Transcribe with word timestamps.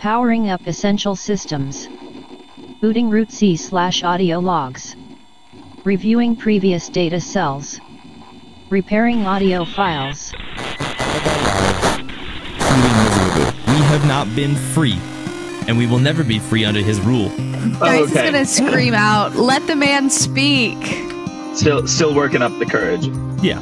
Powering 0.00 0.48
up 0.48 0.66
essential 0.66 1.14
systems. 1.14 1.86
Booting 2.80 3.10
root 3.10 3.30
C 3.30 3.54
slash 3.54 4.02
audio 4.02 4.38
logs. 4.38 4.96
Reviewing 5.84 6.36
previous 6.36 6.88
data 6.88 7.20
cells. 7.20 7.78
Repairing 8.70 9.26
audio 9.26 9.66
files. 9.66 10.32
We 13.66 13.76
have 13.92 14.06
not 14.08 14.34
been 14.34 14.54
free, 14.54 14.98
and 15.68 15.76
we 15.76 15.86
will 15.86 15.98
never 15.98 16.24
be 16.24 16.38
free 16.38 16.64
under 16.64 16.80
his 16.80 16.98
rule. 17.02 17.30
Oh, 17.36 17.78
Dice 17.80 18.06
is 18.06 18.12
okay. 18.12 18.24
gonna 18.24 18.46
scream 18.46 18.94
out, 18.94 19.36
"Let 19.36 19.66
the 19.66 19.76
man 19.76 20.08
speak!" 20.08 20.78
Still, 21.52 21.86
still 21.86 22.14
working 22.14 22.40
up 22.40 22.58
the 22.58 22.64
courage. 22.64 23.06
Yeah. 23.42 23.60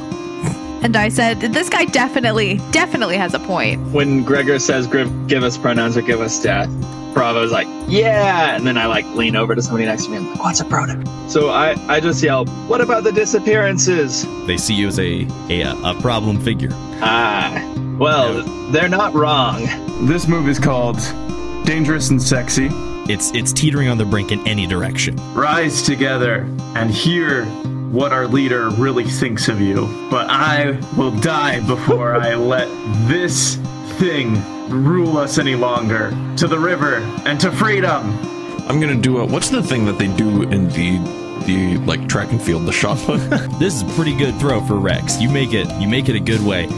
And 0.83 0.97
I 0.97 1.09
said, 1.09 1.41
"This 1.41 1.69
guy 1.69 1.85
definitely, 1.87 2.61
definitely 2.71 3.17
has 3.17 3.35
a 3.35 3.39
point." 3.41 3.81
When 3.93 4.23
Gregor 4.23 4.59
says, 4.59 4.87
"Give 4.87 5.11
give 5.27 5.43
us 5.43 5.59
pronouns 5.59 5.97
or 5.97 6.03
give 6.03 6.21
us 6.21 6.41
death," 6.41 6.69
Bravo's 7.15 7.51
like, 7.51 7.67
"Yeah," 7.89 8.55
and 8.55 8.67
then 8.67 8.79
I 8.79 8.87
like 8.87 9.05
lean 9.15 9.35
over 9.35 9.55
to 9.55 9.63
somebody 9.63 9.87
next 9.87 10.05
to 10.05 10.11
me 10.11 10.19
and 10.19 10.27
I'm 10.27 10.33
like, 10.35 10.43
"What's 10.45 10.61
a 10.61 10.65
pronoun?" 10.65 11.05
So 11.29 11.51
I, 11.51 11.77
I 11.89 12.01
just 12.01 12.23
yell, 12.23 12.47
"What 12.69 12.81
about 12.81 13.03
the 13.05 13.13
disappearances?" 13.13 14.25
They 14.47 14.57
see 14.57 14.75
you 14.75 14.89
as 14.89 14.99
a 15.01 15.27
a, 15.51 15.63
a 15.85 15.95
problem 16.01 16.41
figure. 16.41 16.71
Ah, 17.01 17.61
well, 17.99 18.43
they're 18.71 18.89
not 18.89 19.15
wrong. 19.15 19.67
This 20.07 20.29
move 20.29 20.49
is 20.49 20.59
called 20.59 20.99
Dangerous 21.65 22.11
and 22.11 22.23
Sexy. 22.23 22.69
It's 23.09 23.33
it's 23.33 23.53
teetering 23.53 23.89
on 23.89 23.99
the 23.99 24.05
brink 24.05 24.31
in 24.33 24.47
any 24.47 24.67
direction. 24.67 25.17
Rise 25.35 25.83
together 25.83 26.47
and 26.77 26.91
hear 26.91 27.47
what 27.91 28.13
our 28.13 28.27
leader 28.27 28.71
really 28.71 29.05
thinks 29.05 29.49
of 29.49 29.61
you. 29.61 29.87
But 30.11 30.29
I 30.29 30.79
will 30.97 31.11
die 31.11 31.61
before 31.67 32.15
I 32.15 32.35
let 32.37 32.69
this 33.09 33.57
thing 33.99 34.43
rule 34.69 35.17
us 35.17 35.39
any 35.39 35.55
longer. 35.55 36.11
To 36.37 36.47
the 36.47 36.59
river 36.59 36.97
and 37.25 37.41
to 37.41 37.51
freedom. 37.51 38.19
I'm 38.69 38.81
gonna 38.81 38.95
do 38.95 39.19
a. 39.19 39.27
What's 39.27 39.49
the 39.49 39.63
thing 39.63 39.87
that 39.87 39.99
they 39.99 40.09
do 40.09 40.43
in 40.43 40.69
the 40.69 40.99
the 41.47 41.79
like 41.87 42.07
track 42.09 42.31
and 42.31 42.43
field, 42.43 42.67
the 42.67 42.73
shot 42.73 42.99
put? 42.99 43.21
This 43.59 43.77
is 43.77 43.83
a 43.83 43.95
pretty 43.95 44.17
good 44.17 44.39
throw 44.39 44.61
for 44.61 44.77
Rex. 44.77 45.21
You 45.21 45.31
make 45.31 45.53
it 45.55 45.69
you 45.81 45.89
make 45.89 46.09
it 46.09 46.17
a 46.17 46.21
good 46.21 46.45
way. 46.45 46.69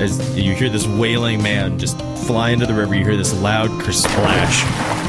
As 0.00 0.36
you 0.36 0.54
hear 0.54 0.68
this 0.68 0.86
wailing 0.86 1.42
man 1.42 1.78
just 1.78 2.00
fly 2.26 2.50
into 2.50 2.66
the 2.66 2.74
river, 2.74 2.94
you 2.94 3.04
hear 3.04 3.16
this 3.16 3.34
loud 3.40 3.70
splash. 3.92 4.62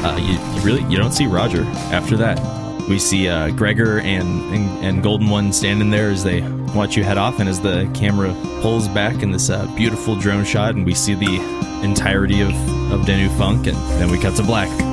Uh, 0.04 0.16
you, 0.16 0.32
you 0.56 0.62
really 0.62 0.90
you 0.90 0.98
don't 0.98 1.12
see 1.12 1.26
Roger 1.26 1.64
after 1.92 2.16
that. 2.16 2.59
We 2.90 2.98
see 2.98 3.28
uh, 3.28 3.50
Gregor 3.50 4.00
and, 4.00 4.52
and 4.52 4.84
and 4.84 5.00
Golden 5.00 5.30
One 5.30 5.52
standing 5.52 5.90
there 5.90 6.10
as 6.10 6.24
they 6.24 6.40
watch 6.74 6.96
you 6.96 7.04
head 7.04 7.18
off, 7.18 7.38
and 7.38 7.48
as 7.48 7.60
the 7.60 7.88
camera 7.94 8.34
pulls 8.62 8.88
back 8.88 9.22
in 9.22 9.30
this 9.30 9.48
uh, 9.48 9.64
beautiful 9.76 10.16
drone 10.16 10.44
shot, 10.44 10.74
and 10.74 10.84
we 10.84 10.94
see 10.94 11.14
the 11.14 11.36
entirety 11.84 12.40
of 12.40 12.50
of 12.92 13.02
Denu 13.02 13.28
Funk, 13.38 13.68
and 13.68 13.76
then 14.00 14.10
we 14.10 14.18
cut 14.18 14.34
to 14.36 14.42
black. 14.42 14.89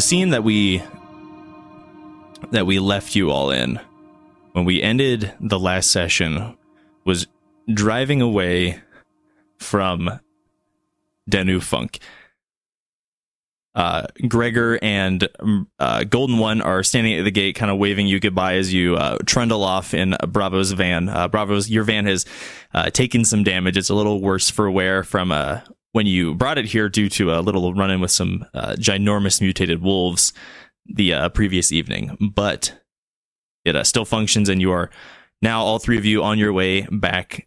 The 0.00 0.06
scene 0.06 0.30
that 0.30 0.42
we 0.42 0.82
that 2.52 2.64
we 2.64 2.78
left 2.78 3.14
you 3.14 3.30
all 3.30 3.50
in 3.50 3.78
when 4.52 4.64
we 4.64 4.80
ended 4.80 5.30
the 5.40 5.58
last 5.58 5.90
session 5.90 6.56
was 7.04 7.26
driving 7.70 8.22
away 8.22 8.80
from 9.58 10.08
Denu 11.30 11.62
Funk. 11.62 11.98
Uh, 13.74 14.06
Gregor 14.26 14.78
and 14.80 15.28
um, 15.38 15.68
uh, 15.78 16.04
Golden 16.04 16.38
One 16.38 16.62
are 16.62 16.82
standing 16.82 17.18
at 17.18 17.24
the 17.24 17.30
gate, 17.30 17.56
kind 17.56 17.70
of 17.70 17.76
waving 17.76 18.06
you 18.06 18.20
goodbye 18.20 18.54
as 18.54 18.72
you 18.72 18.96
uh, 18.96 19.18
trundle 19.26 19.62
off 19.62 19.92
in 19.92 20.16
Bravo's 20.26 20.72
van. 20.72 21.10
Uh, 21.10 21.28
Bravo's 21.28 21.68
your 21.68 21.84
van 21.84 22.06
has 22.06 22.24
uh, 22.72 22.88
taken 22.88 23.26
some 23.26 23.44
damage. 23.44 23.76
It's 23.76 23.90
a 23.90 23.94
little 23.94 24.22
worse 24.22 24.48
for 24.48 24.70
wear 24.70 25.04
from 25.04 25.30
uh, 25.30 25.60
when 25.92 26.06
you 26.06 26.34
brought 26.34 26.58
it 26.58 26.66
here 26.66 26.88
due 26.88 27.08
to 27.10 27.32
a 27.32 27.40
little 27.40 27.74
run 27.74 27.90
in 27.90 28.00
with 28.00 28.10
some 28.10 28.44
uh, 28.54 28.74
ginormous 28.78 29.40
mutated 29.40 29.82
wolves 29.82 30.32
the 30.86 31.12
uh, 31.14 31.28
previous 31.30 31.72
evening, 31.72 32.16
but 32.34 32.80
it 33.64 33.76
uh, 33.76 33.84
still 33.84 34.04
functions, 34.04 34.48
and 34.48 34.60
you 34.60 34.72
are 34.72 34.90
now 35.42 35.62
all 35.62 35.78
three 35.78 35.98
of 35.98 36.04
you 36.04 36.22
on 36.22 36.38
your 36.38 36.52
way 36.52 36.82
back 36.90 37.46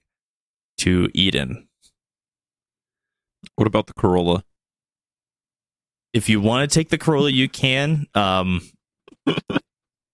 to 0.79 1.09
Eden. 1.13 1.67
what 3.55 3.67
about 3.67 3.87
the 3.87 3.93
Corolla? 3.93 4.43
If 6.13 6.29
you 6.29 6.39
want 6.41 6.69
to 6.69 6.73
take 6.73 6.89
the 6.89 6.97
Corolla, 6.97 7.31
you 7.31 7.49
can. 7.49 8.05
Um, 8.13 8.61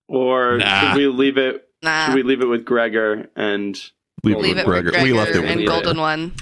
Or 0.07 0.57
Nah. 0.57 0.93
should 0.93 0.97
we 0.97 1.07
leave 1.07 1.37
it? 1.37 1.67
Nah. 1.83 2.07
Should 2.07 2.15
we 2.15 2.23
leave 2.23 2.41
it 2.41 2.47
with 2.47 2.65
Gregor 2.65 3.29
and? 3.35 3.79
Leave, 4.23 4.37
Leave 4.37 4.57
it 4.57 4.65
with 4.67 4.83
Gregor 4.83 5.03
We 5.03 5.13
left 5.13 5.31
it 5.31 5.41
with 5.41 5.49
and 5.49 5.59
Gregor. 5.65 5.71
Golden 5.71 5.97
One. 5.99 6.33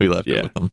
We 0.00 0.08
left 0.08 0.26
Yeah. 0.26 0.36
it 0.38 0.42
with 0.44 0.54
them. 0.54 0.70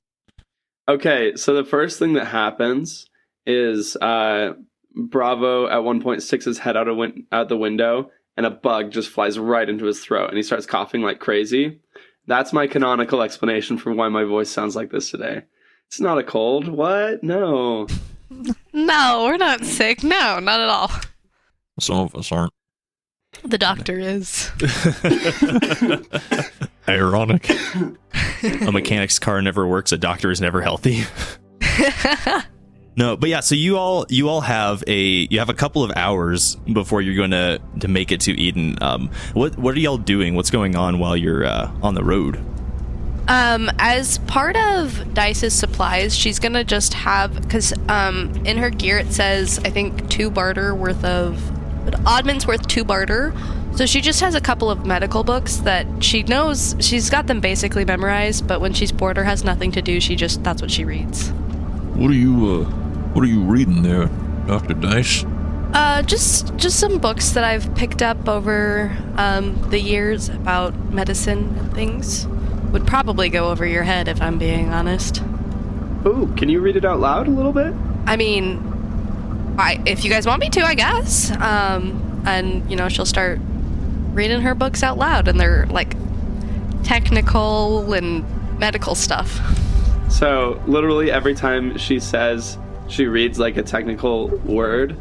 Okay, 0.89 1.35
so 1.35 1.53
the 1.53 1.63
first 1.63 2.00
thing 2.00 2.13
that 2.13 2.25
happens 2.25 3.05
is 3.45 3.95
uh, 3.97 4.53
Bravo 4.95 5.67
at 5.67 5.83
one 5.83 6.01
point 6.01 6.23
sticks 6.23 6.45
his 6.45 6.57
head 6.57 6.75
out 6.75 6.88
of 6.88 6.97
win- 6.97 7.27
out 7.31 7.47
the 7.47 7.57
window, 7.57 8.09
and 8.35 8.45
a 8.47 8.50
bug 8.50 8.89
just 8.91 9.09
flies 9.09 9.38
right 9.38 9.69
into 9.69 9.85
his 9.85 9.99
throat, 10.03 10.29
and 10.29 10.38
he 10.38 10.41
starts 10.41 10.66
coughing 10.66 11.03
like 11.03 11.19
crazy. 11.19 11.79
That's 12.25 12.53
my 12.53 12.66
canonical 12.66 13.22
explanation 13.22 13.78
for 13.78 13.94
why 13.94 14.09
my 14.09 14.23
voice 14.23 14.49
sounds 14.49 14.75
like 14.75 14.89
this 14.89 15.11
today. 15.11 15.44
It's 15.88 15.99
not 15.99 16.17
a 16.17 16.23
cold. 16.23 16.67
What? 16.67 17.23
No. 17.23 17.88
No, 18.72 19.23
we're 19.25 19.38
not 19.38 19.66
sick. 19.66 20.03
No, 20.03 20.39
not 20.39 20.59
at 20.59 20.69
all. 20.69 20.91
Some 21.79 21.97
of 21.97 22.13
us 22.13 22.31
aren't. 22.31 22.53
The 23.44 23.57
doctor 23.57 23.97
is. 23.97 24.51
Ironic. 26.88 27.50
a 27.50 28.72
mechanic's 28.72 29.19
car 29.19 29.41
never 29.41 29.67
works. 29.67 29.91
A 29.91 29.97
doctor 29.97 30.31
is 30.31 30.41
never 30.41 30.62
healthy. 30.62 31.03
No, 32.95 33.16
but 33.16 33.29
yeah, 33.29 33.40
so 33.40 33.56
you 33.56 33.78
all 33.78 34.06
you 34.09 34.28
all 34.28 34.41
have 34.41 34.84
a 34.85 35.00
you 35.29 35.40
have 35.40 35.47
a 35.47 35.53
couple 35.53 35.85
of 35.85 35.91
hours 35.95 36.56
before 36.73 37.01
you're 37.01 37.16
going 37.16 37.31
to 37.31 37.62
to 37.79 37.88
make 37.88 38.12
it 38.12 38.19
to 38.22 38.34
Eden. 38.34 38.78
Um, 38.81 39.09
what 39.34 39.57
what 39.57 39.73
are 39.75 39.79
y'all 39.79 39.97
doing? 39.97 40.35
What's 40.35 40.51
going 40.51 40.75
on 40.75 41.00
while 41.00 41.16
you're 41.16 41.46
uh, 41.46 41.72
on 41.81 41.96
the 41.96 42.03
road? 42.03 42.44
Um, 43.29 43.69
as 43.78 44.17
part 44.19 44.57
of 44.57 45.13
Dice's 45.13 45.53
supplies, 45.53 46.13
she's 46.13 46.40
gonna 46.40 46.66
just 46.66 46.94
have 46.94 47.41
because 47.41 47.72
um, 47.88 48.34
in 48.46 48.57
her 48.57 48.69
gear 48.69 48.97
it 48.97 49.13
says 49.13 49.59
I 49.63 49.69
think 49.69 50.09
two 50.09 50.29
barter 50.29 50.75
worth 50.75 51.06
of 51.06 51.40
oddments 52.06 52.45
worth 52.47 52.67
two 52.67 52.84
barter. 52.84 53.34
So 53.75 53.85
she 53.85 54.01
just 54.01 54.19
has 54.22 54.35
a 54.35 54.41
couple 54.41 54.69
of 54.69 54.85
medical 54.85 55.23
books 55.23 55.57
that 55.57 55.85
she 56.03 56.23
knows 56.23 56.75
she's 56.79 57.09
got 57.09 57.28
them 57.28 57.40
basically 57.40 57.85
memorized, 57.85 58.47
but 58.47 58.62
when 58.62 58.73
she's 58.73 58.91
bored 58.91 59.17
or 59.17 59.23
has 59.23 59.44
nothing 59.44 59.72
to 59.73 59.81
do, 59.81 60.00
she 60.00 60.16
just 60.16 60.44
that's 60.44 60.62
what 60.62 60.72
she 60.72 60.84
reads. 60.84 61.29
What 61.95 62.09
are 62.12 62.16
you? 62.16 62.62
Uh, 62.62 62.66
what 63.13 63.23
are 63.23 63.28
you 63.28 63.41
reading 63.41 63.84
there, 63.84 64.07
Doctor 64.47 64.73
Dice? 64.73 65.23
Uh, 65.73 66.01
just 66.01 66.56
just 66.57 66.79
some 66.79 66.97
books 66.97 67.31
that 67.31 67.44
I've 67.44 67.73
picked 67.75 68.01
up 68.01 68.28
over 68.28 68.96
um, 69.17 69.56
the 69.69 69.79
years 69.79 70.29
about 70.29 70.75
medicine 70.91 71.56
and 71.57 71.73
things. 71.73 72.28
Would 72.72 72.85
probably 72.85 73.29
go 73.29 73.50
over 73.50 73.66
your 73.66 73.84
head 73.84 74.07
if 74.07 74.22
I'm 74.22 74.38
being 74.38 74.69
honest. 74.69 75.22
Ooh, 76.06 76.34
can 76.38 76.50
you 76.50 76.59
read 76.59 76.75
it 76.75 76.85
out 76.85 77.00
loud 77.00 77.28
a 77.28 77.31
little 77.31 77.51
bit? 77.53 77.73
I 78.06 78.16
mean, 78.16 78.68
I 79.57 79.81
if 79.85 80.03
you 80.03 80.09
guys 80.09 80.25
want 80.25 80.40
me 80.40 80.49
to, 80.49 80.61
I 80.61 80.75
guess. 80.75 81.31
Um, 81.31 82.23
and 82.25 82.69
you 82.69 82.75
know, 82.75 82.90
she'll 82.90 83.05
start 83.05 83.40
reading 84.13 84.41
her 84.41 84.55
books 84.55 84.84
out 84.84 84.97
loud, 84.97 85.28
and 85.28 85.40
they're 85.40 85.66
like 85.67 85.96
technical 86.84 87.93
and 87.93 88.25
medical 88.59 88.96
stuff. 88.96 89.40
So 90.09 90.61
literally 90.67 91.11
every 91.11 91.35
time 91.35 91.78
she 91.78 91.99
says 91.99 92.57
she 92.87 93.05
reads 93.05 93.40
like 93.40 93.57
a 93.57 93.63
technical 93.63 94.29
word, 94.40 94.97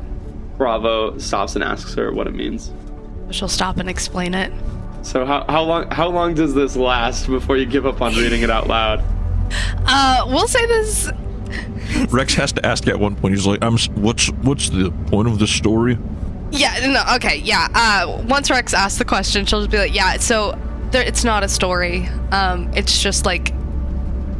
Bravo 0.57 1.19
stops 1.19 1.55
and 1.55 1.65
asks 1.65 1.95
her 1.95 2.13
what 2.13 2.27
it 2.27 2.35
means. 2.35 2.73
She'll 3.31 3.49
stop 3.49 3.79
and 3.79 3.89
explain 3.89 4.35
it. 4.35 4.53
So 5.03 5.25
how, 5.25 5.45
how 5.49 5.63
long 5.63 5.91
how 5.91 6.09
long 6.09 6.35
does 6.35 6.55
this 6.55 6.77
last 6.77 7.27
before 7.27 7.57
you 7.57 7.67
give 7.67 7.87
up 7.87 8.03
on 8.03 8.15
reading 8.15 8.43
it 8.43 8.51
out 8.51 8.67
loud? 8.67 9.03
Uh, 9.87 10.27
we'll 10.29 10.49
say 10.49 10.67
this. 10.67 11.11
Rex 12.11 12.35
has 12.35 12.53
to 12.53 12.67
ask 12.67 12.87
at 12.87 12.99
one 12.99 13.17
point. 13.17 13.35
He's 13.35 13.47
like, 13.47 13.63
"I'm. 13.63 13.79
What's 13.95 14.29
what's 14.31 14.71
the 14.71 14.91
point 15.07 15.29
of 15.29 15.39
this 15.39 15.51
story?" 15.51 15.99
Yeah, 16.51 16.87
no, 16.87 17.17
okay, 17.17 17.37
yeah. 17.37 17.69
Uh, 17.75 18.23
once 18.27 18.51
Rex 18.51 18.73
asks 18.73 18.99
the 18.99 19.05
question, 19.05 19.45
she'll 19.47 19.61
just 19.61 19.71
be 19.71 19.79
like, 19.79 19.95
"Yeah." 19.95 20.17
So 20.19 20.59
there, 20.91 21.03
it's 21.03 21.25
not 21.25 21.45
a 21.45 21.49
story. 21.49 22.09
Um, 22.33 22.71
it's 22.75 23.03
just 23.03 23.27
like 23.27 23.53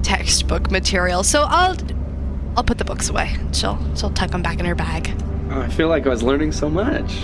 textbook 0.03 0.71
material. 0.71 1.23
So 1.23 1.43
I'll 1.43 1.77
I'll 2.57 2.65
put 2.65 2.79
the 2.79 2.85
books 2.85 3.09
away. 3.09 3.37
She'll 3.53 3.79
she'll 3.97 4.11
tuck 4.11 4.31
them 4.31 4.43
back 4.43 4.59
in 4.59 4.67
her 4.67 4.75
bag. 4.75 5.11
Oh, 5.51 5.61
I 5.61 5.69
feel 5.69 5.89
like 5.89 6.07
I 6.07 6.11
was 6.11 6.23
learning 6.23 6.53
so 6.53 6.69
much. 6.69 7.23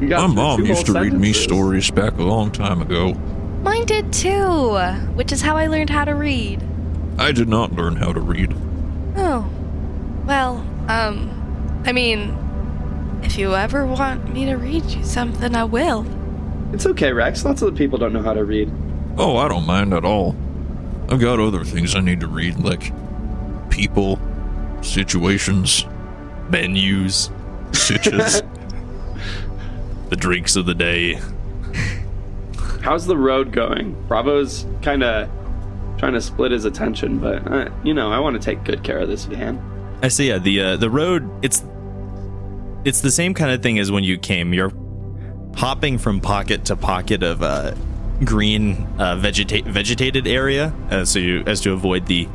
My 0.00 0.26
mom 0.26 0.64
used 0.64 0.86
to 0.86 0.92
whole 0.92 1.02
read 1.02 1.12
me 1.12 1.32
stories 1.32 1.90
back 1.90 2.18
a 2.18 2.22
long 2.22 2.50
time 2.50 2.82
ago. 2.82 3.14
Mine 3.62 3.86
did 3.86 4.12
too, 4.12 4.76
which 5.14 5.32
is 5.32 5.40
how 5.40 5.56
I 5.56 5.68
learned 5.68 5.90
how 5.90 6.04
to 6.04 6.14
read. 6.14 6.62
I 7.18 7.32
did 7.32 7.48
not 7.48 7.72
learn 7.72 7.96
how 7.96 8.12
to 8.12 8.20
read. 8.20 8.54
Oh, 9.16 9.48
well, 10.26 10.56
um, 10.88 11.82
I 11.84 11.92
mean, 11.92 12.36
if 13.22 13.38
you 13.38 13.54
ever 13.54 13.86
want 13.86 14.32
me 14.32 14.46
to 14.46 14.56
read 14.56 14.84
you 14.84 15.04
something, 15.04 15.54
I 15.54 15.64
will. 15.64 16.06
It's 16.72 16.86
okay, 16.86 17.12
Rex. 17.12 17.44
Lots 17.44 17.62
of 17.62 17.72
the 17.72 17.78
people 17.78 17.98
don't 17.98 18.12
know 18.12 18.22
how 18.22 18.34
to 18.34 18.44
read. 18.44 18.70
Oh, 19.16 19.36
I 19.36 19.48
don't 19.48 19.66
mind 19.66 19.92
at 19.92 20.04
all. 20.04 20.34
I've 21.08 21.20
got 21.20 21.38
other 21.38 21.64
things 21.64 21.94
I 21.94 22.00
need 22.00 22.20
to 22.20 22.26
read, 22.26 22.58
like 22.58 22.92
people, 23.70 24.18
situations, 24.82 25.84
Menus, 26.50 27.30
sitches. 27.70 28.42
the 30.10 30.16
drinks 30.16 30.56
of 30.56 30.66
the 30.66 30.74
day. 30.74 31.20
How's 32.82 33.06
the 33.06 33.16
road 33.16 33.52
going? 33.52 33.94
Bravo's 34.08 34.66
kind 34.82 35.02
of 35.02 35.30
trying 35.98 36.12
to 36.12 36.20
split 36.20 36.52
his 36.52 36.64
attention, 36.64 37.18
but 37.18 37.50
uh, 37.50 37.70
you 37.82 37.94
know, 37.94 38.12
I 38.12 38.18
want 38.18 38.34
to 38.34 38.42
take 38.42 38.64
good 38.64 38.82
care 38.82 38.98
of 38.98 39.08
this 39.08 39.24
van. 39.24 39.62
I 40.04 40.08
see. 40.08 40.28
Yeah, 40.28 40.36
the 40.36 40.60
uh, 40.60 40.76
the 40.76 40.90
road. 40.90 41.30
It's 41.42 41.64
it's 42.84 43.00
the 43.00 43.10
same 43.10 43.32
kind 43.32 43.50
of 43.52 43.62
thing 43.62 43.78
as 43.78 43.90
when 43.90 44.04
you 44.04 44.18
came. 44.18 44.52
You're 44.52 44.70
hopping 45.56 45.96
from 45.96 46.20
pocket 46.20 46.66
to 46.66 46.76
pocket 46.76 47.22
of 47.22 47.42
uh, 47.42 47.74
green 48.22 48.86
uh, 48.98 49.16
vegeta- 49.16 49.64
vegetated 49.64 50.26
area, 50.26 50.74
uh, 50.90 51.06
so 51.06 51.18
you 51.18 51.42
as 51.46 51.62
to 51.62 51.72
avoid 51.72 52.04
the 52.04 52.28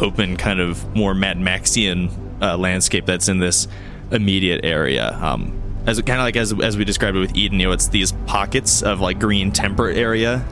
open 0.00 0.36
kind 0.36 0.58
of 0.58 0.92
more 0.96 1.14
Mad 1.14 1.38
Maxian 1.38 2.10
uh, 2.42 2.56
landscape 2.56 3.06
that's 3.06 3.28
in 3.28 3.38
this 3.38 3.68
immediate 4.10 4.64
area. 4.64 5.16
Um, 5.22 5.62
as 5.86 6.02
kind 6.02 6.18
of 6.18 6.24
like 6.24 6.34
as 6.34 6.52
as 6.60 6.76
we 6.76 6.84
described 6.84 7.16
it 7.16 7.20
with 7.20 7.36
Eden, 7.36 7.60
you 7.60 7.68
know, 7.68 7.72
it's 7.72 7.86
these 7.86 8.10
pockets 8.26 8.82
of 8.82 9.00
like 9.00 9.20
green 9.20 9.52
temperate 9.52 9.96
area 9.96 10.44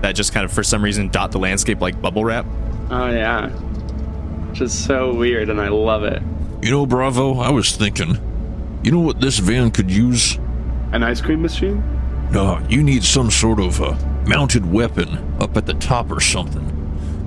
that 0.00 0.12
just 0.12 0.32
kind 0.32 0.46
of 0.46 0.52
for 0.52 0.62
some 0.62 0.82
reason 0.82 1.08
dot 1.08 1.32
the 1.32 1.38
landscape 1.38 1.82
like 1.82 2.00
bubble 2.00 2.24
wrap. 2.24 2.46
Oh 2.90 3.10
yeah, 3.10 3.50
just 4.52 4.84
so 4.86 5.14
weird, 5.14 5.48
and 5.50 5.60
I 5.60 5.68
love 5.68 6.04
it. 6.04 6.22
you 6.62 6.70
know, 6.70 6.86
Bravo, 6.86 7.38
I 7.38 7.50
was 7.50 7.76
thinking, 7.76 8.18
you 8.82 8.90
know 8.90 9.00
what 9.00 9.20
this 9.20 9.38
van 9.38 9.70
could 9.70 9.90
use? 9.90 10.36
An 10.92 11.02
ice 11.02 11.20
cream 11.20 11.42
machine? 11.42 11.82
No, 12.32 12.64
you 12.68 12.82
need 12.82 13.04
some 13.04 13.30
sort 13.30 13.60
of 13.60 13.80
a 13.80 13.94
mounted 14.26 14.70
weapon 14.70 15.36
up 15.40 15.56
at 15.56 15.66
the 15.66 15.74
top 15.74 16.10
or 16.10 16.20
something. 16.20 16.66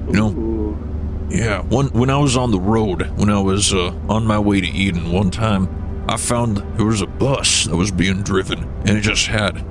You 0.07 0.13
know, 0.13 0.29
Ooh. 0.31 1.27
Yeah, 1.29 1.61
one 1.61 1.87
when 1.89 2.09
I 2.09 2.17
was 2.17 2.35
on 2.35 2.51
the 2.51 2.59
road, 2.59 3.09
when 3.17 3.29
I 3.29 3.39
was 3.39 3.73
uh, 3.73 3.93
on 4.09 4.25
my 4.25 4.37
way 4.37 4.59
to 4.61 4.67
Eden 4.67 5.11
one 5.11 5.31
time, 5.31 5.69
I 6.09 6.17
found 6.17 6.57
there 6.77 6.85
was 6.85 7.01
a 7.01 7.07
bus 7.07 7.65
that 7.65 7.75
was 7.75 7.89
being 7.91 8.21
driven, 8.21 8.63
and 8.85 8.97
it 8.97 9.01
just 9.01 9.27
had 9.27 9.63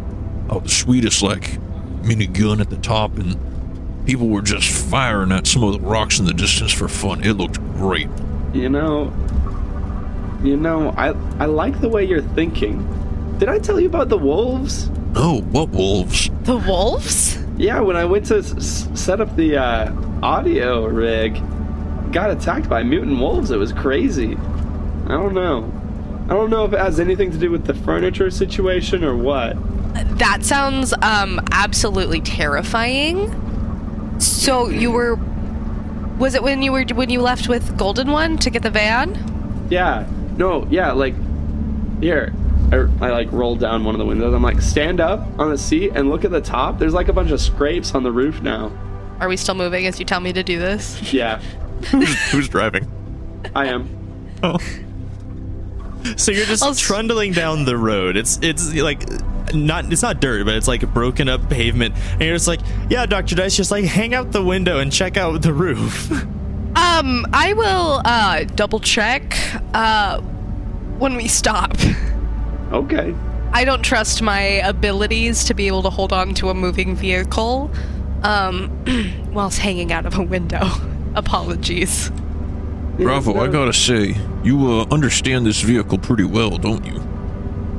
oh, 0.49 0.61
the 0.61 0.69
sweetest 0.71 1.23
like 1.23 1.61
minigun 2.03 2.61
at 2.61 2.71
the 2.71 2.79
top, 2.79 3.19
and 3.19 3.37
people 4.07 4.29
were 4.29 4.43
just 4.43 4.69
firing 4.91 5.33
at 5.33 5.47
some 5.47 5.63
of 5.63 5.73
the 5.73 5.81
rocks 5.81 6.19
in 6.19 6.25
the 6.27 6.35
distance 6.35 6.73
for 6.73 6.89
fun. 6.89 7.23
It 7.25 7.35
looked 7.35 7.59
great. 7.75 8.09
You 8.53 8.69
know, 8.69 9.13
you 10.43 10.57
know, 10.57 10.91
I 10.97 11.09
I 11.43 11.47
like 11.47 11.81
the 11.81 11.89
way 11.89 12.05
you're 12.05 12.23
thinking. 12.23 12.87
Did 13.39 13.49
I 13.49 13.59
tell 13.59 13.79
you 13.81 13.87
about 13.87 14.09
the 14.09 14.19
wolves? 14.19 14.91
Oh, 15.15 15.41
what 15.51 15.71
wolves? 15.71 16.31
The 16.43 16.57
wolves? 16.57 17.39
Yeah, 17.57 17.81
when 17.81 17.97
I 17.97 18.05
went 18.05 18.27
to 18.27 18.39
s- 18.39 18.55
s- 18.55 18.89
set 19.01 19.21
up 19.21 19.35
the 19.37 19.57
uh, 19.57 19.93
audio 20.23 20.87
rig, 20.87 21.41
got 22.13 22.31
attacked 22.31 22.69
by 22.69 22.83
mutant 22.83 23.19
wolves. 23.19 23.51
It 23.51 23.57
was 23.59 23.73
crazy. 23.73 24.37
I 25.07 25.09
don't 25.13 25.35
know. 25.35 25.71
I 26.29 26.35
don't 26.35 26.49
know 26.51 26.65
if 26.65 26.73
it 26.73 26.79
has 26.79 27.01
anything 27.01 27.31
to 27.33 27.39
do 27.39 27.51
with 27.51 27.65
the 27.67 27.75
furniture 27.75 28.31
situation 28.31 29.03
or 29.05 29.17
what. 29.17 29.57
That 30.19 30.45
sounds 30.45 30.93
um 31.03 31.41
absolutely 31.53 32.21
terrifying. 32.21 33.29
So 34.21 34.69
you 34.69 34.91
were 34.91 35.19
was 36.19 36.35
it 36.35 36.43
when 36.43 36.63
you 36.63 36.73
were 36.73 36.85
when 36.95 37.09
you 37.11 37.21
left 37.23 37.49
with 37.49 37.77
Golden 37.79 38.11
One 38.11 38.37
to 38.39 38.51
get 38.51 38.63
the 38.63 38.71
van? 38.71 39.67
Yeah. 39.71 40.07
No. 40.37 40.67
Yeah. 40.71 40.93
Like 40.93 41.15
here. 42.01 42.33
I, 42.73 42.77
I 42.77 43.11
like 43.11 43.33
rolled 43.33 43.59
down 43.59 43.83
one 43.85 43.95
of 43.95 43.99
the 43.99 44.05
windows. 44.05 44.33
I'm 44.33 44.43
like, 44.45 44.61
stand 44.61 45.01
up 45.01 45.27
on 45.41 45.51
the 45.51 45.59
seat 45.59 45.91
and 45.95 46.09
look 46.09 46.25
at 46.25 46.31
the 46.31 46.41
top. 46.41 46.79
There's 46.79 46.95
like 46.95 47.09
a 47.09 47.13
bunch 47.13 47.33
of 47.33 47.41
scrapes 47.41 47.95
on 47.97 48.05
the 48.05 48.13
roof 48.13 48.41
now. 48.43 48.71
Are 49.19 49.29
we 49.29 49.37
still 49.37 49.57
moving 49.57 49.87
as 49.87 49.99
you 49.99 50.05
tell 50.05 50.21
me 50.21 50.33
to 50.33 50.43
do 50.45 50.59
this? 50.61 51.13
Yeah, 51.13 51.41
Who's 52.31 52.49
driving? 52.49 52.87
I 53.57 53.67
am. 53.67 53.89
Oh. 54.43 54.59
So 56.17 56.31
you're 56.33 56.47
just 56.47 56.63
I'll 56.63 56.71
s- 56.71 56.79
trundling 56.79 57.33
down 57.33 57.65
the 57.65 57.77
road. 57.77 58.17
It's 58.17 58.39
it's 58.41 58.73
like 58.75 59.03
not 59.55 59.93
it's 59.93 60.03
not 60.03 60.21
dirt, 60.21 60.45
but 60.45 60.55
it's 60.55 60.69
like 60.69 60.93
broken 60.93 61.29
up 61.29 61.49
pavement, 61.51 61.95
and 62.13 62.23
you're 62.23 62.35
just 62.35 62.49
like, 62.49 62.61
yeah, 62.89 63.07
Doctor 63.07 63.35
Dice, 63.35 63.57
just 63.57 63.71
like 63.71 63.85
hang 63.85 64.15
out 64.15 64.33
the 64.33 64.45
window 64.45 64.79
and 64.79 64.93
check 64.93 65.17
out 65.17 65.43
the 65.43 65.53
roof. 65.53 66.11
Um, 66.77 67.27
I 67.33 67.53
will 67.55 68.01
uh 68.05 68.45
double 68.45 68.79
check 68.79 69.37
uh 69.75 70.21
when 71.01 71.17
we 71.17 71.27
stop. 71.27 71.75
Okay. 72.71 73.13
I 73.53 73.65
don't 73.65 73.83
trust 73.83 74.23
my 74.23 74.41
abilities 74.41 75.45
to 75.47 75.55
be 75.55 75.67
able 75.67 75.83
to 75.83 75.91
hold 75.91 76.13
on 76.13 76.33
to 76.35 76.49
a 76.51 76.55
moving 76.55 76.95
vehicle 76.95 77.73
um 78.23 78.71
whilst 79.33 79.59
hanging 79.59 79.93
out 79.93 80.07
of 80.07 80.17
a 80.17 80.23
window. 80.23 80.63
Apologies. 81.17 82.13
Bravo, 82.99 83.41
I 83.41 83.49
gotta 83.49 83.73
say, 83.73 84.15
you 84.45 84.71
uh, 84.71 84.87
understand 84.93 85.47
this 85.47 85.63
vehicle 85.63 85.99
pretty 85.99 86.25
well, 86.25 86.57
don't 86.57 86.85
you? 86.87 87.03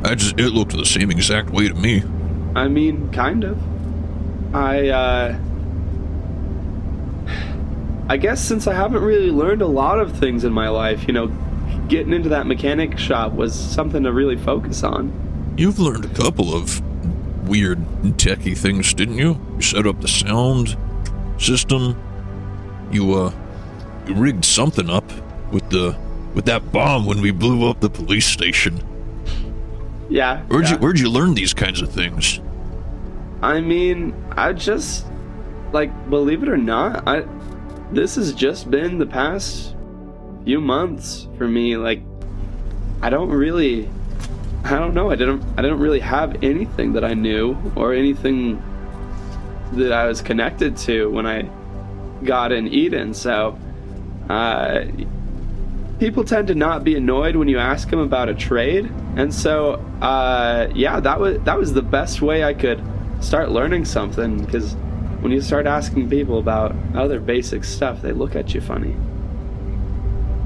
I 0.04 0.16
just 0.16 0.40
it 0.40 0.50
looked 0.50 0.76
the 0.76 0.86
same 0.86 1.12
exact 1.12 1.52
way 1.52 1.68
to 1.68 1.74
me. 1.74 2.04
I 2.56 2.68
mean, 2.68 3.12
kind 3.12 3.44
of. 3.44 4.56
I, 4.56 4.90
uh. 4.90 5.40
I 8.10 8.18
guess 8.18 8.44
since 8.44 8.68
I 8.68 8.74
haven't 8.74 9.04
really 9.04 9.32
learned 9.32 9.62
a 9.62 9.68
lot 9.68 10.00
of 10.00 10.18
things 10.18 10.44
in 10.44 10.52
my 10.52 10.68
life, 10.70 11.08
you 11.08 11.14
know, 11.14 11.28
getting 11.88 12.14
into 12.14 12.30
that 12.30 12.46
mechanic 12.48 12.98
shop 12.98 13.32
was 13.34 13.58
something 13.58 14.04
to 14.04 14.12
really 14.12 14.36
focus 14.36 14.84
on. 14.84 15.54
You've 15.58 15.80
learned 15.80 16.06
a 16.06 16.10
couple 16.10 16.54
of 16.54 16.82
weird 17.48 17.80
techie 18.18 18.58
things, 18.58 18.94
didn't 18.94 19.18
you? 19.18 19.40
You 19.56 19.62
set 19.62 19.88
up 19.88 20.02
the 20.02 20.08
sound 20.08 20.76
system. 21.38 21.96
You 22.92 23.14
uh 23.14 23.34
you 24.08 24.16
rigged 24.16 24.46
something 24.46 24.90
up 24.90 25.10
with 25.52 25.70
the 25.70 25.98
with 26.34 26.46
that 26.46 26.72
bomb 26.72 27.06
when 27.06 27.22
we 27.22 27.32
blew 27.32 27.70
up 27.70 27.80
the 27.80 27.90
police 27.90 28.26
station. 28.26 28.82
Yeah. 30.12 30.42
Where'd 30.44 30.66
yeah. 30.66 30.74
you 30.74 30.78
where'd 30.80 31.00
you 31.00 31.10
learn 31.10 31.34
these 31.34 31.54
kinds 31.54 31.82
of 31.82 31.90
things? 31.90 32.42
I 33.42 33.62
mean, 33.62 34.14
I 34.34 34.52
just 34.52 35.08
like 35.72 35.92
believe 36.10 36.44
it 36.44 36.50
or 36.50 36.58
not, 36.58 37.08
I 37.08 37.26
this 37.94 38.16
has 38.16 38.34
just 38.34 38.70
been 38.70 39.00
the 39.00 39.06
past 39.06 39.74
few 40.44 40.60
months 40.60 41.30
for 41.38 41.48
me. 41.48 41.78
Like 41.78 42.02
I 43.02 43.10
don't 43.10 43.30
really 43.30 43.90
I 44.66 44.72
don't 44.72 44.94
know. 44.94 45.10
I 45.10 45.16
didn't 45.16 45.44
I 45.58 45.62
didn't 45.62 45.80
really 45.80 46.02
have 46.02 46.44
anything 46.44 46.92
that 46.94 47.06
I 47.06 47.14
knew 47.14 47.56
or 47.78 47.94
anything 47.94 48.62
that 49.74 49.94
I 49.94 50.08
was 50.08 50.22
connected 50.22 50.76
to 50.78 51.10
when 51.10 51.26
I 51.26 51.50
got 52.26 52.52
in 52.52 52.68
Eden. 52.68 53.14
So 53.14 53.58
uh 54.30 54.84
people 56.00 56.26
tend 56.26 56.50
to 56.50 56.56
not 56.56 56.84
be 56.84 56.98
annoyed 56.98 57.38
when 57.38 57.48
you 57.48 57.60
ask 57.60 57.90
them 57.90 58.00
about 58.00 58.28
a 58.28 58.36
trade 58.36 58.92
and 59.16 59.34
so 59.34 59.74
uh, 60.02 60.70
yeah 60.74 61.00
that 61.00 61.20
was 61.20 61.40
that 61.42 61.58
was 61.58 61.74
the 61.74 61.82
best 61.82 62.22
way 62.22 62.44
i 62.44 62.54
could 62.54 62.82
start 63.22 63.52
learning 63.52 63.86
something 63.86 64.44
because 64.44 64.76
when 65.22 65.32
you 65.32 65.42
start 65.42 65.68
asking 65.68 66.10
people 66.10 66.40
about 66.40 66.76
other 66.96 67.20
basic 67.20 67.64
stuff 67.64 68.02
they 68.02 68.12
look 68.12 68.36
at 68.36 68.54
you 68.54 68.62
funny. 68.62 68.96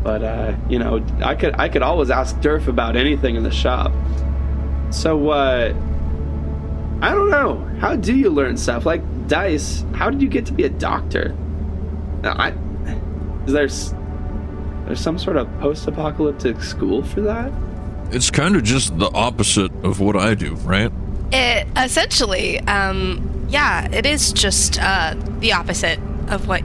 But 0.04 0.24
uh, 0.24 0.56
you 0.70 0.78
know 0.78 1.04
i 1.24 1.34
could 1.34 1.56
i 1.56 1.70
could 1.70 1.82
always 1.82 2.10
ask 2.10 2.36
durf 2.38 2.68
about 2.68 2.96
anything 2.96 3.36
in 3.36 3.44
the 3.44 3.52
shop. 3.52 3.92
So 4.92 5.30
uh, 5.30 5.74
i 7.02 7.12
don't 7.12 7.30
know. 7.30 7.58
How 7.80 7.96
do 7.96 8.14
you 8.14 8.30
learn 8.30 8.58
stuff? 8.58 8.86
Like 8.86 9.02
dice 9.28 9.84
how 9.94 10.10
did 10.10 10.22
you 10.22 10.30
get 10.30 10.46
to 10.48 10.54
be 10.54 10.64
a 10.64 10.70
doctor? 10.70 11.36
I 12.24 12.54
is 13.48 13.54
there 13.54 13.70
there's 14.86 15.00
some 15.00 15.18
sort 15.18 15.38
of 15.38 15.48
post-apocalyptic 15.60 16.62
school 16.62 17.02
for 17.02 17.22
that. 17.22 17.52
It's 18.12 18.32
kind 18.32 18.56
of 18.56 18.64
just 18.64 18.98
the 18.98 19.10
opposite 19.14 19.72
of 19.84 20.00
what 20.00 20.16
I 20.16 20.36
do, 20.36 20.56
right? 20.56 20.92
It 21.32 21.68
essentially, 21.76 22.60
um, 22.62 23.48
yeah, 23.50 23.90
it 23.92 24.06
is 24.06 24.32
just 24.32 24.80
uh, 24.82 25.16
the 25.40 25.54
opposite 25.54 26.00
of 26.30 26.48
what 26.48 26.64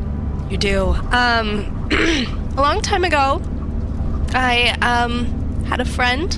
you 0.51 0.57
do. 0.57 0.89
Um, 1.11 1.89
a 1.93 2.61
long 2.61 2.81
time 2.81 3.05
ago, 3.05 3.43
I 4.33 4.77
um, 4.81 5.65
had 5.65 5.81
a 5.81 5.85
friend. 5.85 6.33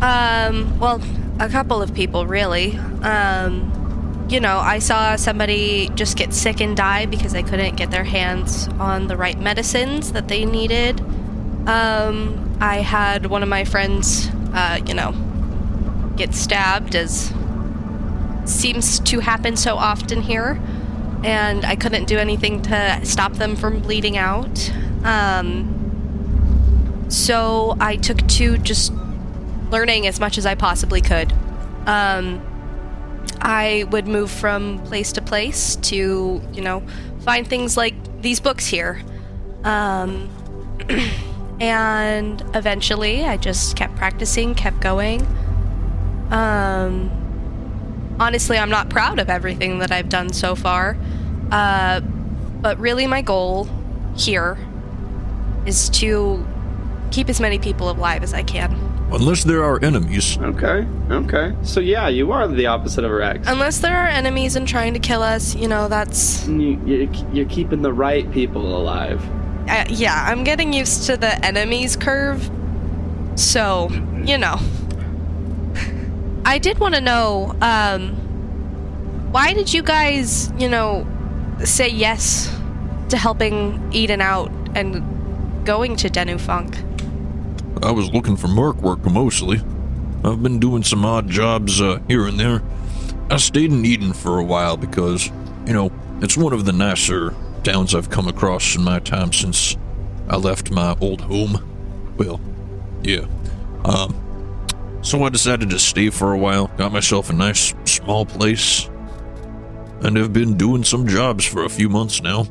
Um, 0.00 0.78
well, 0.78 1.00
a 1.38 1.48
couple 1.48 1.82
of 1.82 1.94
people, 1.94 2.26
really. 2.26 2.76
Um, 3.02 3.72
you 4.28 4.40
know, 4.40 4.58
I 4.58 4.80
saw 4.80 5.16
somebody 5.16 5.88
just 5.94 6.16
get 6.16 6.32
sick 6.34 6.60
and 6.60 6.76
die 6.76 7.06
because 7.06 7.32
they 7.32 7.42
couldn't 7.42 7.76
get 7.76 7.90
their 7.90 8.04
hands 8.04 8.68
on 8.80 9.06
the 9.06 9.16
right 9.16 9.38
medicines 9.38 10.12
that 10.12 10.28
they 10.28 10.44
needed 10.44 11.00
Um, 11.66 12.45
I 12.60 12.78
had 12.78 13.26
one 13.26 13.42
of 13.42 13.48
my 13.48 13.64
friends, 13.64 14.28
uh, 14.54 14.80
you 14.86 14.94
know, 14.94 15.12
get 16.16 16.34
stabbed, 16.34 16.94
as 16.94 17.32
seems 18.44 19.00
to 19.00 19.20
happen 19.20 19.56
so 19.56 19.76
often 19.76 20.22
here, 20.22 20.60
and 21.24 21.64
I 21.64 21.76
couldn't 21.76 22.06
do 22.06 22.18
anything 22.18 22.62
to 22.62 23.00
stop 23.04 23.34
them 23.34 23.56
from 23.56 23.80
bleeding 23.80 24.16
out. 24.16 24.72
Um, 25.04 25.76
so 27.08 27.76
I 27.80 27.96
took 27.96 28.26
to 28.28 28.58
just 28.58 28.92
learning 29.70 30.06
as 30.06 30.20
much 30.20 30.38
as 30.38 30.46
I 30.46 30.54
possibly 30.54 31.00
could. 31.00 31.32
Um, 31.86 32.40
I 33.40 33.84
would 33.90 34.08
move 34.08 34.30
from 34.30 34.78
place 34.84 35.12
to 35.12 35.22
place 35.22 35.76
to, 35.76 36.40
you 36.52 36.62
know, 36.62 36.82
find 37.20 37.46
things 37.46 37.76
like 37.76 37.94
these 38.22 38.40
books 38.40 38.66
here. 38.66 39.02
Um, 39.64 40.30
and 41.60 42.42
eventually 42.54 43.24
I 43.24 43.36
just 43.36 43.76
kept 43.76 43.96
practicing, 43.96 44.54
kept 44.54 44.80
going. 44.80 45.26
Um, 46.30 47.10
honestly, 48.18 48.58
I'm 48.58 48.70
not 48.70 48.88
proud 48.88 49.18
of 49.18 49.30
everything 49.30 49.78
that 49.78 49.92
I've 49.92 50.08
done 50.08 50.32
so 50.32 50.54
far. 50.54 50.96
Uh, 51.50 52.00
but 52.60 52.78
really, 52.78 53.06
my 53.06 53.22
goal 53.22 53.68
here 54.16 54.58
is 55.66 55.88
to 55.90 56.44
keep 57.10 57.28
as 57.28 57.40
many 57.40 57.58
people 57.58 57.90
alive 57.90 58.22
as 58.22 58.34
I 58.34 58.42
can. 58.42 58.74
Unless 59.12 59.44
there 59.44 59.62
are 59.62 59.82
enemies. 59.84 60.36
Okay, 60.38 60.84
okay. 61.10 61.54
So 61.62 61.78
yeah, 61.78 62.08
you 62.08 62.32
are 62.32 62.48
the 62.48 62.66
opposite 62.66 63.04
of 63.04 63.12
a 63.12 63.14
Rex. 63.14 63.46
Unless 63.46 63.78
there 63.78 63.96
are 63.96 64.08
enemies 64.08 64.56
and 64.56 64.66
trying 64.66 64.94
to 64.94 64.98
kill 64.98 65.22
us, 65.22 65.54
you 65.54 65.68
know, 65.68 65.86
that's. 65.86 66.46
You, 66.48 66.80
you, 66.84 67.08
you're 67.32 67.46
keeping 67.48 67.82
the 67.82 67.92
right 67.92 68.30
people 68.32 68.76
alive. 68.76 69.24
Uh, 69.68 69.84
yeah, 69.88 70.24
I'm 70.28 70.44
getting 70.44 70.72
used 70.72 71.06
to 71.06 71.16
the 71.16 71.44
enemies 71.44 71.96
curve. 71.96 72.50
So, 73.34 73.90
you 74.24 74.38
know. 74.38 74.58
I 76.44 76.58
did 76.58 76.78
want 76.78 76.94
to 76.94 77.00
know, 77.00 77.56
um, 77.60 78.12
why 79.32 79.52
did 79.52 79.74
you 79.74 79.82
guys, 79.82 80.52
you 80.56 80.68
know, 80.68 81.04
say 81.64 81.88
yes 81.88 82.54
to 83.08 83.16
helping 83.16 83.92
Eden 83.92 84.20
out 84.20 84.52
and 84.76 85.66
going 85.66 85.96
to 85.96 86.08
Denu 86.08 86.40
Funk? 86.40 86.76
I 87.82 87.90
was 87.90 88.12
looking 88.12 88.36
for 88.36 88.46
merc 88.46 88.76
work 88.76 89.04
mostly. 89.04 89.60
I've 90.24 90.42
been 90.42 90.60
doing 90.60 90.84
some 90.84 91.04
odd 91.04 91.28
jobs 91.28 91.80
uh, 91.80 91.98
here 92.08 92.26
and 92.26 92.38
there. 92.38 92.62
I 93.28 93.38
stayed 93.38 93.72
in 93.72 93.84
Eden 93.84 94.12
for 94.12 94.38
a 94.38 94.44
while 94.44 94.76
because, 94.76 95.26
you 95.66 95.72
know, 95.72 95.90
it's 96.20 96.36
one 96.36 96.52
of 96.52 96.64
the 96.64 96.72
nicer 96.72 97.34
towns 97.66 97.96
I've 97.96 98.10
come 98.10 98.28
across 98.28 98.76
in 98.76 98.84
my 98.84 99.00
time 99.00 99.32
since 99.32 99.76
I 100.28 100.36
left 100.36 100.70
my 100.70 100.96
old 101.00 101.22
home. 101.22 102.14
Well, 102.16 102.40
yeah. 103.02 103.26
Um, 103.84 104.14
so 105.02 105.24
I 105.24 105.30
decided 105.30 105.70
to 105.70 105.80
stay 105.80 106.10
for 106.10 106.32
a 106.32 106.38
while, 106.38 106.68
got 106.76 106.92
myself 106.92 107.28
a 107.28 107.32
nice 107.32 107.74
small 107.84 108.24
place, 108.24 108.88
and 110.00 110.16
have 110.16 110.32
been 110.32 110.56
doing 110.56 110.84
some 110.84 111.08
jobs 111.08 111.44
for 111.44 111.64
a 111.64 111.68
few 111.68 111.88
months 111.88 112.22
now. 112.22 112.42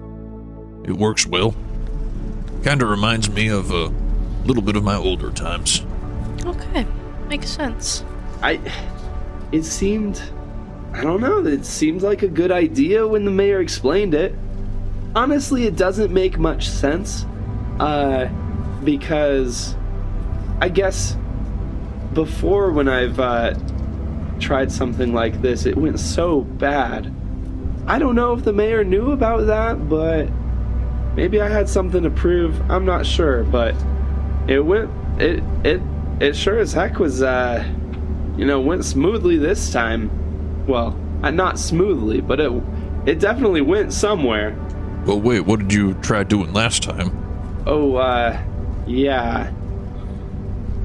It 0.84 0.91
works 0.91 1.25
well. 1.25 1.55
Kinda 2.63 2.86
reminds 2.86 3.29
me 3.29 3.48
of 3.48 3.72
a 3.72 3.93
little 4.43 4.63
bit 4.63 4.75
of 4.75 4.84
my 4.84 4.98
older 4.98 5.31
times. 5.31 5.86
Okay, 6.45 6.86
makes 7.29 7.50
sense. 7.50 8.03
I. 8.41 8.60
It 9.53 9.63
seemed. 9.63 10.22
I 10.91 11.03
don't 11.03 11.22
know. 11.22 11.45
It 11.45 11.65
seemed 11.65 12.01
like 12.01 12.22
a 12.22 12.27
good 12.27 12.51
idea 12.51 13.07
when 13.07 13.24
the 13.24 13.31
mayor 13.31 13.62
explained 13.62 14.13
it. 14.13 14.36
Honestly, 15.15 15.65
it 15.65 15.75
doesn't 15.75 16.13
make 16.13 16.38
much 16.38 16.69
sense. 16.69 17.25
Uh, 17.79 18.27
because. 18.84 19.75
I 20.62 20.69
guess. 20.69 21.17
Before, 22.13 22.72
when 22.72 22.88
I've 22.88 23.19
uh, 23.19 23.55
tried 24.39 24.72
something 24.72 25.13
like 25.13 25.41
this, 25.41 25.65
it 25.65 25.75
went 25.75 26.00
so 26.00 26.41
bad. 26.41 27.13
I 27.88 28.00
don't 28.00 28.15
know 28.15 28.34
if 28.34 28.43
the 28.43 28.53
mayor 28.53 28.84
knew 28.84 29.12
about 29.12 29.48
that, 29.48 29.89
but. 29.89 30.29
Maybe 31.15 31.39
I 31.39 31.48
had 31.48 31.69
something 31.69 32.03
to 32.03 32.10
prove. 32.10 32.60
I'm 32.69 32.84
not 32.84 33.05
sure, 33.05 33.45
but 33.45 33.74
it 34.48 34.60
went 34.60 34.89
it 35.19 35.43
it 35.63 35.81
it 36.19 36.36
sure 36.36 36.60
as 36.60 36.74
heck 36.74 37.00
was 37.00 37.24
uh 37.24 37.63
you 38.38 38.45
know 38.45 38.60
went 38.60 38.86
smoothly 38.86 39.38
this 39.38 39.72
time 39.72 40.10
well 40.67 40.98
uh, 41.24 41.31
not 41.31 41.57
smoothly 41.57 42.22
but 42.22 42.39
it 42.39 42.51
it 43.05 43.19
definitely 43.19 43.62
went 43.62 43.91
somewhere 43.91 44.51
Well, 45.05 45.21
wait, 45.21 45.41
what 45.41 45.59
did 45.59 45.71
you 45.74 45.93
try 45.95 46.24
doing 46.24 46.53
last 46.53 46.83
time? 46.83 47.21
oh 47.67 47.95
uh 47.95 48.39
yeah 48.85 49.51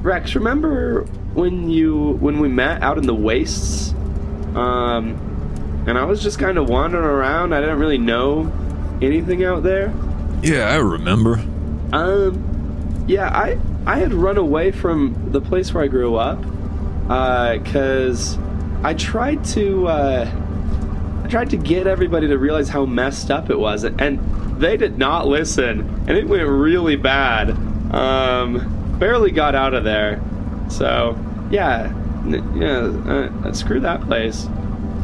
rex 0.01 0.33
remember 0.33 1.03
when 1.35 1.69
you 1.69 2.17
when 2.19 2.39
we 2.39 2.47
met 2.47 2.81
out 2.81 2.97
in 2.97 3.05
the 3.05 3.13
wastes 3.13 3.91
um 4.55 5.83
and 5.87 5.95
i 5.95 6.03
was 6.03 6.23
just 6.23 6.39
kind 6.39 6.57
of 6.57 6.67
wandering 6.67 7.05
around 7.05 7.53
i 7.53 7.59
didn't 7.59 7.77
really 7.77 7.99
know 7.99 8.51
anything 8.99 9.43
out 9.43 9.61
there 9.61 9.93
Yeah, 10.41 10.71
I 10.71 10.77
remember. 10.77 11.35
Um, 11.93 13.05
yeah, 13.07 13.29
I 13.29 13.59
I 13.85 13.99
had 13.99 14.11
run 14.11 14.37
away 14.37 14.71
from 14.71 15.13
the 15.31 15.39
place 15.39 15.71
where 15.71 15.83
I 15.83 15.87
grew 15.87 16.15
up, 16.15 16.43
uh 17.09 17.59
because 17.59 18.39
I 18.83 18.95
tried 18.95 19.43
to 19.53 19.87
uh, 19.87 20.25
tried 21.31 21.49
to 21.49 21.57
get 21.57 21.87
everybody 21.87 22.27
to 22.27 22.37
realize 22.37 22.69
how 22.69 22.85
messed 22.85 23.31
up 23.31 23.49
it 23.49 23.57
was, 23.57 23.83
and 23.85 24.19
they 24.59 24.77
did 24.77 24.97
not 24.97 25.27
listen, 25.27 25.79
and 26.07 26.11
it 26.11 26.27
went 26.27 26.47
really 26.47 26.97
bad. 26.97 27.51
Um, 27.93 28.97
barely 28.99 29.31
got 29.31 29.55
out 29.55 29.73
of 29.73 29.83
there, 29.83 30.21
so 30.69 31.17
yeah, 31.49 31.91
n- 32.25 32.61
yeah, 32.61 33.47
uh, 33.47 33.53
screw 33.53 33.79
that 33.79 34.01
place. 34.01 34.47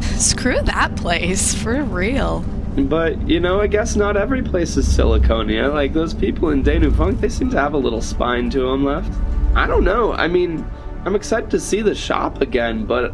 Screw 0.00 0.60
that 0.62 0.94
place, 0.94 1.54
for 1.54 1.82
real. 1.82 2.44
But, 2.76 3.28
you 3.28 3.40
know, 3.40 3.60
I 3.60 3.66
guess 3.66 3.96
not 3.96 4.16
every 4.16 4.42
place 4.42 4.76
is 4.76 4.86
Siliconia. 4.86 5.72
Like, 5.72 5.92
those 5.92 6.14
people 6.14 6.50
in 6.50 6.62
Danu 6.62 6.92
Funk, 6.92 7.20
they 7.20 7.28
seem 7.28 7.50
to 7.50 7.58
have 7.58 7.74
a 7.74 7.78
little 7.78 8.00
spine 8.00 8.48
to 8.50 8.60
them 8.60 8.84
left. 8.84 9.12
I 9.56 9.66
don't 9.66 9.82
know. 9.82 10.12
I 10.12 10.28
mean, 10.28 10.64
I'm 11.04 11.16
excited 11.16 11.50
to 11.50 11.58
see 11.58 11.82
the 11.82 11.96
shop 11.96 12.40
again, 12.40 12.86
but 12.86 13.12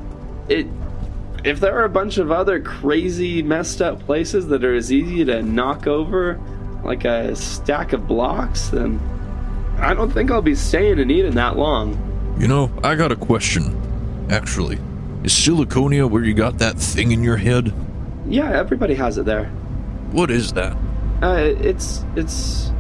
it. 0.49 0.67
If 1.45 1.61
there 1.61 1.79
are 1.79 1.85
a 1.85 1.91
bunch 1.91 2.17
of 2.17 2.33
other 2.33 2.59
crazy, 2.59 3.43
messed 3.43 3.83
up 3.83 4.01
places 4.01 4.49
that 4.49 4.65
are 4.65 4.75
as 4.75 4.91
easy 4.91 5.27
to 5.27 5.43
knock 5.43 5.87
over 5.87 6.41
like 6.83 7.05
a 7.05 7.37
stack 7.37 7.93
of 7.93 8.09
blocks, 8.09 8.69
then 8.69 8.99
I 9.79 9.93
don't 9.93 10.11
think 10.11 10.31
I'll 10.31 10.41
be 10.41 10.55
staying 10.55 10.99
in 10.99 11.11
Eden 11.11 11.35
that 11.35 11.59
long. 11.59 12.37
You 12.39 12.49
know, 12.49 12.73
I 12.83 12.95
got 12.95 13.13
a 13.13 13.17
question. 13.17 13.81
Actually, 14.31 14.79
is 15.23 15.33
Siliconia 15.33 16.09
where 16.09 16.25
you 16.25 16.33
got 16.33 16.59
that 16.59 16.79
thing 16.79 17.13
in 17.13 17.23
your 17.23 17.37
head? 17.37 17.75
Yeah, 18.27 18.51
everybody 18.51 18.95
has 18.95 19.19
it 19.19 19.27
there. 19.27 19.47
What 20.13 20.31
is 20.31 20.53
that? 20.55 20.75
Uh, 21.23 21.37
it's 21.61 22.03
it's 22.17 22.73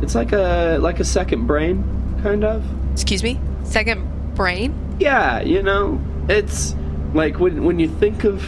it's 0.00 0.14
like 0.14 0.32
a 0.32 0.78
like 0.80 0.98
a 0.98 1.04
second 1.04 1.46
brain, 1.46 1.84
kind 2.22 2.42
of. 2.42 2.64
Excuse 2.92 3.22
me? 3.22 3.38
Second 3.64 4.34
brain? 4.34 4.74
Yeah, 4.98 5.42
you 5.42 5.62
know, 5.62 6.00
it's 6.28 6.74
like 7.14 7.38
when 7.38 7.64
when 7.64 7.78
you 7.78 7.88
think 7.88 8.24
of 8.24 8.42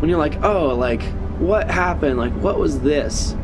when 0.00 0.08
you're 0.08 0.18
like, 0.18 0.42
oh, 0.42 0.74
like 0.74 1.02
what 1.38 1.70
happened? 1.70 2.18
Like 2.18 2.32
what 2.34 2.58
was 2.58 2.80
this? 2.80 3.34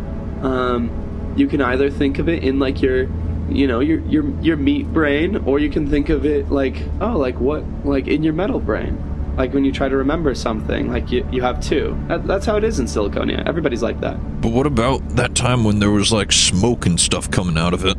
Um, 0.43 1.35
you 1.37 1.47
can 1.47 1.61
either 1.61 1.91
think 1.91 2.19
of 2.19 2.29
it 2.29 2.45
in 2.45 2.59
like 2.59 2.83
your, 2.83 3.09
you 3.49 3.67
know, 3.67 3.81
your 3.81 4.01
your 4.01 4.41
your 4.41 4.57
meat 4.57 4.93
brain, 4.93 5.37
or 5.39 5.59
you 5.59 5.71
can 5.71 5.89
think 5.89 6.09
of 6.09 6.25
it 6.25 6.51
like, 6.51 6.77
oh, 7.01 7.17
like 7.17 7.39
what, 7.41 7.65
like 7.85 8.07
in 8.07 8.23
your 8.23 8.33
metal 8.33 8.61
brain. 8.61 9.11
Like 9.37 9.53
when 9.53 9.65
you 9.65 9.73
try 9.73 9.89
to 9.89 9.97
remember 9.97 10.33
something, 10.35 10.93
like 10.93 11.11
you, 11.11 11.27
you 11.33 11.43
have 11.43 11.61
two. 11.61 11.99
That, 12.07 12.25
that's 12.25 12.47
how 12.47 12.57
it 12.57 12.63
is 12.63 12.79
in 12.79 12.87
Siliconia. 12.87 13.45
Everybody's 13.49 13.83
like 13.83 14.01
that. 14.01 14.17
But 14.41 14.53
what 14.53 14.65
about 14.65 15.17
that 15.17 15.35
time 15.35 15.65
when 15.65 15.81
there 15.81 15.91
was 15.91 16.13
like 16.13 16.31
smoke 16.31 16.87
and 16.87 17.01
stuff 17.01 17.29
coming 17.33 17.59
out 17.59 17.75
of 17.75 17.85
it? 17.85 17.99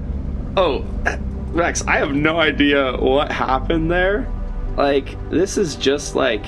Oh, 0.56 0.86
Rex, 1.50 1.86
I 1.88 1.98
have 1.98 2.14
no 2.14 2.40
idea 2.40 2.96
what 2.98 3.32
happened 3.32 3.92
there. 3.92 4.32
Like, 4.76 5.18
this 5.30 5.58
is 5.58 5.76
just 5.76 6.16
like 6.16 6.46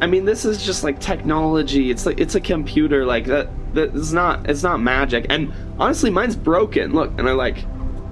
I 0.00 0.06
mean, 0.06 0.24
this 0.24 0.44
is 0.44 0.64
just 0.64 0.82
like 0.82 0.98
technology. 0.98 1.90
It's 1.90 2.06
like 2.06 2.20
it's 2.20 2.34
a 2.34 2.40
computer 2.40 3.04
like 3.04 3.26
that 3.26 3.50
that's 3.74 4.12
not 4.12 4.48
it's 4.48 4.62
not 4.62 4.80
magic. 4.80 5.26
And 5.28 5.52
honestly, 5.78 6.10
mine's 6.10 6.36
broken. 6.36 6.92
Look, 6.92 7.10
and 7.18 7.28
I 7.28 7.32
like 7.32 7.64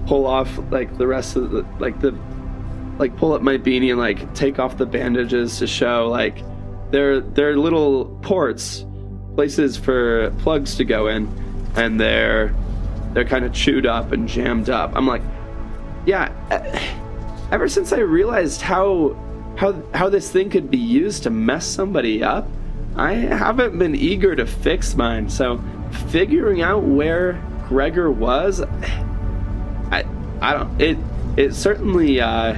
pull 0.06 0.26
off 0.26 0.58
like 0.70 0.96
the 0.98 1.06
rest 1.06 1.36
of 1.36 1.50
the 1.50 1.66
like 1.78 1.98
the 2.00 2.14
like 2.98 3.16
pull 3.16 3.32
up 3.32 3.40
my 3.40 3.56
beanie 3.56 3.90
and 3.90 3.98
like 3.98 4.32
take 4.34 4.58
off 4.58 4.76
the 4.76 4.86
bandages 4.86 5.58
to 5.58 5.66
show 5.66 6.08
like 6.08 6.42
they're 6.90 7.20
they're 7.20 7.56
little 7.56 8.06
ports, 8.22 8.84
places 9.34 9.78
for 9.78 10.30
plugs 10.40 10.76
to 10.76 10.84
go 10.84 11.06
in, 11.08 11.26
and 11.74 11.98
they're 11.98 12.54
they're 13.14 13.24
kind 13.24 13.46
of 13.46 13.54
chewed 13.54 13.86
up 13.86 14.12
and 14.12 14.28
jammed 14.28 14.68
up. 14.68 14.92
I'm 14.94 15.06
like, 15.06 15.22
yeah. 16.04 16.30
Eh, 16.50 16.98
Ever 17.50 17.68
since 17.68 17.92
I 17.92 17.98
realized 18.00 18.60
how 18.60 19.16
how 19.56 19.82
how 19.94 20.08
this 20.08 20.30
thing 20.30 20.50
could 20.50 20.70
be 20.70 20.78
used 20.78 21.22
to 21.22 21.30
mess 21.30 21.66
somebody 21.66 22.22
up, 22.22 22.46
I 22.96 23.14
haven't 23.14 23.78
been 23.78 23.94
eager 23.94 24.36
to 24.36 24.46
fix 24.46 24.94
mine. 24.94 25.28
So 25.30 25.62
figuring 26.08 26.62
out 26.62 26.82
where 26.82 27.42
Gregor 27.68 28.10
was, 28.10 28.60
I 28.60 30.04
I 30.40 30.52
don't. 30.54 30.80
It 30.80 30.98
it 31.36 31.54
certainly 31.54 32.20
uh, 32.20 32.56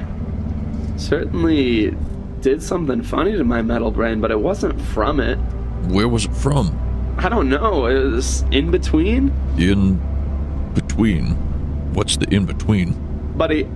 certainly 0.97 1.97
did 2.41 2.63
something 2.63 3.03
funny 3.03 3.37
to 3.37 3.45
my 3.45 3.63
metal 3.63 3.91
brain, 3.91 4.21
but 4.21 4.31
it 4.31 4.41
wasn't 4.41 4.81
from 4.81 5.21
it. 5.21 5.37
Where 5.89 6.09
was 6.09 6.25
it 6.25 6.35
from? 6.35 6.77
I 7.19 7.29
don't 7.29 7.49
know. 7.49 7.87
It 7.87 8.11
was 8.11 8.43
in 8.51 8.71
between. 8.71 9.33
In 9.59 10.01
between. 10.75 11.37
What's 11.93 12.17
the 12.17 12.33
in 12.35 12.47
between? 12.47 12.97
Buddy, 13.37 13.69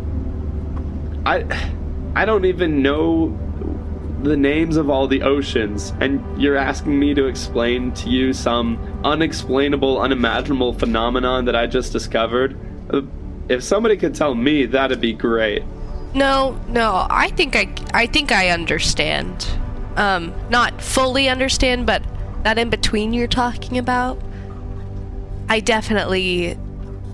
I 1.26 1.44
I 2.14 2.24
don't 2.24 2.44
even 2.44 2.82
know 2.82 3.38
the 4.22 4.36
names 4.36 4.76
of 4.76 4.88
all 4.88 5.06
the 5.06 5.22
oceans, 5.22 5.92
and 6.00 6.22
you're 6.40 6.56
asking 6.56 6.98
me 6.98 7.12
to 7.14 7.26
explain 7.26 7.92
to 7.92 8.08
you 8.08 8.32
some 8.32 8.78
unexplainable, 9.04 10.00
unimaginable 10.00 10.72
phenomenon 10.72 11.44
that 11.44 11.54
I 11.54 11.66
just 11.66 11.92
discovered. 11.92 12.56
Uh, 12.90 13.02
If 13.48 13.62
somebody 13.62 13.98
could 13.98 14.14
tell 14.14 14.34
me, 14.34 14.64
that'd 14.64 15.00
be 15.02 15.12
great. 15.12 15.62
No, 16.14 16.58
no, 16.68 17.06
I 17.10 17.28
think 17.30 17.54
I 17.56 17.68
I 17.92 18.06
think 18.06 18.32
I 18.32 18.48
understand. 18.48 19.46
Um, 19.96 20.32
not 20.48 20.80
fully 20.80 21.28
understand, 21.28 21.86
but 21.86 22.02
that 22.44 22.56
in 22.58 22.70
between 22.70 23.12
you're 23.12 23.26
talking 23.26 23.76
about. 23.76 24.18
I 25.48 25.60
definitely 25.60 26.56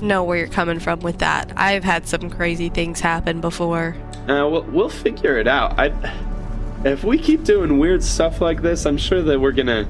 know 0.02 0.25
where 0.25 0.38
you're 0.38 0.49
coming 0.49 0.78
from 0.78 1.00
with 1.00 1.19
that. 1.19 1.52
I've 1.57 1.85
had 1.85 2.07
some 2.07 2.30
crazy 2.30 2.69
things 2.69 3.00
happen 3.00 3.40
before. 3.40 3.97
Uh, 4.28 4.49
we'll, 4.49 4.62
we'll 4.64 4.88
figure 4.88 5.38
it 5.38 5.47
out. 5.47 5.78
I, 5.78 5.92
if 6.85 7.04
we 7.04 7.19
keep 7.19 7.45
doing 7.45 7.78
weird 7.78 8.02
stuff 8.02 8.40
like 8.40 8.62
this, 8.62 8.87
I'm 8.87 8.97
sure 8.99 9.23
that 9.23 9.38
we're 9.40 9.52
gonna 9.52 9.87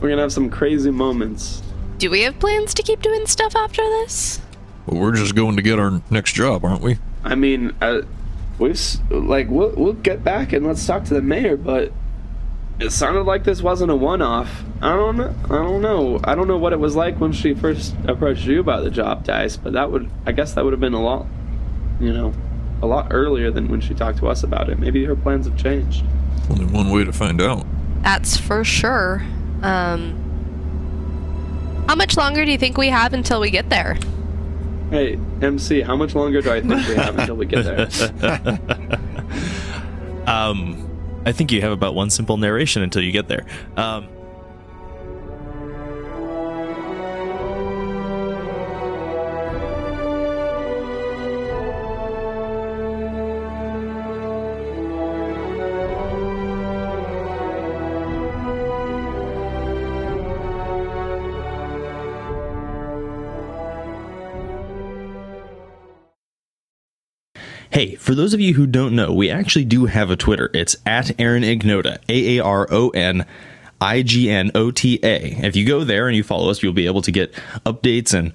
we're 0.00 0.08
gonna 0.08 0.22
have 0.22 0.32
some 0.32 0.50
crazy 0.50 0.90
moments. 0.90 1.62
Do 1.98 2.10
we 2.10 2.22
have 2.22 2.38
plans 2.38 2.74
to 2.74 2.82
keep 2.82 3.02
doing 3.02 3.26
stuff 3.26 3.54
after 3.56 3.82
this? 3.82 4.40
Well, 4.86 5.00
we're 5.00 5.14
just 5.14 5.34
going 5.34 5.56
to 5.56 5.62
get 5.62 5.78
our 5.78 6.02
next 6.10 6.32
job, 6.32 6.64
aren't 6.64 6.82
we? 6.82 6.98
I 7.22 7.34
mean, 7.34 7.74
uh, 7.80 8.02
we've 8.58 8.80
like 9.10 9.48
we'll 9.48 9.72
we'll 9.76 9.92
get 9.94 10.22
back 10.24 10.52
and 10.52 10.66
let's 10.66 10.84
talk 10.86 11.04
to 11.04 11.14
the 11.14 11.22
mayor, 11.22 11.56
but 11.56 11.92
it 12.80 12.90
sounded 12.90 13.22
like 13.22 13.44
this 13.44 13.62
wasn't 13.62 13.90
a 13.90 13.96
one-off. 13.96 14.64
I 14.82 14.94
don't 14.94 15.16
know. 15.16 15.34
I 15.44 15.56
don't 15.56 15.80
know. 15.80 16.20
I 16.24 16.34
don't 16.34 16.48
know 16.48 16.58
what 16.58 16.72
it 16.72 16.80
was 16.80 16.96
like 16.96 17.20
when 17.20 17.32
she 17.32 17.54
first 17.54 17.94
approached 18.06 18.44
you 18.44 18.60
about 18.60 18.84
the 18.84 18.90
job, 18.90 19.24
Dice. 19.24 19.56
But 19.56 19.74
that 19.74 19.90
would, 19.90 20.10
I 20.26 20.32
guess, 20.32 20.54
that 20.54 20.64
would 20.64 20.72
have 20.72 20.80
been 20.80 20.94
a 20.94 21.02
lot, 21.02 21.26
you 22.00 22.12
know, 22.12 22.34
a 22.82 22.86
lot 22.86 23.08
earlier 23.10 23.50
than 23.50 23.68
when 23.68 23.80
she 23.80 23.94
talked 23.94 24.18
to 24.18 24.28
us 24.28 24.42
about 24.42 24.68
it. 24.68 24.78
Maybe 24.78 25.04
her 25.04 25.16
plans 25.16 25.46
have 25.46 25.56
changed. 25.56 26.04
Only 26.50 26.66
one 26.66 26.90
way 26.90 27.04
to 27.04 27.12
find 27.12 27.40
out. 27.40 27.64
That's 28.02 28.36
for 28.36 28.64
sure. 28.64 29.22
Um, 29.62 30.20
how 31.88 31.94
much 31.94 32.16
longer 32.16 32.44
do 32.44 32.50
you 32.50 32.58
think 32.58 32.76
we 32.76 32.88
have 32.88 33.14
until 33.14 33.40
we 33.40 33.50
get 33.50 33.70
there? 33.70 33.96
Hey, 34.90 35.18
MC, 35.40 35.80
how 35.80 35.96
much 35.96 36.14
longer 36.14 36.42
do 36.42 36.50
I 36.52 36.60
think 36.60 36.86
we 36.88 36.94
have 36.96 37.18
until 37.20 37.36
we 37.36 37.46
get 37.46 37.64
there? 37.64 38.98
Um, 40.26 40.83
I 41.26 41.32
think 41.32 41.52
you 41.52 41.60
have 41.62 41.72
about 41.72 41.94
one 41.94 42.10
simple 42.10 42.36
narration 42.36 42.82
until 42.82 43.02
you 43.02 43.12
get 43.12 43.28
there. 43.28 43.44
Um, 43.76 44.08
for 68.04 68.14
those 68.14 68.34
of 68.34 68.40
you 68.40 68.52
who 68.52 68.66
don't 68.66 68.94
know, 68.94 69.14
we 69.14 69.30
actually 69.30 69.64
do 69.64 69.86
have 69.86 70.10
a 70.10 70.16
Twitter. 70.16 70.50
It's 70.52 70.76
at 70.84 71.18
Aaron 71.18 71.42
Ignota, 71.42 72.00
A 72.10 72.36
A 72.36 72.44
R 72.44 72.68
O 72.70 72.90
N 72.90 73.24
I 73.80 74.02
G 74.02 74.28
N 74.28 74.50
O 74.54 74.70
T 74.70 75.00
A. 75.02 75.34
If 75.42 75.56
you 75.56 75.64
go 75.64 75.84
there 75.84 76.06
and 76.06 76.14
you 76.14 76.22
follow 76.22 76.50
us, 76.50 76.62
you'll 76.62 76.74
be 76.74 76.84
able 76.84 77.00
to 77.00 77.10
get 77.10 77.32
updates 77.64 78.12
and 78.12 78.34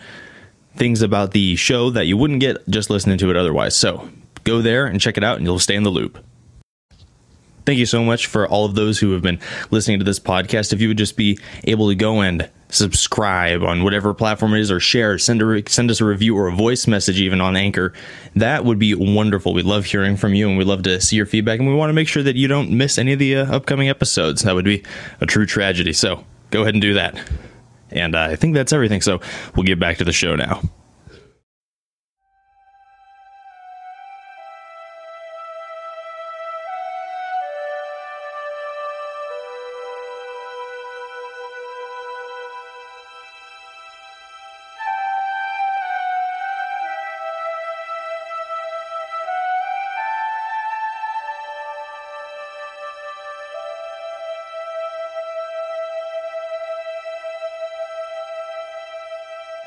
things 0.76 1.04
about 1.04 1.34
the 1.34 1.56
show 1.56 1.91
that 1.91 2.08
you 2.08 2.17
wouldn't 2.17 2.39
get 2.39 2.67
just 2.67 2.89
listening 2.89 3.20
to 3.20 3.30
it 3.30 3.38
otherwise. 3.38 3.76
So 3.76 4.10
go 4.43 4.63
there 4.63 4.88
and 4.88 5.00
check 5.00 5.17
it 5.17 5.24
out, 5.24 5.38
and 5.38 5.46
you'll 5.46 5.60
stay 5.60 5.76
in 5.76 5.84
the 5.84 5.91
loop. 5.91 6.17
Thank 7.69 7.77
you 7.77 7.86
so 7.86 8.03
much 8.03 8.25
for 8.25 8.47
all 8.47 8.65
of 8.65 8.73
those 8.73 8.97
who 8.97 9.12
have 9.12 9.21
been 9.21 9.38
listening 9.69 9.99
to 9.99 10.03
this 10.03 10.19
podcast. 10.19 10.73
If 10.73 10.82
you 10.82 10.88
would 10.88 10.97
just 10.97 11.15
be 11.15 11.38
able 11.65 11.88
to 11.89 11.93
go 11.93 12.21
and 12.21 12.49
subscribe 12.69 13.62
on 13.62 13.84
whatever 13.84 14.12
platform 14.15 14.55
it 14.55 14.62
is, 14.62 14.71
or 14.71 14.79
share, 14.79 15.19
send 15.19 15.39
a 15.43 15.69
send 15.69 15.91
us 15.91 16.01
a 16.01 16.05
review 16.05 16.36
or 16.36 16.47
a 16.47 16.51
voice 16.51 16.88
message 16.88 17.21
even 17.21 17.39
on 17.41 17.55
Anchor, 17.55 17.93
that 18.36 18.65
would 18.65 18.79
be 18.79 18.95
wonderful. 18.95 19.53
We 19.53 19.62
love 19.62 19.86
hearing 19.86 20.17
from 20.17 20.34
you, 20.34 20.49
and 20.49 20.58
we 20.58 20.63
love 20.63 20.82
to 20.82 20.99
see 20.99 21.15
your 21.15 21.27
feedback. 21.27 21.60
And 21.60 21.69
we 21.69 21.75
want 21.75 21.91
to 21.91 21.93
make 21.93 22.08
sure 22.08 22.23
that 22.23 22.36
you 22.36 22.47
don't 22.47 22.71
miss 22.71 22.97
any 22.97 23.13
of 23.13 23.19
the 23.19 23.36
uh, 23.36 23.55
upcoming 23.55 23.88
episodes. 23.88 24.41
That 24.41 24.55
would 24.55 24.65
be 24.65 24.84
a 25.21 25.27
true 25.27 25.45
tragedy. 25.45 25.93
So 25.93 26.25
go 26.49 26.63
ahead 26.63 26.73
and 26.73 26.82
do 26.82 26.95
that. 26.95 27.21
And 27.91 28.15
uh, 28.15 28.21
I 28.32 28.36
think 28.36 28.55
that's 28.55 28.73
everything. 28.73 29.01
So 29.01 29.21
we'll 29.55 29.67
get 29.67 29.79
back 29.79 29.97
to 29.97 30.03
the 30.03 30.12
show 30.12 30.36
now. 30.36 30.63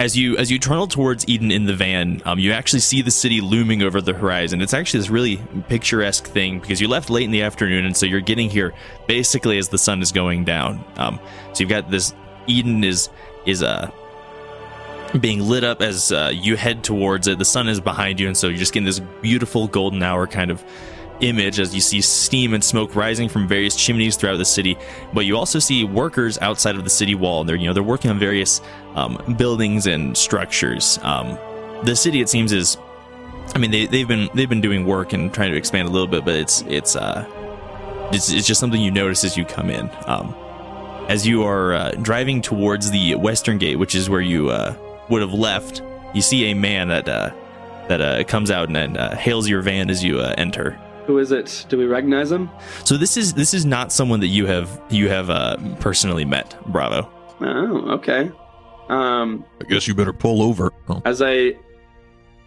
As 0.02 0.16
you 0.16 0.36
as 0.36 0.50
you 0.50 0.58
tunnel 0.58 0.88
towards 0.88 1.28
Eden 1.28 1.52
in 1.52 1.64
the 1.64 1.74
van, 1.74 2.20
um, 2.24 2.40
you 2.40 2.50
actually 2.50 2.80
see 2.80 3.02
the 3.02 3.10
city 3.12 3.40
looming 3.40 3.82
over 3.82 4.00
the 4.00 4.12
horizon. 4.12 4.60
It's 4.60 4.74
actually 4.74 4.98
this 4.98 5.10
really 5.10 5.36
picturesque 5.68 6.26
thing 6.26 6.58
because 6.58 6.80
you 6.80 6.88
left 6.88 7.08
late 7.08 7.22
in 7.22 7.30
the 7.30 7.42
afternoon, 7.42 7.84
and 7.84 7.96
so 7.96 8.04
you're 8.04 8.20
getting 8.20 8.50
here 8.50 8.74
basically 9.06 9.58
as 9.58 9.68
the 9.68 9.78
sun 9.78 10.02
is 10.02 10.10
going 10.10 10.44
down. 10.44 10.84
Um, 10.96 11.20
so 11.52 11.60
you've 11.60 11.68
got 11.68 11.88
this 11.88 12.14
Eden 12.48 12.82
is 12.82 13.10
is 13.46 13.62
uh 13.62 13.92
being 15.20 15.40
lit 15.40 15.62
up 15.62 15.80
as 15.80 16.10
uh, 16.10 16.32
you 16.34 16.56
head 16.56 16.82
towards 16.82 17.28
it. 17.28 17.38
The 17.38 17.44
sun 17.44 17.68
is 17.68 17.80
behind 17.80 18.18
you, 18.18 18.26
and 18.26 18.36
so 18.36 18.48
you're 18.48 18.58
just 18.58 18.72
getting 18.72 18.86
this 18.86 18.98
beautiful 19.20 19.68
golden 19.68 20.02
hour 20.02 20.26
kind 20.26 20.50
of 20.50 20.64
image 21.22 21.60
as 21.60 21.74
you 21.74 21.80
see 21.80 22.00
steam 22.00 22.52
and 22.54 22.62
smoke 22.62 22.96
rising 22.96 23.28
from 23.28 23.46
various 23.46 23.76
chimneys 23.76 24.16
throughout 24.16 24.38
the 24.38 24.44
city. 24.44 24.76
But 25.12 25.24
you 25.24 25.36
also 25.36 25.58
see 25.58 25.84
workers 25.84 26.38
outside 26.38 26.74
of 26.74 26.84
the 26.84 26.90
city 26.90 27.14
wall. 27.14 27.44
They're 27.44 27.56
you 27.56 27.66
know 27.66 27.72
they're 27.72 27.82
working 27.82 28.10
on 28.10 28.18
various 28.18 28.60
um, 28.94 29.34
buildings 29.38 29.86
and 29.86 30.16
structures. 30.16 30.98
Um, 31.02 31.38
the 31.84 31.96
city, 31.96 32.20
it 32.20 32.28
seems, 32.28 32.52
is 32.52 32.76
I 33.54 33.58
mean 33.58 33.70
they 33.70 33.86
they've 33.86 34.08
been 34.08 34.28
they've 34.34 34.48
been 34.48 34.60
doing 34.60 34.86
work 34.86 35.12
and 35.12 35.32
trying 35.32 35.50
to 35.50 35.56
expand 35.56 35.88
a 35.88 35.90
little 35.90 36.06
bit, 36.06 36.24
but 36.24 36.34
it's 36.34 36.62
it's 36.62 36.96
uh 36.96 37.26
it's, 38.12 38.30
it's 38.30 38.46
just 38.46 38.60
something 38.60 38.80
you 38.80 38.90
notice 38.90 39.24
as 39.24 39.36
you 39.36 39.44
come 39.44 39.70
in. 39.70 39.90
Um, 40.06 40.34
as 41.08 41.26
you 41.26 41.42
are 41.42 41.74
uh, 41.74 41.90
driving 42.02 42.40
towards 42.42 42.90
the 42.90 43.14
western 43.16 43.58
gate, 43.58 43.76
which 43.76 43.94
is 43.94 44.08
where 44.08 44.20
you 44.20 44.50
uh, 44.50 44.74
would 45.08 45.22
have 45.22 45.32
left, 45.32 45.82
you 46.14 46.22
see 46.22 46.50
a 46.50 46.54
man 46.54 46.88
that 46.88 47.08
uh, 47.08 47.30
that 47.88 48.00
uh, 48.00 48.24
comes 48.24 48.50
out 48.50 48.68
and, 48.68 48.76
and 48.76 48.96
uh, 48.96 49.16
hails 49.16 49.48
your 49.48 49.62
van 49.62 49.90
as 49.90 50.04
you 50.04 50.20
uh, 50.20 50.34
enter. 50.38 50.78
Who 51.06 51.18
is 51.18 51.32
it? 51.32 51.66
Do 51.68 51.76
we 51.76 51.86
recognize 51.86 52.30
him? 52.30 52.48
So 52.84 52.96
this 52.96 53.16
is 53.16 53.34
this 53.34 53.54
is 53.54 53.66
not 53.66 53.90
someone 53.92 54.20
that 54.20 54.28
you 54.28 54.46
have 54.46 54.80
you 54.88 55.08
have 55.08 55.30
uh, 55.30 55.56
personally 55.80 56.24
met. 56.24 56.56
Bravo. 56.66 57.10
Oh, 57.40 57.90
okay. 57.94 58.30
Um, 58.88 59.44
I 59.60 59.64
guess 59.64 59.86
you 59.88 59.94
better 59.94 60.12
pull 60.12 60.42
over. 60.42 60.72
Oh, 60.88 61.02
as 61.04 61.22
I 61.22 61.54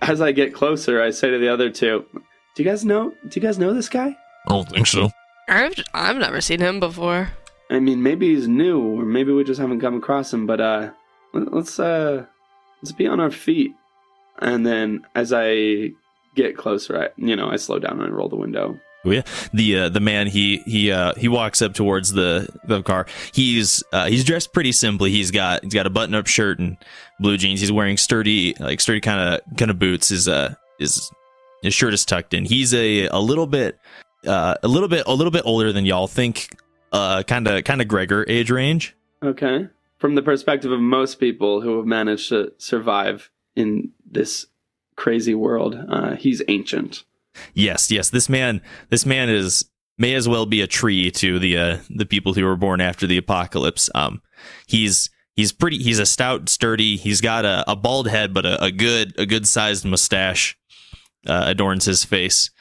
as 0.01 0.21
I 0.21 0.31
get 0.31 0.53
closer, 0.53 1.01
I 1.01 1.09
say 1.11 1.29
to 1.31 1.37
the 1.39 1.47
other 1.47 1.69
two, 1.69 2.05
"Do 2.13 2.63
you 2.63 2.69
guys 2.69 2.85
know? 2.85 3.09
Do 3.27 3.39
you 3.39 3.41
guys 3.41 3.57
know 3.57 3.73
this 3.73 3.89
guy? 3.89 4.15
I 4.47 4.49
don't 4.49 4.69
think 4.69 4.87
so. 4.87 5.09
I've 5.47 5.73
I've 5.93 6.17
never 6.17 6.41
seen 6.41 6.59
him 6.59 6.79
before. 6.79 7.29
I 7.69 7.79
mean, 7.79 8.03
maybe 8.03 8.35
he's 8.35 8.47
new, 8.47 8.79
or 8.79 9.05
maybe 9.05 9.31
we 9.31 9.43
just 9.43 9.59
haven't 9.59 9.79
come 9.81 9.95
across 9.95 10.31
him. 10.33 10.45
But 10.45 10.61
uh, 10.61 10.91
let- 11.33 11.53
let's 11.53 11.79
uh, 11.79 12.25
let's 12.81 12.91
be 12.91 13.07
on 13.07 13.19
our 13.19 13.31
feet." 13.31 13.71
And 14.39 14.65
then 14.67 15.05
as 15.15 15.31
I 15.33 15.91
get 16.35 16.57
closer, 16.57 17.01
I 17.01 17.09
you 17.17 17.35
know 17.35 17.49
I 17.49 17.55
slow 17.55 17.79
down 17.79 18.01
and 18.01 18.03
I 18.11 18.15
roll 18.15 18.29
the 18.29 18.35
window. 18.35 18.79
Oh. 19.05 19.21
The 19.53 19.77
uh, 19.77 19.89
the 19.89 19.99
man 19.99 20.27
he 20.27 20.57
he 20.65 20.91
uh, 20.91 21.13
he 21.15 21.27
walks 21.27 21.61
up 21.61 21.73
towards 21.73 22.13
the 22.13 22.49
the 22.65 22.81
car. 22.83 23.05
He's 23.33 23.83
uh, 23.91 24.07
he's 24.07 24.23
dressed 24.23 24.53
pretty 24.53 24.71
simply. 24.71 25.11
He's 25.11 25.31
got 25.31 25.63
he's 25.63 25.73
got 25.73 25.85
a 25.85 25.89
button 25.89 26.15
up 26.15 26.27
shirt 26.27 26.59
and 26.59 26.77
blue 27.19 27.37
jeans. 27.37 27.59
He's 27.59 27.71
wearing 27.71 27.97
sturdy 27.97 28.55
like 28.59 28.81
sturdy 28.81 29.01
kind 29.01 29.19
of 29.19 29.57
kind 29.57 29.71
of 29.71 29.79
boots. 29.79 30.09
His 30.09 30.27
uh 30.27 30.55
his 30.79 31.11
his 31.61 31.73
shirt 31.73 31.93
is 31.93 32.05
tucked 32.05 32.33
in. 32.33 32.45
He's 32.45 32.73
a 32.73 33.07
a 33.07 33.19
little 33.19 33.47
bit 33.47 33.79
uh 34.25 34.55
a 34.63 34.67
little 34.67 34.89
bit 34.89 35.05
a 35.07 35.13
little 35.13 35.31
bit 35.31 35.43
older 35.45 35.71
than 35.71 35.85
y'all 35.85 36.07
think. 36.07 36.49
Uh, 36.91 37.23
kind 37.23 37.47
of 37.47 37.63
kind 37.65 37.81
of 37.81 37.89
Gregor 37.89 38.25
age 38.29 38.49
range. 38.49 38.95
Okay. 39.21 39.67
From 39.97 40.15
the 40.15 40.21
perspective 40.21 40.71
of 40.71 40.79
most 40.79 41.19
people 41.19 41.59
who 41.59 41.77
have 41.77 41.85
managed 41.85 42.29
to 42.29 42.53
survive 42.57 43.29
in 43.55 43.91
this 44.09 44.45
crazy 44.95 45.35
world. 45.35 45.77
Uh, 45.89 46.15
he's 46.15 46.41
ancient. 46.47 47.03
Yes, 47.53 47.91
yes. 47.91 48.09
This 48.09 48.29
man, 48.29 48.61
this 48.89 49.05
man 49.05 49.29
is 49.29 49.65
may 49.97 50.13
as 50.13 50.27
well 50.27 50.45
be 50.45 50.61
a 50.61 50.67
tree 50.67 51.11
to 51.11 51.39
the 51.39 51.57
uh, 51.57 51.77
the 51.89 52.05
people 52.05 52.33
who 52.33 52.43
were 52.43 52.55
born 52.55 52.81
after 52.81 53.07
the 53.07 53.17
apocalypse. 53.17 53.89
Um, 53.95 54.21
he's 54.67 55.09
he's 55.35 55.51
pretty. 55.51 55.77
He's 55.77 55.99
a 55.99 56.05
stout, 56.05 56.49
sturdy. 56.49 56.97
He's 56.97 57.21
got 57.21 57.45
a, 57.45 57.69
a 57.69 57.75
bald 57.75 58.07
head, 58.07 58.33
but 58.33 58.45
a, 58.45 58.65
a 58.65 58.71
good 58.71 59.17
a 59.17 59.25
good 59.25 59.47
sized 59.47 59.85
mustache 59.85 60.57
uh, 61.27 61.43
adorns 61.47 61.85
his 61.85 62.03
face. 62.03 62.51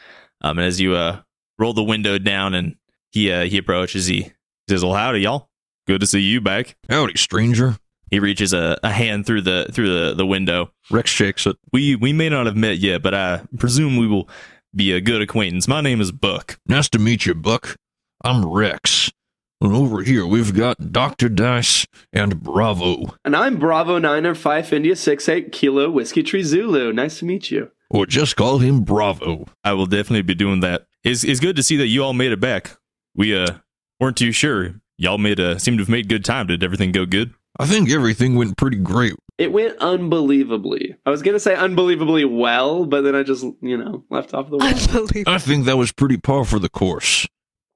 Um, 0.41 0.59
and 0.59 0.67
as 0.67 0.81
you 0.81 0.95
uh 0.95 1.21
roll 1.59 1.73
the 1.73 1.83
window 1.83 2.19
down 2.19 2.55
and 2.55 2.77
he 3.11 3.31
uh, 3.33 3.45
he 3.45 3.59
approaches, 3.59 4.07
he 4.07 4.33
says, 4.69 4.85
"Well, 4.85 4.95
howdy, 4.95 5.21
y'all. 5.21 5.51
Good 5.87 6.01
to 6.01 6.07
see 6.07 6.21
you 6.21 6.41
back." 6.41 6.77
Howdy, 6.89 7.17
stranger. 7.17 7.77
He 8.11 8.21
reaches 8.21 8.53
a, 8.53 8.79
a 8.83 8.93
hand 8.93 9.27
through 9.27 9.43
the 9.43 9.67
through 9.73 9.93
the, 9.93 10.15
the 10.15 10.27
window. 10.27 10.71
Rex 10.91 11.11
shakes 11.11 11.47
it. 11.47 11.57
We 11.73 11.97
we 11.97 12.13
may 12.13 12.29
not 12.29 12.47
have 12.47 12.57
met 12.57 12.79
yet, 12.79 13.03
but 13.03 13.15
I 13.15 13.43
presume 13.59 13.97
we 13.97 14.07
will 14.07 14.29
be 14.75 14.93
a 14.93 15.01
good 15.01 15.23
acquaintance. 15.23 15.69
My 15.69 15.81
name 15.81 16.01
is 16.01 16.13
Buck. 16.13 16.59
Nice 16.67 16.89
to 16.91 16.99
meet 16.99 17.27
you, 17.27 17.35
Buck. 17.35 17.77
I'm 18.23 18.45
Rex. 18.45 19.13
And 19.61 19.73
over 19.73 20.03
here 20.03 20.27
we've 20.27 20.55
got 20.55 20.93
Dr. 20.93 21.29
Dice 21.29 21.87
and 22.13 22.43
Bravo. 22.43 23.15
And 23.25 23.35
I'm 23.35 23.59
Bravo 23.59 23.99
Niner 23.99 24.35
Five 24.35 24.73
India 24.73 24.97
Six 24.97 25.29
Eight 25.29 25.53
Kilo 25.53 25.91
Whiskey 25.91 26.23
Tree 26.23 26.43
Zulu. 26.43 26.93
Nice 26.93 27.21
to 27.21 27.25
meet 27.25 27.51
you. 27.51 27.71
Or 27.89 28.05
just 28.07 28.37
call 28.37 28.59
him 28.59 28.83
Bravo. 28.83 29.47
I 29.63 29.73
will 29.73 29.87
definitely 29.87 30.23
be 30.23 30.35
doing 30.35 30.61
that. 30.61 30.87
It's 31.03 31.25
it's 31.25 31.41
good 31.41 31.57
to 31.57 31.63
see 31.63 31.77
that 31.77 31.87
you 31.87 32.03
all 32.03 32.13
made 32.13 32.33
it 32.33 32.41
back. 32.41 32.77
We 33.15 33.35
uh 33.35 33.55
weren't 34.01 34.17
too 34.17 34.33
sure. 34.33 34.75
Y'all 34.99 35.19
made 35.19 35.39
a 35.39 35.59
seem 35.59 35.77
to 35.77 35.83
have 35.83 35.89
made 35.89 36.09
good 36.09 36.25
time. 36.25 36.49
Did 36.49 36.63
everything 36.65 36.93
go 36.93 37.07
good? 37.07 37.33
I 37.59 37.67
think 37.67 37.91
everything 37.91 38.35
went 38.35 38.57
pretty 38.57 38.79
great. 38.79 39.15
It 39.37 39.53
went 39.53 39.77
unbelievably. 39.79 40.97
I 41.05 41.11
was 41.11 41.23
gonna 41.23 41.41
say 41.41 41.57
unbelievably 41.57 42.25
well, 42.27 42.87
but 42.87 43.03
then 43.03 43.15
I 43.17 43.23
just 43.23 43.45
you 43.61 43.77
know 43.77 44.05
left 44.11 44.33
off 44.33 44.49
the 44.51 44.59
wall. 44.59 44.67
Unbelievable. 44.67 45.33
I 45.33 45.39
think 45.39 45.65
that 45.65 45.77
was 45.77 45.93
pretty 45.93 46.17
par 46.17 46.45
for 46.45 46.59
the 46.59 46.69
course. 46.69 47.27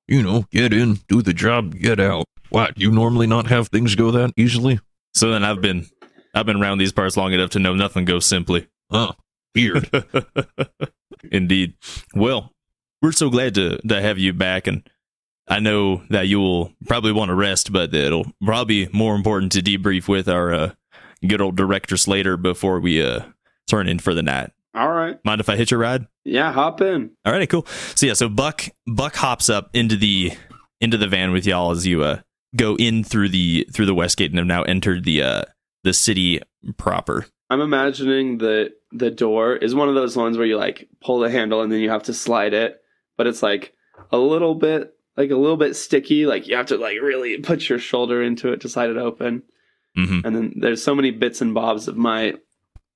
You 0.07 0.23
know, 0.23 0.45
get 0.51 0.73
in, 0.73 1.01
do 1.09 1.21
the 1.21 1.35
job, 1.35 1.75
get 1.75 2.01
out. 2.01 2.25
What, 2.51 2.79
you 2.79 2.91
normally 2.91 3.27
not 3.27 3.49
have 3.49 3.69
things 3.69 3.95
go 3.95 4.11
that 4.13 4.33
easily? 4.37 4.81
So 5.15 5.31
then 5.31 5.45
I've 5.45 5.61
been 5.61 5.87
I've 6.35 6.47
been 6.47 6.63
around 6.63 6.79
these 6.79 6.93
parts 6.93 7.17
long 7.17 7.33
enough 7.33 7.51
to 7.51 7.59
know 7.59 7.75
nothing 7.75 8.05
goes 8.05 8.25
simply. 8.25 8.69
Huh. 8.91 9.13
Weird. 9.55 9.91
Indeed. 11.33 11.75
Well, 12.15 12.53
we're 13.03 13.13
so 13.13 13.31
glad 13.31 13.55
to 13.57 13.79
to 13.79 14.01
have 14.01 14.19
you 14.19 14.33
back, 14.33 14.67
and 14.67 14.89
I 15.49 15.59
know 15.59 16.03
that 16.11 16.29
you 16.29 16.39
will 16.39 16.73
probably 16.87 17.13
want 17.13 17.31
to 17.31 17.35
rest, 17.35 17.73
but 17.73 17.93
it'll 17.95 18.27
probably 18.45 18.87
be 18.87 18.93
more 18.93 19.15
important 19.15 19.53
to 19.53 19.63
debrief 19.63 20.07
with 20.09 20.29
our 20.29 20.53
uh, 20.53 20.71
good 21.27 21.41
old 21.41 21.57
director 21.57 21.97
Slater 21.97 22.37
before 22.37 22.81
we 22.81 23.03
uh, 23.03 23.23
turn 23.67 23.89
in 23.89 23.99
for 23.99 24.15
the 24.15 24.23
night. 24.23 24.51
All 24.75 24.91
right. 24.91 25.19
Mind 25.25 25.41
if 25.41 25.49
I 25.49 25.57
hitch 25.57 25.73
a 25.73 25.79
ride? 25.79 26.07
Yeah, 26.25 26.53
hop 26.53 26.81
in. 26.81 27.11
All 27.25 27.33
right, 27.33 27.49
cool. 27.49 27.67
So 27.95 28.07
yeah, 28.07 28.13
so 28.13 28.29
Buck 28.29 28.65
Buck 28.87 29.17
hops 29.17 29.49
up 29.49 29.71
into 29.73 29.97
the 29.97 30.33
into 30.81 30.97
the 30.97 31.09
van 31.09 31.33
with 31.33 31.47
y'all 31.47 31.71
as 31.73 31.87
you 31.87 32.03
uh 32.05 32.21
go 32.55 32.77
in 32.77 33.03
through 33.03 33.31
the 33.31 33.67
through 33.73 33.87
the 33.87 33.95
west 33.95 34.17
gate 34.17 34.31
and 34.31 34.39
have 34.39 34.47
now 34.47 34.63
entered 34.63 35.05
the 35.05 35.23
uh 35.23 35.43
the 35.85 35.93
city 35.93 36.41
proper. 36.77 37.27
I'm 37.51 37.61
imagining 37.61 38.39
that 38.39 38.75
the 38.93 39.11
door 39.11 39.57
is 39.57 39.75
one 39.75 39.89
of 39.89 39.95
those 39.95 40.17
ones 40.17 40.37
where 40.37 40.47
you 40.47 40.57
like 40.57 40.89
pull 41.01 41.19
the 41.21 41.31
handle 41.31 41.63
and 41.63 41.73
then 41.73 41.81
you 41.81 41.91
have 41.91 42.05
to 42.05 42.15
slide 42.15 42.53
it, 42.53 42.81
but 43.17 43.27
it's 43.27 43.43
like 43.43 43.75
a 44.13 44.19
little 44.19 44.55
bit 44.55 44.95
like 45.17 45.31
a 45.31 45.37
little 45.37 45.57
bit 45.57 45.75
sticky. 45.75 46.27
Like 46.27 46.47
you 46.47 46.57
have 46.57 46.67
to 46.67 46.77
like 46.77 47.01
really 47.01 47.39
put 47.39 47.69
your 47.69 47.79
shoulder 47.79 48.23
into 48.23 48.53
it 48.53 48.61
to 48.61 48.69
slide 48.69 48.91
it 48.91 48.97
open. 48.97 49.43
Hmm 49.95 50.21
And 50.25 50.37
then 50.37 50.53
there's 50.57 50.83
so 50.83 50.95
many 50.95 51.11
bits 51.11 51.41
and 51.41 51.55
bobs 51.55 51.89
of 51.89 51.97
my 51.97 52.35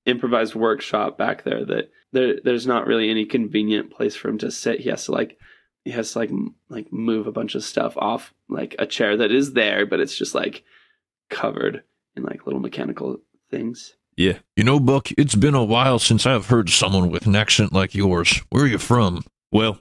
improvised 0.05 0.55
workshop 0.55 1.17
back 1.17 1.45
there 1.45 1.65
that 1.65 1.91
there 2.13 2.35
there's 2.43 2.67
not 2.67 2.87
really 2.87 3.09
any 3.11 3.25
convenient 3.25 3.91
place 3.91 4.17
for 4.17 4.29
him 4.29 4.39
to 4.39 4.51
sit. 4.51 4.81
He 4.81 4.91
has 4.91 5.05
to 5.07 5.13
like 5.13 5.39
he 5.85 5.91
has 5.91 6.13
to 6.13 6.19
like 6.19 6.31
m- 6.31 6.55
like 6.69 6.93
move 6.93 7.27
a 7.27 7.33
bunch 7.33 7.55
of 7.55 7.65
stuff 7.65 7.97
off 7.97 8.33
like 8.49 8.75
a 8.79 8.87
chair 8.87 9.17
that 9.17 9.31
is 9.33 9.53
there, 9.53 9.87
but 9.87 10.01
it's 10.01 10.17
just 10.17 10.35
like 10.35 10.65
covered 11.31 11.83
in 12.17 12.23
like 12.23 12.47
little 12.47 12.61
mechanical 12.61 13.21
things. 13.51 13.95
Yeah. 14.17 14.39
you 14.57 14.65
know, 14.65 14.79
Buck, 14.79 15.11
it's 15.13 15.35
been 15.35 15.55
a 15.55 15.65
while 15.65 15.99
since 15.99 16.27
I've 16.27 16.47
heard 16.47 16.69
someone 16.69 17.11
with 17.11 17.27
an 17.27 17.35
accent 17.35 17.73
like 17.73 17.95
yours. 17.95 18.43
Where 18.51 18.65
are 18.65 18.69
you 18.69 18.77
from? 18.77 19.25
Well, 19.51 19.79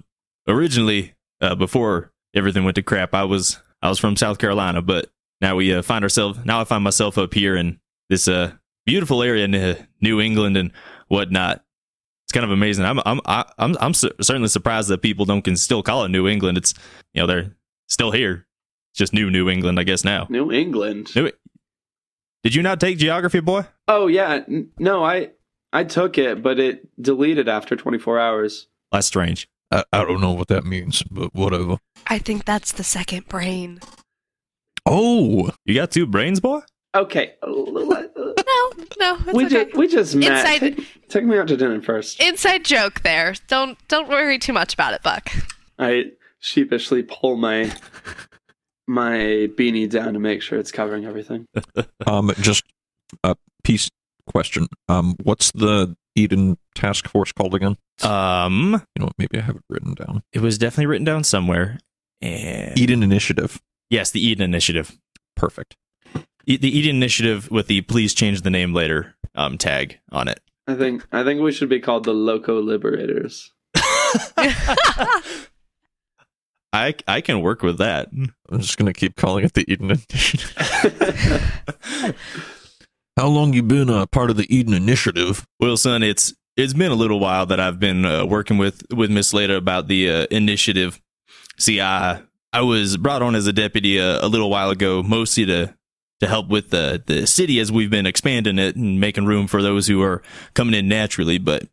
originally, 0.47 1.15
uh, 1.41 1.55
before 1.55 2.11
everything 2.33 2.63
went 2.63 2.75
to 2.75 2.81
crap, 2.81 3.13
I 3.13 3.25
was 3.25 3.61
I 3.81 3.89
was 3.89 3.99
from 3.99 4.15
South 4.15 4.37
Carolina, 4.37 4.81
but 4.81 5.07
now 5.41 5.55
we 5.55 5.73
uh, 5.73 5.81
find 5.81 6.03
ourselves 6.03 6.39
now 6.45 6.61
I 6.61 6.63
find 6.63 6.83
myself 6.83 7.17
up 7.17 7.33
here 7.33 7.55
in 7.55 7.79
this 8.09 8.27
uh 8.27 8.53
beautiful 8.85 9.21
area 9.23 9.45
in 9.45 9.53
uh, 9.55 9.75
New 10.01 10.19
England 10.21 10.57
and 10.57 10.71
whatnot. 11.07 11.63
It's 12.25 12.33
kind 12.33 12.43
of 12.45 12.51
amazing. 12.51 12.85
I'm 12.85 12.99
I'm 13.05 13.19
I- 13.25 13.51
I'm 13.57 13.75
I'm 13.79 13.93
cer- 13.93 14.13
certainly 14.21 14.47
surprised 14.49 14.89
that 14.89 15.01
people 15.01 15.25
don't 15.25 15.41
can 15.43 15.55
still 15.57 15.83
call 15.83 16.03
it 16.05 16.09
New 16.09 16.27
England. 16.27 16.57
It's 16.57 16.73
you 17.13 17.21
know 17.21 17.27
they're 17.27 17.55
still 17.89 18.11
here. 18.11 18.47
It's 18.93 18.99
just 18.99 19.13
new 19.13 19.29
New 19.29 19.49
England, 19.49 19.79
I 19.79 19.83
guess 19.83 20.03
now. 20.03 20.27
New 20.29 20.51
England. 20.51 21.11
New- 21.15 21.31
Did 22.43 22.55
you 22.55 22.61
not 22.63 22.79
take 22.79 22.97
geography, 22.97 23.39
boy? 23.39 23.65
Oh 23.87 24.07
yeah, 24.07 24.43
N- 24.47 24.69
no, 24.79 25.03
I 25.03 25.31
I 25.73 25.83
took 25.83 26.17
it, 26.17 26.41
but 26.41 26.59
it 26.59 26.87
deleted 27.01 27.47
after 27.47 27.75
24 27.75 28.19
hours. 28.19 28.67
That's 28.91 29.07
strange. 29.07 29.47
I, 29.71 29.83
I 29.93 30.03
don't 30.03 30.19
know 30.19 30.33
what 30.33 30.49
that 30.49 30.65
means, 30.65 31.03
but 31.03 31.33
whatever. 31.33 31.77
I 32.07 32.17
think 32.19 32.43
that's 32.45 32.73
the 32.73 32.83
second 32.83 33.27
brain. 33.29 33.79
Oh, 34.93 35.49
You 35.65 35.73
got 35.75 35.91
two 35.91 36.05
brains, 36.05 36.39
boy. 36.41 36.59
Okay, 36.93 37.35
No, 37.41 37.53
no, 38.99 39.17
it's 39.25 39.33
we 39.33 39.45
okay. 39.45 39.63
just 39.65 39.77
we 39.77 39.87
just 39.87 40.15
met. 40.15 40.31
Inside- 40.45 40.59
Take, 40.77 41.07
take 41.07 41.23
me 41.23 41.37
out 41.37 41.47
to 41.47 41.55
dinner 41.55 41.81
first. 41.81 42.21
Inside 42.21 42.65
joke 42.65 43.01
there. 43.01 43.33
Don't 43.47 43.77
don't 43.87 44.09
worry 44.09 44.37
too 44.37 44.51
much 44.53 44.73
about 44.73 44.93
it, 44.93 45.01
Buck. 45.01 45.29
I 45.79 46.11
sheepishly 46.39 47.03
pull 47.03 47.37
my 47.37 47.71
my 48.87 49.47
beanie 49.57 49.89
down 49.89 50.13
to 50.13 50.19
make 50.19 50.41
sure 50.41 50.59
it's 50.59 50.71
covering 50.71 51.05
everything. 51.05 51.45
um, 52.05 52.31
just 52.41 52.63
a 53.23 53.35
piece 53.63 53.89
question. 54.27 54.67
Um, 54.89 55.15
what's 55.23 55.51
the 55.53 55.95
Eden 56.15 56.57
task 56.75 57.07
force 57.07 57.31
called 57.31 57.55
again? 57.55 57.77
Um, 58.03 58.83
You 58.95 58.99
know, 58.99 59.05
what, 59.05 59.13
maybe 59.17 59.37
I 59.37 59.41
have 59.41 59.55
it 59.55 59.63
written 59.69 59.93
down. 59.93 60.23
it 60.33 60.41
was 60.41 60.57
definitely 60.57 60.87
written 60.87 61.05
down 61.05 61.23
somewhere. 61.23 61.79
And 62.21 62.77
Eden 62.77 63.01
Initiative. 63.01 63.61
Yes, 63.91 64.09
the 64.11 64.25
Eden 64.25 64.43
Initiative. 64.43 64.97
Perfect. 65.35 65.75
E- 66.45 66.57
the 66.57 66.75
Eden 66.75 66.95
Initiative 66.95 67.51
with 67.51 67.67
the 67.67 67.81
please 67.81 68.13
change 68.13 68.41
the 68.41 68.49
name 68.49 68.73
later 68.73 69.15
um, 69.35 69.57
tag 69.57 69.99
on 70.11 70.29
it. 70.29 70.39
I 70.65 70.75
think 70.75 71.05
I 71.11 71.23
think 71.23 71.41
we 71.41 71.51
should 71.51 71.67
be 71.69 71.81
called 71.81 72.05
the 72.05 72.13
Loco 72.13 72.61
Liberators. 72.61 73.51
I 76.73 76.95
I 77.05 77.19
can 77.21 77.41
work 77.41 77.61
with 77.63 77.77
that. 77.79 78.09
I'm 78.13 78.59
just 78.59 78.77
gonna 78.77 78.93
keep 78.93 79.17
calling 79.17 79.43
it 79.43 79.53
the 79.53 79.69
Eden 79.69 79.91
Initiative. 79.91 80.53
How 83.17 83.27
long 83.27 83.51
you 83.51 83.61
been 83.61 83.89
a 83.89 84.07
part 84.07 84.29
of 84.29 84.37
the 84.37 84.55
Eden 84.55 84.73
Initiative? 84.73 85.45
Well, 85.59 85.75
son, 85.75 86.01
it's 86.01 86.33
it's 86.55 86.73
been 86.73 86.93
a 86.93 86.95
little 86.95 87.19
while 87.19 87.45
that 87.47 87.59
I've 87.59 87.79
been 87.79 88.05
uh, 88.05 88.25
working 88.25 88.57
with 88.57 88.83
with 88.95 89.11
Miss 89.11 89.27
Slater 89.29 89.57
about 89.57 89.89
the 89.89 90.09
uh, 90.09 90.27
initiative. 90.31 91.01
See, 91.57 91.81
I 91.81 92.21
I 92.53 92.61
was 92.61 92.97
brought 92.97 93.21
on 93.21 93.35
as 93.35 93.47
a 93.47 93.53
deputy 93.53 93.97
a, 93.97 94.23
a 94.23 94.27
little 94.27 94.49
while 94.49 94.69
ago, 94.69 95.03
mostly 95.03 95.45
to 95.45 95.75
to 96.19 96.27
help 96.27 96.49
with 96.49 96.69
the 96.69 97.01
the 97.05 97.25
city 97.25 97.59
as 97.59 97.71
we've 97.71 97.89
been 97.89 98.05
expanding 98.05 98.59
it 98.59 98.75
and 98.75 98.99
making 98.99 99.25
room 99.25 99.47
for 99.47 99.61
those 99.61 99.87
who 99.87 100.01
are 100.01 100.21
coming 100.53 100.75
in 100.75 100.87
naturally. 100.87 101.37
But 101.37 101.67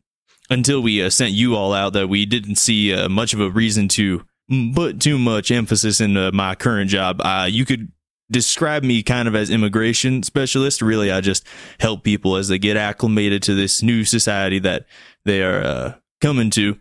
until 0.49 0.81
we 0.81 1.03
uh, 1.03 1.09
sent 1.09 1.31
you 1.31 1.55
all 1.55 1.73
out, 1.73 1.93
that 1.93 2.07
we 2.07 2.25
didn't 2.25 2.55
see 2.55 2.93
uh, 2.93 3.09
much 3.09 3.33
of 3.33 3.39
a 3.39 3.49
reason 3.49 3.87
to 3.89 4.25
put 4.73 4.99
too 4.99 5.19
much 5.19 5.51
emphasis 5.51 6.01
in 6.01 6.13
my 6.33 6.55
current 6.55 6.89
job. 6.89 7.21
Uh, 7.23 7.47
you 7.49 7.65
could 7.65 7.91
describe 8.31 8.83
me 8.83 9.03
kind 9.03 9.27
of 9.27 9.35
as 9.35 9.49
immigration 9.49 10.23
specialist. 10.23 10.81
Really, 10.81 11.11
I 11.11 11.21
just 11.21 11.45
help 11.79 12.03
people 12.03 12.35
as 12.35 12.47
they 12.47 12.57
get 12.57 12.77
acclimated 12.77 13.43
to 13.43 13.53
this 13.53 13.83
new 13.83 14.03
society 14.03 14.59
that 14.59 14.85
they 15.25 15.43
are 15.43 15.61
uh, 15.61 15.93
coming 16.21 16.49
to. 16.51 16.79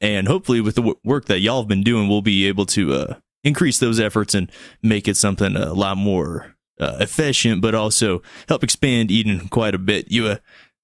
And 0.00 0.28
hopefully, 0.28 0.60
with 0.60 0.74
the 0.74 0.82
w- 0.82 1.00
work 1.04 1.24
that 1.26 1.40
y'all 1.40 1.62
have 1.62 1.68
been 1.68 1.82
doing, 1.82 2.08
we'll 2.08 2.20
be 2.20 2.46
able 2.46 2.66
to 2.66 2.92
uh, 2.92 3.14
increase 3.46 3.78
those 3.78 4.00
efforts 4.00 4.34
and 4.34 4.50
make 4.82 5.08
it 5.08 5.16
something 5.16 5.56
a 5.56 5.72
lot 5.72 5.96
more 5.96 6.56
uh, 6.80 6.96
efficient, 7.00 7.62
but 7.62 7.74
also 7.74 8.22
help 8.48 8.62
expand 8.62 9.10
Eden 9.10 9.48
quite 9.48 9.74
a 9.74 9.78
bit. 9.78 10.10
You 10.10 10.26
uh, 10.26 10.36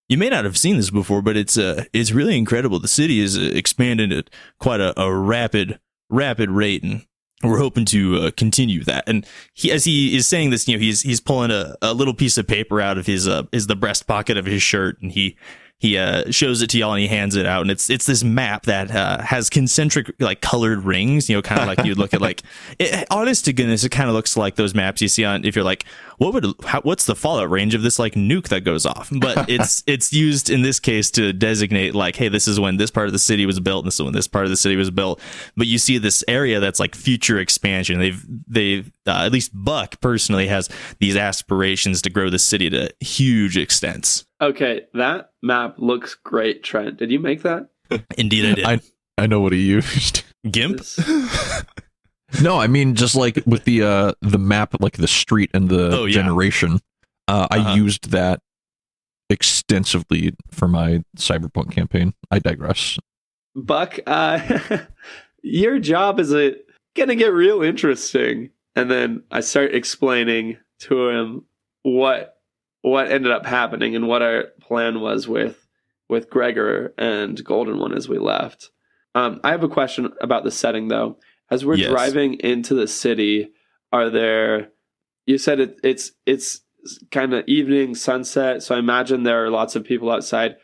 you 0.08 0.16
may 0.16 0.28
not 0.28 0.44
have 0.44 0.58
seen 0.58 0.76
this 0.76 0.90
before, 0.90 1.22
but 1.22 1.36
it's 1.36 1.58
uh, 1.58 1.84
it's 1.92 2.12
really 2.12 2.36
incredible. 2.36 2.78
The 2.78 2.88
city 2.88 3.20
is 3.20 3.36
uh, 3.36 3.50
expanding 3.52 4.12
at 4.12 4.30
quite 4.58 4.80
a, 4.80 4.98
a 5.00 5.12
rapid 5.14 5.80
rapid 6.08 6.50
rate, 6.50 6.82
and 6.82 7.04
we're 7.42 7.58
hoping 7.58 7.84
to 7.86 8.16
uh, 8.16 8.30
continue 8.36 8.84
that. 8.84 9.04
And 9.06 9.26
he, 9.54 9.72
as 9.72 9.84
he 9.84 10.16
is 10.16 10.26
saying 10.26 10.50
this, 10.50 10.68
you 10.68 10.76
know, 10.76 10.80
he's 10.80 11.02
he's 11.02 11.20
pulling 11.20 11.50
a, 11.50 11.74
a 11.82 11.92
little 11.92 12.14
piece 12.14 12.38
of 12.38 12.46
paper 12.46 12.80
out 12.80 12.98
of 12.98 13.06
his 13.06 13.26
uh, 13.26 13.42
is 13.52 13.66
the 13.66 13.76
breast 13.76 14.06
pocket 14.06 14.36
of 14.36 14.46
his 14.46 14.62
shirt, 14.62 15.00
and 15.02 15.12
he 15.12 15.36
he 15.82 15.98
uh, 15.98 16.30
shows 16.30 16.62
it 16.62 16.70
to 16.70 16.78
y'all 16.78 16.92
and 16.92 17.00
he 17.00 17.08
hands 17.08 17.34
it 17.34 17.44
out, 17.44 17.62
and 17.62 17.70
it's 17.70 17.90
it's 17.90 18.06
this 18.06 18.22
map 18.22 18.66
that 18.66 18.94
uh, 18.94 19.20
has 19.20 19.50
concentric 19.50 20.14
like 20.20 20.40
colored 20.40 20.84
rings. 20.84 21.28
You 21.28 21.34
know, 21.34 21.42
kind 21.42 21.60
of 21.60 21.66
like 21.66 21.84
you'd 21.84 21.98
look 21.98 22.14
at 22.14 22.20
like. 22.20 22.42
It, 22.78 23.06
honest 23.10 23.44
to 23.46 23.52
goodness, 23.52 23.84
it 23.84 23.90
kind 23.90 24.08
of 24.08 24.14
looks 24.14 24.36
like 24.36 24.54
those 24.54 24.74
maps 24.74 25.02
you 25.02 25.08
see 25.08 25.24
on 25.24 25.44
if 25.44 25.54
you're 25.56 25.64
like, 25.64 25.84
what 26.18 26.32
would 26.34 26.46
how, 26.64 26.80
what's 26.82 27.04
the 27.04 27.16
fallout 27.16 27.50
range 27.50 27.74
of 27.74 27.82
this 27.82 27.98
like 27.98 28.14
nuke 28.14 28.48
that 28.48 28.60
goes 28.60 28.86
off? 28.86 29.10
But 29.12 29.48
it's 29.50 29.82
it's 29.86 30.12
used 30.12 30.48
in 30.48 30.62
this 30.62 30.78
case 30.78 31.10
to 31.12 31.32
designate 31.32 31.94
like, 31.94 32.14
hey, 32.14 32.28
this 32.28 32.46
is 32.46 32.60
when 32.60 32.76
this 32.76 32.90
part 32.90 33.08
of 33.08 33.12
the 33.12 33.18
city 33.18 33.44
was 33.44 33.58
built, 33.58 33.84
and 33.84 33.88
this 33.88 33.96
is 33.96 34.02
when 34.02 34.12
this 34.12 34.28
part 34.28 34.44
of 34.44 34.50
the 34.50 34.56
city 34.56 34.76
was 34.76 34.90
built. 34.90 35.20
But 35.56 35.66
you 35.66 35.78
see 35.78 35.98
this 35.98 36.22
area 36.28 36.60
that's 36.60 36.78
like 36.78 36.94
future 36.94 37.38
expansion. 37.38 37.98
They've 37.98 38.24
they've 38.46 38.92
uh, 39.06 39.24
at 39.26 39.32
least 39.32 39.50
Buck 39.52 40.00
personally 40.00 40.46
has 40.46 40.68
these 41.00 41.16
aspirations 41.16 42.02
to 42.02 42.10
grow 42.10 42.30
the 42.30 42.38
city 42.38 42.70
to 42.70 42.90
huge 43.00 43.58
extents. 43.58 44.24
Okay, 44.42 44.82
that 44.94 45.30
map 45.42 45.76
looks 45.78 46.14
great, 46.16 46.62
Trent. 46.64 46.96
Did 46.98 47.10
you 47.12 47.20
make 47.20 47.42
that? 47.42 47.68
Indeed, 48.18 48.44
I 48.44 48.54
did. 48.54 48.64
I 48.66 48.80
I 49.18 49.26
know 49.26 49.40
what 49.40 49.52
he 49.52 49.60
used. 49.62 50.24
Gimp. 50.50 50.80
No, 52.40 52.58
I 52.58 52.66
mean 52.66 52.94
just 52.94 53.14
like 53.14 53.42
with 53.44 53.64
the 53.64 53.82
uh 53.82 54.12
the 54.22 54.38
map, 54.38 54.74
like 54.80 54.96
the 54.96 55.06
street 55.06 55.50
and 55.52 55.68
the 55.68 55.98
Oh, 55.98 56.04
yeah. 56.06 56.14
generation. 56.14 56.80
Uh, 57.28 57.46
I 57.50 57.58
Uh-huh. 57.58 57.74
used 57.74 58.10
that 58.10 58.40
extensively 59.28 60.34
for 60.50 60.66
my 60.68 61.02
cyberpunk 61.16 61.72
campaign. 61.72 62.14
I 62.30 62.38
digress. 62.38 62.98
Buck, 63.54 63.98
uh, 64.06 64.78
your 65.42 65.78
job 65.78 66.18
is 66.18 66.32
a, 66.32 66.54
gonna 66.96 67.14
get 67.16 67.34
real 67.34 67.62
interesting. 67.62 68.48
And 68.74 68.90
then 68.90 69.22
I 69.30 69.40
start 69.40 69.74
explaining 69.74 70.56
to 70.80 71.08
him 71.10 71.44
what 71.82 72.31
what 72.82 73.10
ended 73.10 73.32
up 73.32 73.46
happening 73.46 73.96
and 73.96 74.06
what 74.08 74.22
our 74.22 74.44
plan 74.60 75.00
was 75.00 75.26
with 75.26 75.66
with 76.08 76.28
Gregor 76.28 76.92
and 76.98 77.42
Golden 77.42 77.78
One 77.78 77.94
as 77.96 78.08
we 78.08 78.18
left. 78.18 78.70
Um, 79.14 79.40
I 79.44 79.50
have 79.50 79.62
a 79.64 79.68
question 79.68 80.12
about 80.20 80.44
the 80.44 80.50
setting 80.50 80.88
though. 80.88 81.18
As 81.50 81.64
we're 81.64 81.76
Yes. 81.76 81.90
driving 81.90 82.34
into 82.34 82.74
the 82.74 82.88
city, 82.88 83.50
are 83.92 84.08
there? 84.10 84.70
You 85.26 85.38
said 85.38 85.60
it, 85.60 85.78
it's 85.84 86.12
it's 86.26 86.60
kind 87.10 87.32
of 87.34 87.44
evening 87.46 87.94
sunset, 87.94 88.62
so 88.62 88.74
I 88.74 88.78
imagine 88.78 89.22
there 89.22 89.44
are 89.44 89.50
lots 89.50 89.76
of 89.76 89.84
people 89.84 90.10
outside. 90.10 90.56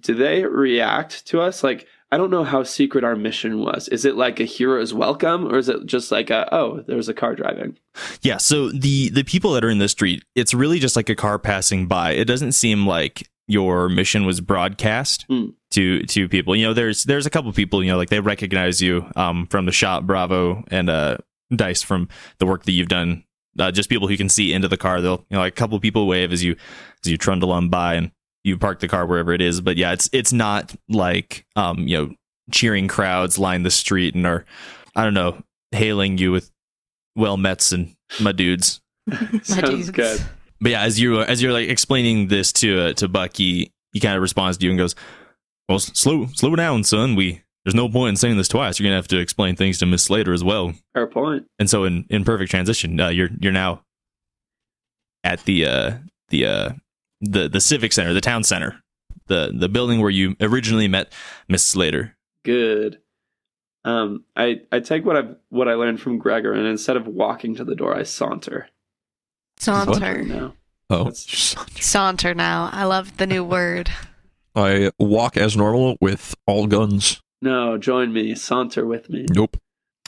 Do 0.00 0.14
they 0.14 0.44
react 0.44 1.26
to 1.28 1.40
us 1.40 1.62
like? 1.62 1.86
I 2.12 2.18
don't 2.18 2.30
know 2.30 2.44
how 2.44 2.62
secret 2.62 3.02
our 3.04 3.16
mission 3.16 3.58
was. 3.60 3.88
Is 3.88 4.04
it 4.04 4.16
like 4.16 4.38
a 4.38 4.44
hero's 4.44 4.92
welcome, 4.92 5.46
or 5.46 5.56
is 5.56 5.68
it 5.70 5.86
just 5.86 6.12
like 6.12 6.28
a 6.30 6.46
oh, 6.54 6.84
there's 6.86 7.08
a 7.08 7.14
car 7.14 7.34
driving? 7.34 7.78
Yeah, 8.20 8.36
so 8.36 8.70
the 8.70 9.08
the 9.08 9.24
people 9.24 9.52
that 9.54 9.64
are 9.64 9.70
in 9.70 9.78
the 9.78 9.88
street, 9.88 10.22
it's 10.34 10.52
really 10.52 10.78
just 10.78 10.94
like 10.94 11.08
a 11.08 11.14
car 11.16 11.38
passing 11.38 11.86
by. 11.86 12.12
It 12.12 12.26
doesn't 12.26 12.52
seem 12.52 12.86
like 12.86 13.28
your 13.48 13.88
mission 13.88 14.24
was 14.24 14.40
broadcast 14.40 15.24
Hmm. 15.28 15.46
to 15.72 16.02
to 16.02 16.28
people. 16.28 16.54
You 16.54 16.66
know, 16.66 16.74
there's 16.74 17.04
there's 17.04 17.26
a 17.26 17.30
couple 17.30 17.50
people, 17.52 17.82
you 17.82 17.90
know, 17.90 17.96
like 17.96 18.10
they 18.10 18.20
recognize 18.20 18.80
you 18.82 19.10
um 19.16 19.46
from 19.46 19.64
the 19.66 19.72
shop 19.72 20.04
Bravo 20.04 20.64
and 20.70 20.88
uh 20.90 21.16
Dice 21.54 21.82
from 21.82 22.08
the 22.38 22.46
work 22.46 22.64
that 22.64 22.72
you've 22.72 22.88
done. 22.88 23.24
Uh, 23.58 23.70
just 23.70 23.90
people 23.90 24.08
who 24.08 24.16
can 24.16 24.30
see 24.30 24.52
into 24.54 24.68
the 24.68 24.78
car. 24.78 25.00
They'll 25.02 25.26
you 25.28 25.36
know, 25.36 25.40
like 25.40 25.52
a 25.52 25.56
couple 25.56 25.78
people 25.80 26.06
wave 26.06 26.32
as 26.32 26.42
you 26.44 26.56
as 27.04 27.10
you 27.10 27.18
trundle 27.18 27.52
on 27.52 27.68
by 27.68 27.94
and 27.94 28.10
you 28.44 28.58
park 28.58 28.80
the 28.80 28.88
car 28.88 29.06
wherever 29.06 29.32
it 29.32 29.40
is. 29.40 29.60
But 29.60 29.76
yeah, 29.76 29.92
it's 29.92 30.08
it's 30.12 30.32
not 30.32 30.74
like 30.88 31.46
um, 31.56 31.86
you 31.86 31.96
know, 31.98 32.14
cheering 32.50 32.88
crowds 32.88 33.38
line 33.38 33.62
the 33.62 33.70
street 33.70 34.14
and 34.14 34.26
are 34.26 34.44
I 34.96 35.04
don't 35.04 35.14
know, 35.14 35.42
hailing 35.72 36.18
you 36.18 36.32
with 36.32 36.50
well 37.16 37.36
mets 37.36 37.72
and 37.72 37.94
my 38.20 38.32
dudes. 38.32 38.80
Sounds 39.42 39.46
dudes. 39.62 39.90
good. 39.90 40.22
But 40.60 40.72
yeah, 40.72 40.82
as 40.82 41.00
you 41.00 41.20
as 41.20 41.42
you're 41.42 41.52
like 41.52 41.68
explaining 41.68 42.28
this 42.28 42.52
to 42.54 42.80
uh, 42.80 42.92
to 42.94 43.08
Bucky, 43.08 43.72
he 43.92 44.00
kind 44.00 44.16
of 44.16 44.22
responds 44.22 44.58
to 44.58 44.64
you 44.64 44.70
and 44.70 44.78
goes, 44.78 44.94
"Well, 45.68 45.76
s- 45.76 45.90
slow 45.94 46.26
slow 46.34 46.54
down, 46.54 46.84
son. 46.84 47.16
We 47.16 47.42
there's 47.64 47.74
no 47.74 47.88
point 47.88 48.10
in 48.10 48.16
saying 48.16 48.36
this 48.36 48.48
twice. 48.48 48.78
You're 48.78 48.86
gonna 48.86 48.96
have 48.96 49.08
to 49.08 49.18
explain 49.18 49.56
things 49.56 49.78
to 49.80 49.86
Miss 49.86 50.04
Slater 50.04 50.32
as 50.32 50.44
well." 50.44 50.72
Fair 50.94 51.06
point. 51.08 51.46
And 51.58 51.68
so, 51.68 51.82
in 51.84 52.06
in 52.10 52.24
perfect 52.24 52.50
transition, 52.50 53.00
uh, 53.00 53.08
you're 53.08 53.30
you're 53.40 53.50
now 53.52 53.82
at 55.24 55.44
the 55.44 55.66
uh, 55.66 55.92
the 56.28 56.46
uh, 56.46 56.70
the 57.22 57.48
the 57.48 57.60
civic 57.60 57.92
center, 57.94 58.12
the 58.12 58.20
town 58.20 58.44
center, 58.44 58.82
the 59.28 59.50
the 59.56 59.68
building 59.70 60.00
where 60.00 60.10
you 60.10 60.36
originally 60.40 60.88
met 60.88 61.12
Miss 61.48 61.64
Slater. 61.64 62.16
Good. 62.44 62.98
Um, 63.84 64.24
I 64.36 64.60
I 64.70 64.80
take 64.80 65.04
what 65.06 65.16
I 65.16 65.22
what 65.48 65.68
I 65.68 65.74
learned 65.74 66.00
from 66.00 66.18
Gregor, 66.18 66.52
and 66.52 66.66
instead 66.66 66.96
of 66.96 67.06
walking 67.06 67.54
to 67.56 67.64
the 67.64 67.74
door, 67.74 67.96
I 67.96 68.02
saunter. 68.02 68.68
Saunter. 69.58 70.22
No, 70.22 70.52
Oh, 70.90 71.04
That's- 71.04 71.56
Saunter 71.80 72.34
now. 72.34 72.68
I 72.72 72.84
love 72.84 73.16
the 73.16 73.26
new 73.26 73.42
word. 73.44 73.90
I 74.54 74.90
walk 74.98 75.36
as 75.36 75.56
normal 75.56 75.96
with 76.00 76.34
all 76.46 76.66
guns. 76.66 77.20
no, 77.40 77.78
join 77.78 78.12
me. 78.12 78.34
Saunter 78.34 78.84
with 78.86 79.08
me. 79.08 79.26
Nope. 79.30 79.56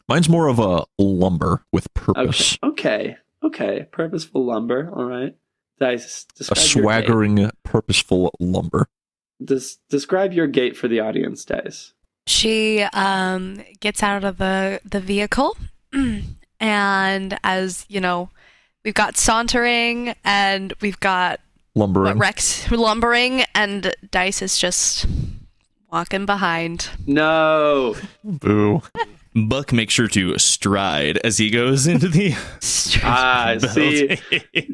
Mine's 0.08 0.28
more 0.28 0.48
of 0.48 0.58
a 0.58 0.84
lumber 0.98 1.64
with 1.72 1.88
Okay. 1.96 2.12
purpose. 2.12 2.58
Okay. 2.62 3.16
Okay. 3.42 3.86
Purposeful 3.90 4.44
lumber. 4.44 4.90
All 4.94 5.04
right. 5.04 5.34
Dice. 5.78 6.26
A 6.34 6.38
Describe 6.38 6.56
your 6.56 6.64
gait. 6.64 6.82
swaggering, 6.82 7.50
purposeful 7.62 8.34
lumber. 8.40 8.86
Des- 9.44 9.76
describe 9.90 10.32
your 10.32 10.46
gait 10.46 10.76
for 10.76 10.88
the 10.88 11.00
audience, 11.00 11.44
Dice. 11.44 11.92
She 12.26 12.82
um, 12.82 13.62
gets 13.80 14.02
out 14.02 14.24
of 14.24 14.38
the, 14.38 14.80
the 14.84 15.00
vehicle, 15.00 15.56
and 16.60 17.38
as 17.44 17.84
you 17.88 18.00
know, 18.00 18.30
we've 18.84 18.94
got 18.94 19.16
sauntering 19.16 20.14
and 20.24 20.72
we've 20.80 21.00
got 21.00 21.40
Lumbering. 21.74 22.16
what, 22.16 22.16
Rex 22.18 22.70
lumbering, 22.70 23.42
and 23.54 23.94
Dice 24.10 24.40
is 24.42 24.56
just 24.58 25.06
walking 25.90 26.24
behind. 26.24 26.88
No. 27.06 27.96
Boo. 28.22 28.80
Buck 29.34 29.72
makes 29.72 29.92
sure 29.92 30.06
to 30.08 30.38
stride 30.38 31.18
as 31.24 31.38
he 31.38 31.50
goes 31.50 31.86
into 31.88 32.08
the 32.08 32.34
Ah, 33.02 33.56
see. 33.72 34.18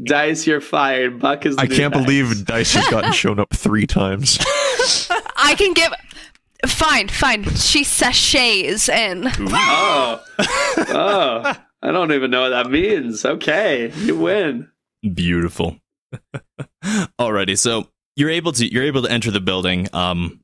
Dice, 0.05 0.47
you're 0.47 0.61
fired. 0.61 1.19
Buck 1.19 1.47
is. 1.47 1.57
The 1.57 1.63
I 1.63 1.67
can't 1.67 1.95
Dice. 1.95 2.05
believe 2.05 2.45
Dice 2.45 2.75
has 2.75 2.87
gotten 2.89 3.13
shown 3.13 3.39
up 3.41 3.55
three 3.55 3.87
times. 3.87 4.39
I 5.37 5.55
can 5.57 5.73
give. 5.73 5.93
Fine, 6.67 7.09
fine. 7.09 7.45
She 7.55 7.85
sashays 7.85 8.89
in. 8.91 9.25
Oh. 9.39 10.23
Oh. 10.89 11.55
I 11.83 11.91
don't 11.93 12.13
even 12.13 12.31
know 12.31 12.43
what 12.43 12.51
that 12.51 12.71
means. 12.71 13.25
Okay, 13.25 13.91
you 13.97 14.19
win. 14.19 14.69
Beautiful. 15.15 15.79
Alrighty, 17.19 17.59
so 17.59 17.89
you're 18.17 18.29
able 18.29 18.53
to 18.53 18.71
you're 18.71 18.85
able 18.85 19.03
to 19.03 19.11
enter 19.11 19.31
the 19.31 19.41
building 19.41 19.89
um 19.95 20.41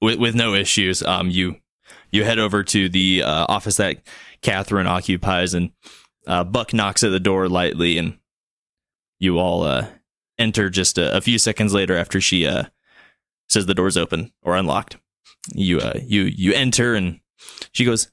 with 0.00 0.18
with 0.18 0.34
no 0.34 0.54
issues. 0.54 1.02
Um 1.04 1.30
you 1.30 1.56
you 2.14 2.24
head 2.24 2.38
over 2.38 2.62
to 2.62 2.88
the 2.88 3.22
uh, 3.22 3.46
office 3.48 3.76
that 3.76 4.02
Catherine 4.42 4.86
occupies 4.86 5.52
and 5.54 5.70
uh, 6.26 6.44
Buck 6.44 6.72
knocks 6.72 7.02
at 7.02 7.10
the 7.10 7.20
door 7.20 7.48
lightly 7.48 7.98
and 7.98 8.18
you 9.18 9.38
all 9.38 9.62
uh 9.62 9.86
enter 10.38 10.68
just 10.68 10.98
a, 10.98 11.16
a 11.16 11.20
few 11.20 11.38
seconds 11.38 11.72
later 11.72 11.96
after 11.96 12.20
she 12.20 12.46
uh 12.46 12.64
says 13.48 13.66
the 13.66 13.74
door's 13.74 13.96
open 13.96 14.32
or 14.42 14.56
unlocked. 14.56 14.96
You 15.54 15.78
uh 15.80 15.98
you 16.02 16.22
you 16.22 16.52
enter 16.52 16.94
and 16.94 17.20
she 17.72 17.84
goes, 17.84 18.10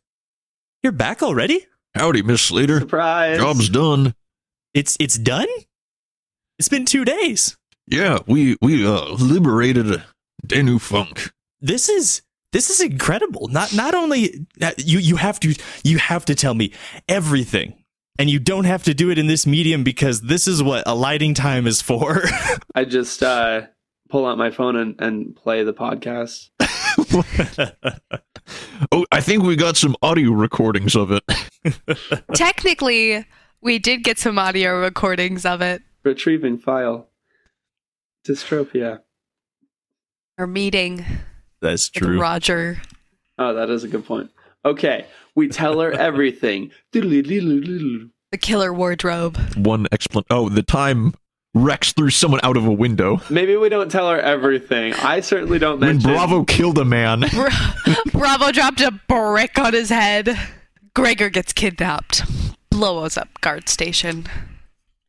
"You're 0.83 0.91
back 0.91 1.23
already? 1.23 1.65
Howdy, 1.95 2.21
Miss 2.21 2.41
Slater. 2.41 2.79
Surprise. 2.79 3.37
Job's 3.37 3.69
done. 3.69 4.13
It's 4.73 4.95
it's 4.99 5.17
done? 5.17 5.47
It's 6.59 6.69
been 6.69 6.85
2 6.85 7.03
days." 7.05 7.57
Yeah, 7.87 8.19
we 8.27 8.57
we 8.61 8.85
uh 8.85 9.13
liberated 9.13 10.03
Danu 10.45 10.79
Funk. 10.79 11.31
this 11.59 11.89
is 11.89 12.21
this 12.51 12.69
is 12.69 12.81
incredible. 12.81 13.47
Not 13.47 13.73
not 13.73 13.93
only 13.93 14.45
uh, 14.61 14.71
you 14.77 14.99
you 14.99 15.15
have 15.17 15.39
to 15.41 15.55
you 15.83 15.97
have 15.97 16.25
to 16.25 16.35
tell 16.35 16.53
me 16.53 16.73
everything. 17.07 17.75
And 18.19 18.29
you 18.29 18.39
don't 18.39 18.65
have 18.65 18.83
to 18.83 18.93
do 18.93 19.09
it 19.09 19.17
in 19.17 19.27
this 19.27 19.47
medium 19.47 19.83
because 19.83 20.21
this 20.21 20.47
is 20.47 20.61
what 20.61 20.83
a 20.85 20.93
lighting 20.93 21.33
time 21.33 21.65
is 21.65 21.81
for. 21.81 22.21
I 22.75 22.83
just 22.85 23.23
uh, 23.23 23.61
pull 24.09 24.27
out 24.27 24.37
my 24.37 24.51
phone 24.51 24.75
and, 24.75 24.95
and 24.99 25.35
play 25.35 25.63
the 25.63 25.73
podcast. 25.73 26.49
Oh, 28.91 29.05
I 29.11 29.21
think 29.21 29.43
we 29.43 29.55
got 29.55 29.77
some 29.77 29.95
audio 30.01 30.31
recordings 30.31 30.95
of 30.95 31.11
it. 31.11 31.23
Technically, 32.33 33.25
we 33.61 33.79
did 33.79 34.03
get 34.03 34.17
some 34.17 34.37
audio 34.39 34.79
recordings 34.79 35.45
of 35.45 35.61
it. 35.61 35.81
Retrieving 36.03 36.57
file. 36.57 37.07
Dystropia. 38.27 39.01
Our 40.37 40.47
meeting 40.47 41.05
That's 41.61 41.91
with 41.93 42.03
true. 42.03 42.19
Roger. 42.19 42.81
Oh, 43.37 43.53
that 43.53 43.69
is 43.69 43.83
a 43.83 43.87
good 43.87 44.05
point. 44.05 44.31
Okay, 44.65 45.05
we 45.35 45.47
tell 45.47 45.79
her 45.79 45.91
everything. 45.91 46.71
The 46.93 48.11
killer 48.39 48.73
wardrobe. 48.73 49.37
One 49.55 49.87
explan. 49.91 50.23
Oh, 50.29 50.49
the 50.49 50.63
time 50.63 51.13
Rex 51.53 51.91
threw 51.91 52.09
someone 52.09 52.39
out 52.43 52.55
of 52.57 52.65
a 52.65 52.71
window. 52.71 53.19
Maybe 53.29 53.57
we 53.57 53.67
don't 53.69 53.91
tell 53.91 54.09
her 54.09 54.19
everything. 54.19 54.93
I 54.93 55.19
certainly 55.19 55.59
don't 55.59 55.79
mention 55.79 56.09
When 56.09 56.17
mention. 56.17 56.29
Bravo 56.29 56.45
killed 56.45 56.77
a 56.77 56.85
man. 56.85 57.25
Bravo 58.11 58.51
dropped 58.51 58.81
a 58.81 58.91
brick 58.91 59.59
on 59.59 59.73
his 59.73 59.89
head. 59.89 60.37
Gregor 60.93 61.29
gets 61.29 61.51
kidnapped. 61.51 62.23
Blows 62.69 63.17
up 63.17 63.41
guard 63.41 63.67
station. 63.67 64.27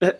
Uh, 0.01 0.13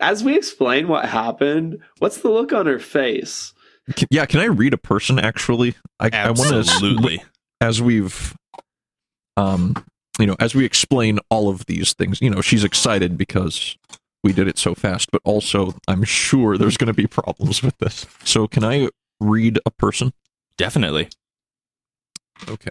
as 0.00 0.22
we 0.22 0.36
explain 0.36 0.86
what 0.86 1.06
happened, 1.08 1.80
what's 1.98 2.18
the 2.18 2.30
look 2.30 2.52
on 2.52 2.66
her 2.66 2.78
face? 2.78 3.52
Can, 3.96 4.08
yeah, 4.10 4.26
can 4.26 4.40
I 4.40 4.44
read 4.44 4.72
a 4.74 4.78
person 4.78 5.18
actually? 5.18 5.74
I, 5.98 6.10
I 6.12 6.26
want 6.30 6.50
to 6.50 6.56
Absolutely. 6.58 7.22
as 7.60 7.82
we've 7.82 8.34
um 9.36 9.74
you 10.18 10.26
know 10.26 10.36
as 10.40 10.54
we 10.54 10.64
explain 10.64 11.18
all 11.30 11.48
of 11.48 11.64
these 11.66 11.94
things 11.94 12.20
you 12.20 12.28
know 12.30 12.40
she's 12.42 12.64
excited 12.64 13.16
because 13.16 13.76
we 14.22 14.32
did 14.32 14.46
it 14.46 14.58
so 14.58 14.74
fast 14.74 15.10
but 15.10 15.22
also 15.24 15.74
i'm 15.88 16.04
sure 16.04 16.58
there's 16.58 16.76
going 16.76 16.88
to 16.88 16.92
be 16.92 17.06
problems 17.06 17.62
with 17.62 17.76
this 17.78 18.04
so 18.24 18.46
can 18.46 18.62
i 18.62 18.88
read 19.20 19.58
a 19.64 19.70
person 19.70 20.12
Definitely. 20.58 21.08
okay 22.48 22.70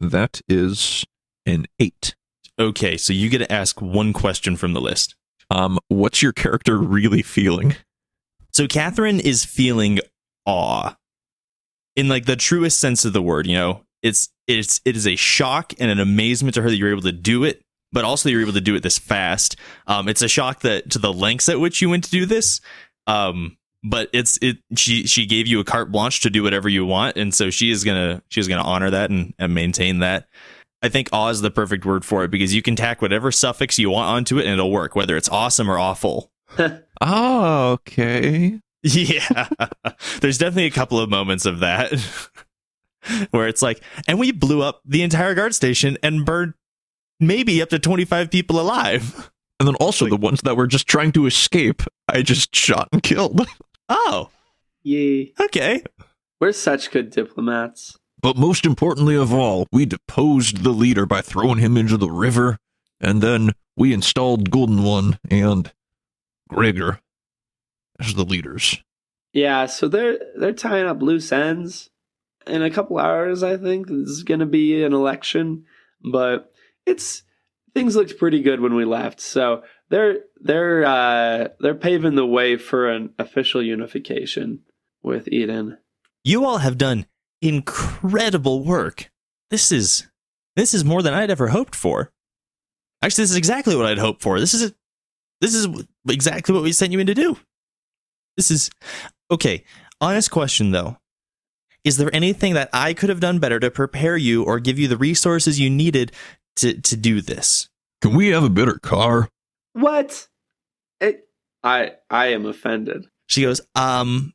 that 0.00 0.40
is 0.48 1.04
an 1.44 1.66
eight 1.78 2.14
Okay, 2.58 2.96
so 2.96 3.12
you 3.12 3.28
get 3.28 3.38
to 3.38 3.52
ask 3.52 3.82
one 3.82 4.14
question 4.14 4.56
from 4.56 4.72
the 4.72 4.80
list. 4.80 5.14
um 5.50 5.78
what's 5.88 6.22
your 6.22 6.32
character 6.32 6.78
really 6.78 7.20
feeling 7.22 7.76
So 8.54 8.66
Catherine 8.66 9.20
is 9.20 9.44
feeling 9.44 9.98
awe. 10.46 10.96
In 11.94 12.08
like 12.08 12.26
the 12.26 12.36
truest 12.36 12.78
sense 12.78 13.04
of 13.04 13.12
the 13.12 13.22
word, 13.22 13.46
you 13.46 13.54
know. 13.54 13.82
It's 14.02 14.28
it's 14.46 14.80
it 14.84 14.96
is 14.96 15.06
a 15.06 15.16
shock 15.16 15.72
and 15.80 15.90
an 15.90 15.98
amazement 15.98 16.54
to 16.54 16.62
her 16.62 16.70
that 16.70 16.76
you're 16.76 16.90
able 16.90 17.02
to 17.02 17.12
do 17.12 17.44
it, 17.44 17.62
but 17.92 18.04
also 18.04 18.28
you're 18.28 18.42
able 18.42 18.52
to 18.52 18.60
do 18.60 18.74
it 18.74 18.82
this 18.82 18.98
fast. 18.98 19.56
Um 19.86 20.08
it's 20.08 20.22
a 20.22 20.28
shock 20.28 20.60
that 20.60 20.90
to 20.90 20.98
the 20.98 21.12
lengths 21.12 21.48
at 21.48 21.58
which 21.58 21.82
you 21.82 21.90
went 21.90 22.04
to 22.04 22.10
do 22.10 22.26
this. 22.26 22.60
Um 23.06 23.56
but 23.82 24.10
it's 24.12 24.38
it 24.42 24.58
she 24.76 25.06
she 25.06 25.26
gave 25.26 25.46
you 25.46 25.60
a 25.60 25.64
carte 25.64 25.90
blanche 25.90 26.20
to 26.20 26.30
do 26.30 26.42
whatever 26.42 26.68
you 26.68 26.84
want, 26.84 27.16
and 27.16 27.32
so 27.32 27.50
she 27.50 27.70
is 27.70 27.84
gonna 27.84 28.22
she's 28.28 28.48
gonna 28.48 28.62
honor 28.62 28.90
that 28.90 29.10
and, 29.10 29.32
and 29.38 29.54
maintain 29.54 30.00
that. 30.00 30.28
I 30.82 30.88
think 30.88 31.08
awe 31.12 31.28
is 31.28 31.40
the 31.40 31.50
perfect 31.50 31.84
word 31.84 32.04
for 32.04 32.24
it 32.24 32.30
because 32.30 32.54
you 32.54 32.62
can 32.62 32.76
tack 32.76 33.00
whatever 33.00 33.32
suffix 33.32 33.78
you 33.78 33.90
want 33.90 34.08
onto 34.08 34.38
it 34.38 34.44
and 34.44 34.52
it'll 34.52 34.70
work, 34.70 34.94
whether 34.94 35.16
it's 35.16 35.28
awesome 35.28 35.70
or 35.70 35.78
awful. 35.78 36.30
oh 37.00 37.72
okay 37.72 38.60
Yeah. 38.82 39.48
There's 40.20 40.38
definitely 40.38 40.66
a 40.66 40.70
couple 40.70 41.00
of 41.00 41.10
moments 41.10 41.44
of 41.46 41.60
that 41.60 41.92
where 43.30 43.48
it's 43.48 43.62
like, 43.62 43.82
and 44.06 44.18
we 44.18 44.32
blew 44.32 44.62
up 44.62 44.80
the 44.84 45.02
entire 45.02 45.34
guard 45.34 45.54
station 45.54 45.98
and 46.02 46.24
burned 46.24 46.54
maybe 47.20 47.60
up 47.62 47.70
to 47.70 47.78
25 47.78 48.30
people 48.30 48.60
alive. 48.60 49.30
and 49.58 49.66
then 49.66 49.74
also 49.76 50.06
the 50.08 50.16
ones 50.16 50.40
that 50.42 50.56
were 50.56 50.66
just 50.66 50.86
trying 50.86 51.10
to 51.12 51.24
escape 51.26 51.82
i 52.10 52.20
just 52.20 52.54
shot 52.54 52.88
and 52.92 53.02
killed 53.02 53.40
Oh, 53.88 54.28
Yay. 54.82 55.32
okay. 55.40 55.82
We're 56.40 56.52
such 56.52 56.90
good 56.90 57.10
diplomats. 57.10 57.96
But 58.20 58.36
most 58.36 58.66
importantly 58.66 59.16
of 59.16 59.32
all, 59.32 59.66
we 59.72 59.86
deposed 59.86 60.64
the 60.64 60.70
leader 60.70 61.06
by 61.06 61.20
throwing 61.22 61.58
him 61.58 61.76
into 61.76 61.96
the 61.96 62.10
river, 62.10 62.58
and 63.00 63.22
then 63.22 63.52
we 63.76 63.92
installed 63.94 64.50
Golden 64.50 64.82
One 64.82 65.18
and 65.30 65.72
Gregor 66.48 66.98
as 68.00 68.14
the 68.14 68.24
leaders. 68.24 68.82
Yeah, 69.32 69.66
so 69.66 69.88
they're 69.88 70.18
they're 70.36 70.52
tying 70.52 70.86
up 70.86 71.02
loose 71.02 71.32
ends. 71.32 71.90
In 72.46 72.62
a 72.62 72.70
couple 72.70 72.98
hours, 72.98 73.42
I 73.42 73.56
think 73.56 73.88
this 73.88 74.08
is 74.08 74.22
going 74.22 74.40
to 74.40 74.46
be 74.46 74.82
an 74.84 74.92
election, 74.92 75.64
but 76.00 76.52
it's 76.86 77.22
things 77.74 77.96
looked 77.96 78.18
pretty 78.18 78.40
good 78.40 78.60
when 78.60 78.74
we 78.74 78.84
left. 78.84 79.20
So 79.20 79.62
they're 79.90 80.20
they're 80.40 80.84
uh, 80.84 81.48
they're 81.60 81.74
paving 81.74 82.14
the 82.14 82.26
way 82.26 82.56
for 82.56 82.88
an 82.88 83.12
official 83.18 83.62
unification 83.62 84.60
with 85.02 85.28
Eden. 85.28 85.78
You 86.24 86.44
all 86.44 86.58
have 86.58 86.78
done 86.78 87.06
incredible 87.42 88.64
work. 88.64 89.10
This 89.50 89.70
is 89.70 90.06
this 90.56 90.72
is 90.72 90.84
more 90.84 91.02
than 91.02 91.14
I'd 91.14 91.30
ever 91.30 91.48
hoped 91.48 91.74
for. 91.74 92.10
Actually, 93.02 93.24
this 93.24 93.30
is 93.32 93.36
exactly 93.36 93.76
what 93.76 93.86
I'd 93.86 93.98
hoped 93.98 94.22
for. 94.22 94.40
This 94.40 94.54
is 94.54 94.72
this 95.40 95.54
is 95.54 95.68
exactly 96.08 96.54
what 96.54 96.64
we 96.64 96.72
sent 96.72 96.92
you 96.92 96.98
in 96.98 97.06
to 97.06 97.14
do. 97.14 97.36
This 98.36 98.50
is 98.50 98.70
okay. 99.30 99.64
Honest 100.00 100.30
question 100.30 100.72
though. 100.72 100.98
Is 101.84 101.98
there 101.98 102.14
anything 102.14 102.54
that 102.54 102.68
I 102.72 102.94
could 102.94 103.10
have 103.10 103.20
done 103.20 103.38
better 103.38 103.60
to 103.60 103.70
prepare 103.70 104.16
you 104.16 104.42
or 104.42 104.58
give 104.58 104.78
you 104.78 104.88
the 104.88 104.96
resources 104.96 105.60
you 105.60 105.70
needed 105.70 106.12
to 106.56 106.80
to 106.80 106.96
do 106.96 107.20
this? 107.20 107.68
Can 108.02 108.14
we 108.14 108.28
have 108.28 108.44
a 108.44 108.50
better 108.50 108.78
car? 108.82 109.28
What? 109.72 110.28
It, 111.00 111.28
I 111.62 111.92
I 112.10 112.28
am 112.28 112.46
offended. 112.46 113.06
She 113.28 113.42
goes, 113.42 113.60
um, 113.74 114.32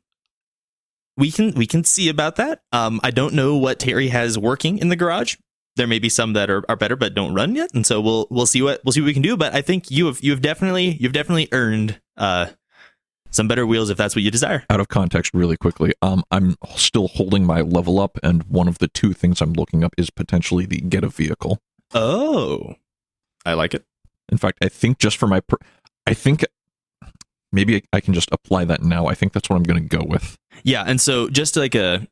we 1.16 1.30
can 1.30 1.52
we 1.52 1.66
can 1.66 1.84
see 1.84 2.08
about 2.08 2.36
that. 2.36 2.62
Um, 2.72 3.00
I 3.02 3.10
don't 3.10 3.34
know 3.34 3.56
what 3.56 3.78
Terry 3.78 4.08
has 4.08 4.38
working 4.38 4.78
in 4.78 4.88
the 4.88 4.96
garage. 4.96 5.36
There 5.76 5.86
may 5.86 5.98
be 5.98 6.08
some 6.08 6.34
that 6.34 6.50
are, 6.50 6.62
are 6.68 6.76
better 6.76 6.96
but 6.96 7.14
don't 7.14 7.34
run 7.34 7.54
yet, 7.54 7.72
and 7.74 7.86
so 7.86 8.00
we'll 8.00 8.26
we'll 8.30 8.46
see 8.46 8.62
what 8.62 8.80
we'll 8.84 8.92
see 8.92 9.00
what 9.00 9.06
we 9.06 9.14
can 9.14 9.22
do. 9.22 9.36
But 9.36 9.54
I 9.54 9.62
think 9.62 9.90
you 9.90 10.06
have 10.06 10.22
you've 10.22 10.42
definitely 10.42 10.96
you've 11.00 11.12
definitely 11.12 11.48
earned 11.52 12.00
uh 12.16 12.46
some 13.32 13.48
better 13.48 13.66
wheels 13.66 13.90
if 13.90 13.96
that's 13.98 14.14
what 14.14 14.22
you 14.22 14.30
desire. 14.30 14.64
Out 14.70 14.78
of 14.78 14.86
context, 14.88 15.32
really 15.34 15.56
quickly, 15.56 15.92
um, 16.02 16.22
I'm 16.30 16.56
still 16.76 17.08
holding 17.08 17.44
my 17.44 17.60
level 17.62 17.98
up, 17.98 18.18
and 18.22 18.44
one 18.44 18.68
of 18.68 18.78
the 18.78 18.86
two 18.88 19.12
things 19.12 19.40
I'm 19.40 19.54
looking 19.54 19.82
up 19.82 19.92
is 19.98 20.10
potentially 20.10 20.66
the 20.66 20.80
get 20.80 21.02
a 21.02 21.08
vehicle. 21.08 21.58
Oh, 21.94 22.74
I 23.44 23.54
like 23.54 23.74
it. 23.74 23.84
In 24.30 24.38
fact, 24.38 24.58
I 24.62 24.68
think 24.68 24.98
just 24.98 25.16
for 25.16 25.26
my, 25.26 25.40
per- 25.40 25.58
I 26.06 26.14
think 26.14 26.44
maybe 27.52 27.76
I- 27.76 27.82
I 27.96 28.00
can 28.00 28.14
just 28.14 28.28
apply 28.32 28.64
that 28.66 28.82
now. 28.82 29.06
I 29.06 29.14
think 29.14 29.32
that's 29.32 29.48
what 29.50 29.56
I'm 29.56 29.62
going 29.62 29.86
to 29.88 29.96
go 29.98 30.04
with. 30.04 30.38
Yeah, 30.62 30.84
and 30.86 31.00
so 31.00 31.28
just 31.28 31.56
like 31.56 31.74
a 31.74 32.06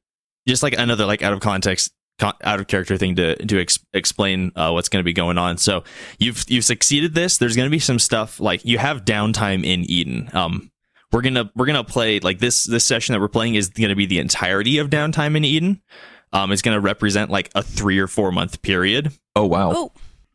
just 0.48 0.62
like 0.62 0.74
another 0.76 1.06
like 1.06 1.22
out 1.22 1.32
of 1.32 1.40
context 1.40 1.92
out 2.22 2.60
of 2.60 2.66
character 2.66 2.96
thing 2.98 3.16
to 3.16 3.36
to 3.46 3.60
ex- 3.60 3.78
explain 3.94 4.52
uh, 4.56 4.70
what's 4.72 4.88
going 4.88 5.00
to 5.00 5.04
be 5.04 5.12
going 5.12 5.38
on. 5.38 5.56
So 5.56 5.84
you've 6.18 6.44
you've 6.48 6.64
succeeded 6.64 7.14
this. 7.14 7.38
There's 7.38 7.56
going 7.56 7.66
to 7.66 7.70
be 7.70 7.78
some 7.78 7.98
stuff 7.98 8.40
like 8.40 8.64
you 8.64 8.78
have 8.78 9.04
downtime 9.04 9.64
in 9.64 9.84
Eden. 9.90 10.28
Um 10.32 10.69
we're 11.12 11.22
going 11.22 11.34
to 11.34 11.50
we're 11.54 11.66
going 11.66 11.82
to 11.82 11.84
play 11.84 12.20
like 12.20 12.38
this 12.38 12.64
this 12.64 12.84
session 12.84 13.12
that 13.12 13.20
we're 13.20 13.28
playing 13.28 13.54
is 13.54 13.68
going 13.68 13.88
to 13.88 13.94
be 13.94 14.06
the 14.06 14.18
entirety 14.18 14.78
of 14.78 14.90
downtime 14.90 15.36
in 15.36 15.44
Eden. 15.44 15.82
Um 16.32 16.52
it's 16.52 16.62
going 16.62 16.76
to 16.76 16.80
represent 16.80 17.30
like 17.30 17.50
a 17.54 17.62
3 17.62 17.98
or 17.98 18.06
4 18.06 18.32
month 18.32 18.62
period 18.62 19.12
Oh 19.36 19.46
wow! 19.46 19.72
Oh, 19.74 19.92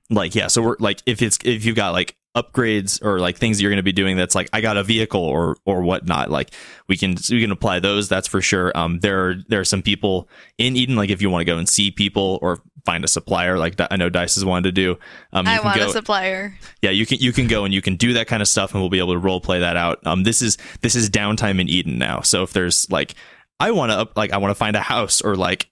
like 0.10 0.36
yeah 0.36 0.48
so 0.48 0.62
we're 0.62 0.76
like 0.80 1.02
if 1.06 1.22
it's 1.22 1.38
if 1.44 1.66
you've 1.66 1.76
got 1.76 1.92
like 1.92 2.16
upgrades 2.36 3.04
or 3.04 3.20
like 3.20 3.38
things 3.38 3.58
that 3.58 3.64
you're 3.64 3.72
going 3.72 3.78
to 3.78 3.84
be 3.84 3.94
doing 3.94 4.18
that's 4.18 4.36
like 4.36 4.50
i 4.52 4.60
got 4.60 4.76
a 4.76 4.84
vehicle 4.84 5.22
or 5.22 5.56
or 5.66 5.82
whatnot 5.82 6.30
like 6.30 6.54
we 6.88 6.98
can 6.98 7.16
we 7.32 7.42
can 7.42 7.50
apply 7.50 7.80
those 7.80 8.10
that's 8.10 8.28
for 8.28 8.42
sure 8.42 8.78
um 8.78 9.00
there 9.00 9.30
are 9.30 9.36
there 9.48 9.62
are 9.62 9.66
some 9.66 9.82
people 9.82 10.28
in 10.58 10.76
eden 10.76 10.98
like 10.98 11.10
if 11.10 11.22
you 11.22 11.30
want 11.30 11.40
to 11.40 11.46
go 11.46 11.58
and 11.58 11.70
see 11.70 11.92
people 11.92 12.38
or 12.42 12.62
find 12.86 13.04
a 13.04 13.08
supplier 13.08 13.58
like 13.58 13.76
i 13.90 13.96
know 13.96 14.10
dice 14.10 14.36
has 14.36 14.46
wanted 14.46 14.64
to 14.64 14.72
do. 14.72 15.00
Um 15.34 15.46
you 15.46 15.52
I 15.52 15.56
can 15.58 15.66
want 15.66 15.78
go 15.78 15.90
a 15.90 15.92
supplier. 15.92 16.58
yeah 16.82 16.92
you 16.92 17.06
can 17.06 17.18
you 17.20 17.32
can 17.34 17.48
go 17.48 17.66
and 17.66 17.74
you 17.74 17.82
can 17.82 17.96
do 17.96 18.14
that 18.14 18.28
kind 18.28 18.42
of 18.42 18.48
stuff 18.48 18.74
and 18.74 18.82
we'll 18.82 18.90
be 18.90 19.00
able 19.00 19.14
to 19.14 19.20
role 19.20 19.42
play 19.42 19.60
that 19.60 19.76
out. 19.76 20.06
Um 20.06 20.24
this 20.24 20.42
is 20.42 20.58
this 20.82 20.96
is 20.96 21.10
downtime 21.10 21.60
in 21.60 21.68
eden 21.68 21.98
now. 21.98 22.22
So 22.22 22.44
if 22.44 22.54
there's 22.54 22.90
like 22.92 23.16
i 23.60 23.72
want 23.72 23.92
to 23.92 24.08
like 24.16 24.32
i 24.32 24.38
want 24.38 24.52
to 24.52 24.56
find 24.56 24.76
a 24.76 24.82
house 24.82 25.22
or 25.22 25.36
like 25.36 25.70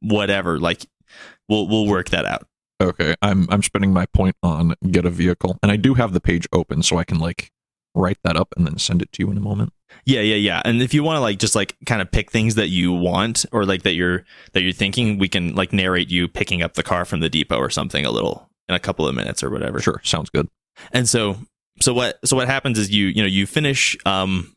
whatever 0.00 0.58
like 0.58 0.86
we'll 1.48 1.68
we'll 1.68 1.86
work 1.86 2.10
that 2.10 2.24
out. 2.24 2.46
Okay, 2.80 3.14
I'm 3.22 3.46
I'm 3.50 3.62
spending 3.62 3.92
my 3.92 4.06
point 4.06 4.36
on 4.42 4.74
get 4.90 5.06
a 5.06 5.10
vehicle, 5.10 5.58
and 5.62 5.72
I 5.72 5.76
do 5.76 5.94
have 5.94 6.12
the 6.12 6.20
page 6.20 6.46
open, 6.52 6.82
so 6.82 6.98
I 6.98 7.04
can 7.04 7.18
like 7.18 7.50
write 7.94 8.18
that 8.22 8.36
up 8.36 8.52
and 8.56 8.66
then 8.66 8.78
send 8.78 9.00
it 9.00 9.12
to 9.12 9.22
you 9.22 9.30
in 9.30 9.38
a 9.38 9.40
moment. 9.40 9.72
Yeah, 10.04 10.20
yeah, 10.20 10.36
yeah. 10.36 10.62
And 10.64 10.82
if 10.82 10.94
you 10.94 11.02
want 11.02 11.16
to 11.16 11.20
like 11.20 11.38
just 11.38 11.54
like 11.54 11.76
kind 11.84 12.00
of 12.00 12.10
pick 12.10 12.30
things 12.30 12.54
that 12.54 12.68
you 12.68 12.92
want 12.92 13.44
or 13.52 13.64
like 13.64 13.82
that 13.82 13.94
you're 13.94 14.24
that 14.52 14.62
you're 14.62 14.72
thinking, 14.72 15.18
we 15.18 15.28
can 15.28 15.54
like 15.54 15.72
narrate 15.72 16.10
you 16.10 16.28
picking 16.28 16.62
up 16.62 16.74
the 16.74 16.82
car 16.82 17.04
from 17.04 17.20
the 17.20 17.28
depot 17.28 17.58
or 17.58 17.70
something 17.70 18.04
a 18.04 18.10
little 18.10 18.48
in 18.68 18.74
a 18.74 18.80
couple 18.80 19.06
of 19.06 19.14
minutes 19.14 19.42
or 19.42 19.50
whatever. 19.50 19.80
Sure, 19.80 20.00
sounds 20.04 20.30
good. 20.30 20.48
And 20.92 21.08
so 21.08 21.36
so 21.80 21.92
what 21.92 22.18
so 22.24 22.36
what 22.36 22.48
happens 22.48 22.78
is 22.78 22.90
you 22.90 23.06
you 23.08 23.22
know 23.22 23.28
you 23.28 23.46
finish 23.46 23.96
um 24.06 24.52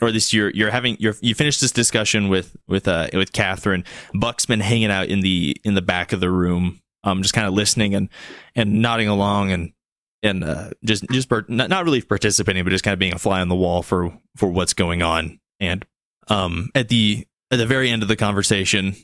or 0.00 0.12
this 0.12 0.32
you're 0.32 0.50
you're 0.50 0.70
having 0.70 0.96
you're 0.98 1.14
you 1.20 1.34
finish 1.34 1.58
this 1.60 1.72
discussion 1.72 2.28
with 2.28 2.56
with 2.66 2.88
uh 2.88 3.08
with 3.12 3.32
Catherine. 3.32 3.84
Buck's 4.14 4.46
been 4.46 4.60
hanging 4.60 4.90
out 4.90 5.08
in 5.08 5.20
the 5.20 5.56
in 5.64 5.74
the 5.74 5.82
back 5.82 6.12
of 6.12 6.20
the 6.20 6.30
room, 6.30 6.80
um 7.04 7.22
just 7.22 7.34
kind 7.34 7.46
of 7.46 7.54
listening 7.54 7.94
and 7.94 8.08
and 8.54 8.80
nodding 8.82 9.08
along 9.08 9.52
and 9.52 9.72
and 10.22 10.44
uh, 10.44 10.70
just 10.84 11.04
just 11.10 11.28
part, 11.28 11.48
not, 11.48 11.70
not 11.70 11.84
really 11.84 12.02
participating, 12.02 12.64
but 12.64 12.70
just 12.70 12.84
kind 12.84 12.92
of 12.92 12.98
being 12.98 13.14
a 13.14 13.18
fly 13.18 13.40
on 13.40 13.48
the 13.48 13.54
wall 13.54 13.82
for 13.82 14.16
for 14.36 14.48
what's 14.48 14.74
going 14.74 15.02
on. 15.02 15.38
And 15.60 15.84
um, 16.28 16.70
at 16.74 16.88
the 16.88 17.26
at 17.50 17.58
the 17.58 17.66
very 17.66 17.90
end 17.90 18.02
of 18.02 18.08
the 18.08 18.16
conversation, 18.16 18.94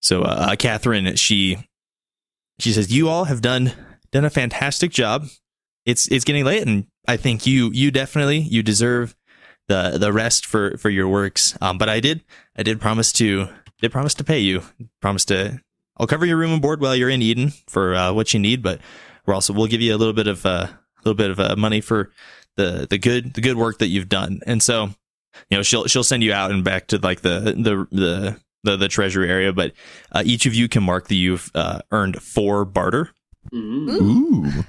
so 0.00 0.22
uh, 0.22 0.56
Catherine 0.56 1.16
she 1.16 1.58
she 2.58 2.72
says, 2.72 2.92
"You 2.92 3.08
all 3.08 3.24
have 3.24 3.40
done 3.40 3.72
done 4.12 4.24
a 4.24 4.30
fantastic 4.30 4.90
job. 4.92 5.26
It's 5.84 6.06
it's 6.08 6.24
getting 6.24 6.44
late, 6.44 6.66
and 6.66 6.86
I 7.08 7.16
think 7.16 7.46
you 7.46 7.70
you 7.72 7.90
definitely 7.90 8.38
you 8.38 8.62
deserve 8.62 9.16
the 9.68 9.98
the 9.98 10.12
rest 10.12 10.46
for 10.46 10.76
for 10.78 10.90
your 10.90 11.08
works. 11.08 11.56
Um, 11.60 11.78
but 11.78 11.88
I 11.88 12.00
did 12.00 12.22
I 12.56 12.62
did 12.62 12.80
promise 12.80 13.12
to 13.14 13.48
did 13.80 13.92
promise 13.92 14.14
to 14.14 14.24
pay 14.24 14.38
you. 14.38 14.62
Promise 15.00 15.24
to 15.26 15.60
I'll 15.96 16.06
cover 16.06 16.24
your 16.24 16.36
room 16.36 16.52
and 16.52 16.62
board 16.62 16.80
while 16.80 16.96
you're 16.96 17.10
in 17.10 17.22
Eden 17.22 17.52
for 17.68 17.94
uh, 17.94 18.12
what 18.12 18.32
you 18.32 18.40
need, 18.40 18.62
but 18.62 18.80
we're 19.26 19.34
also 19.34 19.52
we'll 19.52 19.66
give 19.66 19.80
you 19.80 19.94
a 19.94 19.98
little 19.98 20.14
bit 20.14 20.26
of 20.26 20.44
uh, 20.46 20.68
a 20.68 20.78
little 21.04 21.16
bit 21.16 21.30
of 21.30 21.40
uh, 21.40 21.56
money 21.56 21.80
for 21.80 22.10
the 22.56 22.86
the 22.88 22.98
good 22.98 23.34
the 23.34 23.40
good 23.40 23.56
work 23.56 23.78
that 23.78 23.88
you've 23.88 24.08
done. 24.08 24.40
And 24.46 24.62
so, 24.62 24.90
you 25.50 25.56
know, 25.56 25.62
she'll 25.62 25.86
she'll 25.86 26.04
send 26.04 26.22
you 26.22 26.32
out 26.32 26.50
and 26.50 26.64
back 26.64 26.88
to 26.88 26.98
like 26.98 27.22
the 27.22 27.40
the 27.40 27.86
the 27.90 28.40
the, 28.64 28.76
the 28.76 28.88
treasury 28.88 29.28
area, 29.28 29.52
but 29.52 29.72
uh, 30.12 30.22
each 30.24 30.46
of 30.46 30.54
you 30.54 30.68
can 30.68 30.84
mark 30.84 31.08
that 31.08 31.16
you've 31.16 31.50
uh, 31.54 31.80
earned 31.90 32.22
four 32.22 32.64
barter. 32.64 33.10
Mm, 33.52 33.88
Ooh, 33.88 34.64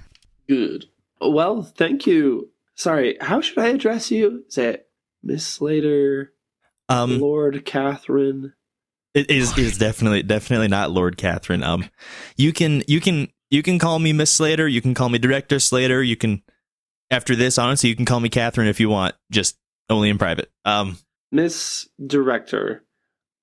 good. 0.47 0.85
Well, 1.21 1.63
thank 1.63 2.07
you. 2.07 2.49
Sorry, 2.75 3.17
how 3.21 3.39
should 3.39 3.59
I 3.59 3.67
address 3.67 4.09
you? 4.09 4.43
Is 4.47 4.57
it 4.57 4.87
Miss 5.21 5.45
Slater? 5.45 6.33
Um, 6.89 7.19
Lord 7.19 7.65
Catherine. 7.65 8.53
It 9.13 9.29
is 9.29 9.55
is 9.59 9.77
definitely 9.77 10.23
definitely 10.23 10.69
not 10.69 10.89
Lord 10.89 11.17
Catherine. 11.17 11.63
Um, 11.63 11.87
you 12.35 12.51
can 12.51 12.83
you 12.87 12.99
can 12.99 13.29
you 13.53 13.61
can 13.61 13.77
call 13.77 13.99
me 13.99 14.13
Miss 14.13 14.31
Slater. 14.31 14.67
You 14.67 14.81
can 14.81 14.95
call 14.95 15.09
me 15.09 15.19
Director 15.19 15.59
Slater. 15.59 16.01
You 16.01 16.15
can 16.15 16.41
after 17.11 17.35
this, 17.35 17.59
honestly, 17.59 17.87
you 17.87 17.95
can 17.95 18.05
call 18.05 18.19
me 18.19 18.27
Catherine 18.27 18.67
if 18.67 18.79
you 18.79 18.89
want. 18.89 19.13
Just 19.29 19.57
only 19.91 20.09
in 20.09 20.17
private. 20.17 20.51
Um, 20.65 20.97
Miss 21.31 21.87
Director. 22.03 22.83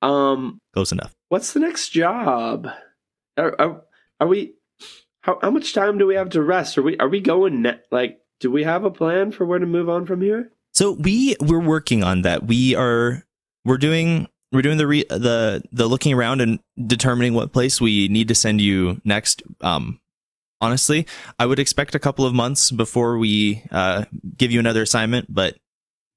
Um, 0.02 0.58
close 0.74 0.90
enough. 0.90 1.14
what's 1.28 1.52
the 1.52 1.60
next 1.60 1.90
job? 1.90 2.66
Are, 3.36 3.54
are, 3.60 3.82
are 4.18 4.26
we? 4.26 4.54
How 5.20 5.38
how 5.40 5.50
much 5.50 5.74
time 5.74 5.96
do 5.96 6.08
we 6.08 6.16
have 6.16 6.30
to 6.30 6.42
rest? 6.42 6.76
Are 6.76 6.82
we 6.82 6.96
are 6.98 7.08
we 7.08 7.20
going 7.20 7.62
ne- 7.62 7.80
like? 7.92 8.18
Do 8.40 8.50
we 8.50 8.64
have 8.64 8.84
a 8.84 8.90
plan 8.90 9.30
for 9.30 9.44
where 9.44 9.58
to 9.60 9.66
move 9.66 9.88
on 9.88 10.06
from 10.06 10.22
here? 10.22 10.50
So 10.72 10.92
we 10.92 11.36
we're 11.40 11.60
working 11.60 12.02
on 12.02 12.22
that. 12.22 12.46
We 12.46 12.74
are 12.74 13.24
we're 13.64 13.78
doing 13.78 14.26
we're 14.52 14.62
doing 14.62 14.78
the 14.78 14.86
re, 14.86 15.04
the 15.08 15.62
the 15.72 15.86
looking 15.86 16.12
around 16.12 16.40
and 16.40 16.58
determining 16.86 17.34
what 17.34 17.52
place 17.52 17.80
we 17.80 18.08
need 18.08 18.28
to 18.28 18.34
send 18.34 18.60
you 18.60 19.00
next. 19.04 19.42
Um, 19.60 20.00
honestly, 20.60 21.06
I 21.38 21.46
would 21.46 21.58
expect 21.58 21.94
a 21.94 22.00
couple 22.00 22.24
of 22.24 22.34
months 22.34 22.70
before 22.70 23.18
we 23.18 23.62
uh, 23.70 24.04
give 24.36 24.50
you 24.50 24.60
another 24.60 24.82
assignment. 24.82 25.32
But 25.32 25.56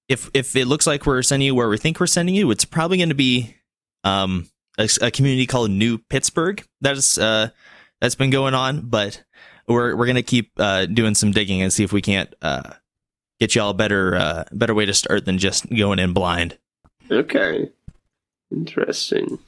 if 0.09 0.29
if 0.33 0.55
it 0.55 0.65
looks 0.65 0.87
like 0.87 1.05
we're 1.05 1.21
sending 1.21 1.47
you 1.47 1.55
where 1.55 1.69
we 1.69 1.77
think 1.77 1.99
we're 1.99 2.07
sending 2.07 2.35
you, 2.35 2.51
it's 2.51 2.65
probably 2.65 2.97
going 2.97 3.09
to 3.09 3.15
be 3.15 3.55
um, 4.03 4.49
a, 4.77 4.89
a 5.01 5.11
community 5.11 5.45
called 5.45 5.71
New 5.71 5.97
Pittsburgh. 5.97 6.65
That's 6.81 7.17
uh, 7.17 7.49
that's 8.01 8.15
been 8.15 8.31
going 8.31 8.53
on, 8.53 8.89
but 8.89 9.23
we're 9.67 9.95
we're 9.95 10.11
to 10.11 10.23
keep 10.23 10.51
uh, 10.57 10.85
doing 10.85 11.15
some 11.15 11.31
digging 11.31 11.61
and 11.61 11.71
see 11.71 11.83
if 11.83 11.93
we 11.93 12.01
can't 12.01 12.33
uh, 12.41 12.73
get 13.39 13.55
y'all 13.55 13.69
a 13.69 13.73
better 13.73 14.15
uh, 14.15 14.43
better 14.51 14.73
way 14.73 14.85
to 14.85 14.93
start 14.93 15.25
than 15.25 15.37
just 15.37 15.69
going 15.69 15.99
in 15.99 16.13
blind. 16.13 16.57
Okay, 17.11 17.69
interesting. 18.53 19.39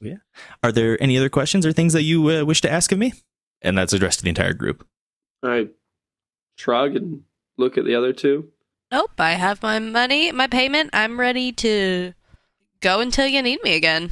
Yeah. 0.00 0.16
Are 0.62 0.72
there 0.72 1.00
any 1.02 1.16
other 1.16 1.28
questions 1.28 1.64
or 1.64 1.72
things 1.72 1.92
that 1.92 2.02
you 2.02 2.28
uh, 2.30 2.44
wish 2.44 2.60
to 2.62 2.70
ask 2.70 2.92
of 2.92 2.98
me? 2.98 3.12
And 3.62 3.78
that's 3.78 3.92
addressed 3.92 4.18
to 4.18 4.24
the 4.24 4.28
entire 4.28 4.52
group. 4.52 4.86
I 5.42 5.68
shrug 6.56 6.96
and 6.96 7.22
look 7.56 7.78
at 7.78 7.84
the 7.84 7.94
other 7.94 8.12
two. 8.12 8.50
Nope, 8.92 9.12
I 9.18 9.32
have 9.32 9.62
my 9.62 9.78
money, 9.78 10.30
my 10.32 10.46
payment. 10.46 10.90
I'm 10.92 11.18
ready 11.18 11.52
to 11.52 12.12
go 12.80 13.00
until 13.00 13.26
you 13.26 13.42
need 13.42 13.62
me 13.62 13.74
again. 13.74 14.10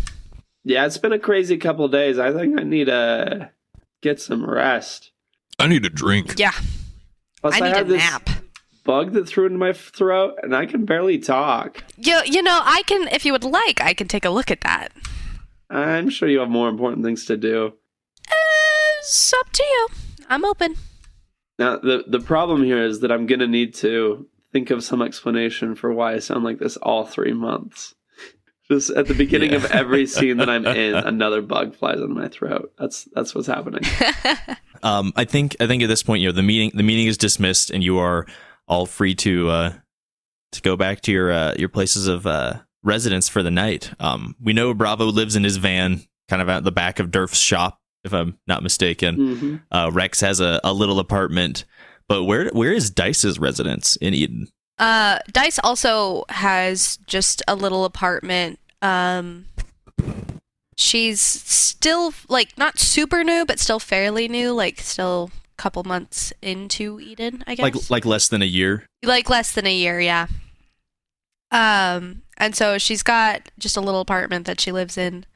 Yeah, 0.65 0.87
it's 0.87 0.99
been 0.99 1.13
a 1.13 1.19
crazy 1.19 1.59
couple 1.59 1.87
days. 1.89 2.19
I 2.19 2.33
think 2.33 2.59
I 2.59 2.63
need 2.65 2.87
to 2.87 3.51
get 4.03 4.21
some 4.21 4.49
rest. 4.49 5.13
I 5.59 5.67
need 5.67 5.85
a 5.85 5.91
drink. 5.91 6.35
Yeah, 6.39 6.53
Plus, 7.41 7.55
I 7.55 7.61
need 7.61 7.77
a 7.77 7.85
this 7.85 7.99
nap. 7.99 8.31
Bug 8.85 9.13
that 9.13 9.29
threw 9.29 9.47
into 9.47 9.59
my 9.59 9.73
throat, 9.73 10.39
and 10.43 10.55
I 10.55 10.67
can 10.67 10.85
barely 10.85 11.19
talk. 11.19 11.83
You, 11.97 12.21
you 12.25 12.43
know, 12.43 12.61
I 12.63 12.83
can, 12.87 13.09
if 13.09 13.25
you 13.25 13.33
would 13.33 13.45
like, 13.45 13.81
I 13.81 13.95
can 13.95 14.09
take 14.09 14.25
a 14.25 14.31
look 14.31 14.51
at 14.51 14.61
that. 14.61 14.93
I'm 15.71 16.11
sure 16.11 16.29
you 16.29 16.41
have 16.41 16.51
more 16.51 16.69
important 16.69 17.05
things 17.05 17.25
to 17.27 17.37
do. 17.37 17.73
It's 18.99 19.33
up 19.35 19.51
to 19.53 19.63
you. 19.63 19.89
I'm 20.29 20.45
open. 20.45 20.77
Now, 21.59 21.77
the 21.77 22.05
the 22.07 22.21
problem 22.21 22.65
here 22.65 22.83
is 22.83 23.01
that 23.01 23.13
I'm 23.13 23.27
gonna 23.27 23.47
need 23.47 23.75
to 23.77 24.27
think 24.53 24.71
of 24.71 24.83
some 24.83 25.03
explanation 25.03 25.75
for 25.75 25.93
why 25.93 26.15
I 26.15 26.19
sound 26.19 26.43
like 26.45 26.59
this 26.59 26.77
all 26.79 27.05
three 27.05 27.33
months. 27.33 27.95
Just 28.71 28.91
at 28.91 29.07
the 29.07 29.15
beginning 29.15 29.53
of 29.53 29.67
every 29.67 30.07
scene 30.07 30.39
that 30.39 30.49
I'm 30.49 30.67
in, 30.67 30.95
another 31.13 31.43
bug 31.43 31.75
flies 31.75 32.01
in 32.01 32.15
my 32.15 32.29
throat. 32.29 32.73
That's 32.79 33.05
that's 33.13 33.35
what's 33.35 33.49
happening. 33.49 33.83
Um, 34.85 35.15
I 35.17 35.25
think 35.25 35.57
I 35.61 35.67
think 35.67 35.83
at 35.83 35.87
this 35.89 36.03
point, 36.03 36.21
you 36.21 36.29
know, 36.29 36.33
the 36.33 36.43
meeting 36.43 36.71
the 36.75 36.83
meeting 36.83 37.07
is 37.07 37.17
dismissed, 37.17 37.71
and 37.71 37.83
you 37.83 37.97
are 37.97 38.27
all 38.69 38.87
free 38.87 39.15
to 39.17 39.49
uh, 39.51 39.73
to 40.53 40.63
go 40.63 40.77
back 40.77 41.01
to 41.03 41.13
your 41.13 41.33
uh, 41.33 41.55
your 41.59 41.69
places 41.69 42.07
of 42.07 42.27
uh, 42.27 42.55
residence 42.83 43.29
for 43.29 43.43
the 43.43 43.51
night. 43.51 43.91
Um, 44.01 44.37
we 44.41 44.53
know 44.53 44.75
Bravo 44.75 45.07
lives 45.07 45.37
in 45.37 45.45
his 45.45 45.57
van, 45.57 46.03
kind 46.29 46.43
of 46.43 46.49
at 46.49 46.65
the 46.65 46.73
back 46.73 46.99
of 46.99 47.11
Durf's 47.11 47.39
shop, 47.39 47.79
if 48.05 48.13
I'm 48.13 48.39
not 48.47 48.63
mistaken. 48.63 49.15
hmm 49.17 49.57
Uh, 49.71 49.91
Rex 49.93 50.21
has 50.21 50.41
a, 50.41 50.61
a 50.65 50.73
little 50.73 50.99
apartment, 50.99 51.65
but 52.09 52.25
where 52.25 52.51
where 52.51 52.73
is 52.73 52.91
Dice's 52.91 53.39
residence 53.39 53.97
in 53.97 54.15
Eden? 54.15 54.49
Uh, 54.79 55.19
Dice 55.31 55.61
also 55.63 56.25
has 56.29 56.99
just 57.07 57.43
a 57.47 57.55
little 57.55 57.85
apartment. 57.85 58.59
Um, 58.83 59.47
she's 60.77 61.21
still 61.21 62.13
like 62.29 62.57
not 62.59 62.79
super 62.79 63.23
new, 63.23 63.45
but 63.47 63.61
still 63.61 63.79
fairly 63.79 64.27
new. 64.29 64.53
Like 64.53 64.81
still 64.81 65.31
a 65.33 65.44
couple 65.57 65.85
months 65.85 66.33
into 66.43 67.01
Eden, 67.01 67.45
I 67.47 67.55
guess. 67.55 67.63
Like 67.63 67.91
like 67.91 68.05
less 68.05 68.29
than 68.29 68.43
a 68.43 68.47
year. 68.47 68.87
like 69.03 69.31
less 69.31 69.53
than 69.53 69.67
a 69.67 69.75
year, 69.75 70.01
yeah. 70.01 70.27
Um, 71.51 72.23
and 72.37 72.57
so 72.57 72.79
she's 72.79 73.03
got 73.03 73.51
just 73.59 73.77
a 73.77 73.81
little 73.81 74.01
apartment 74.01 74.47
that 74.47 74.61
she 74.61 74.73
lives 74.73 74.99
in. 74.99 75.27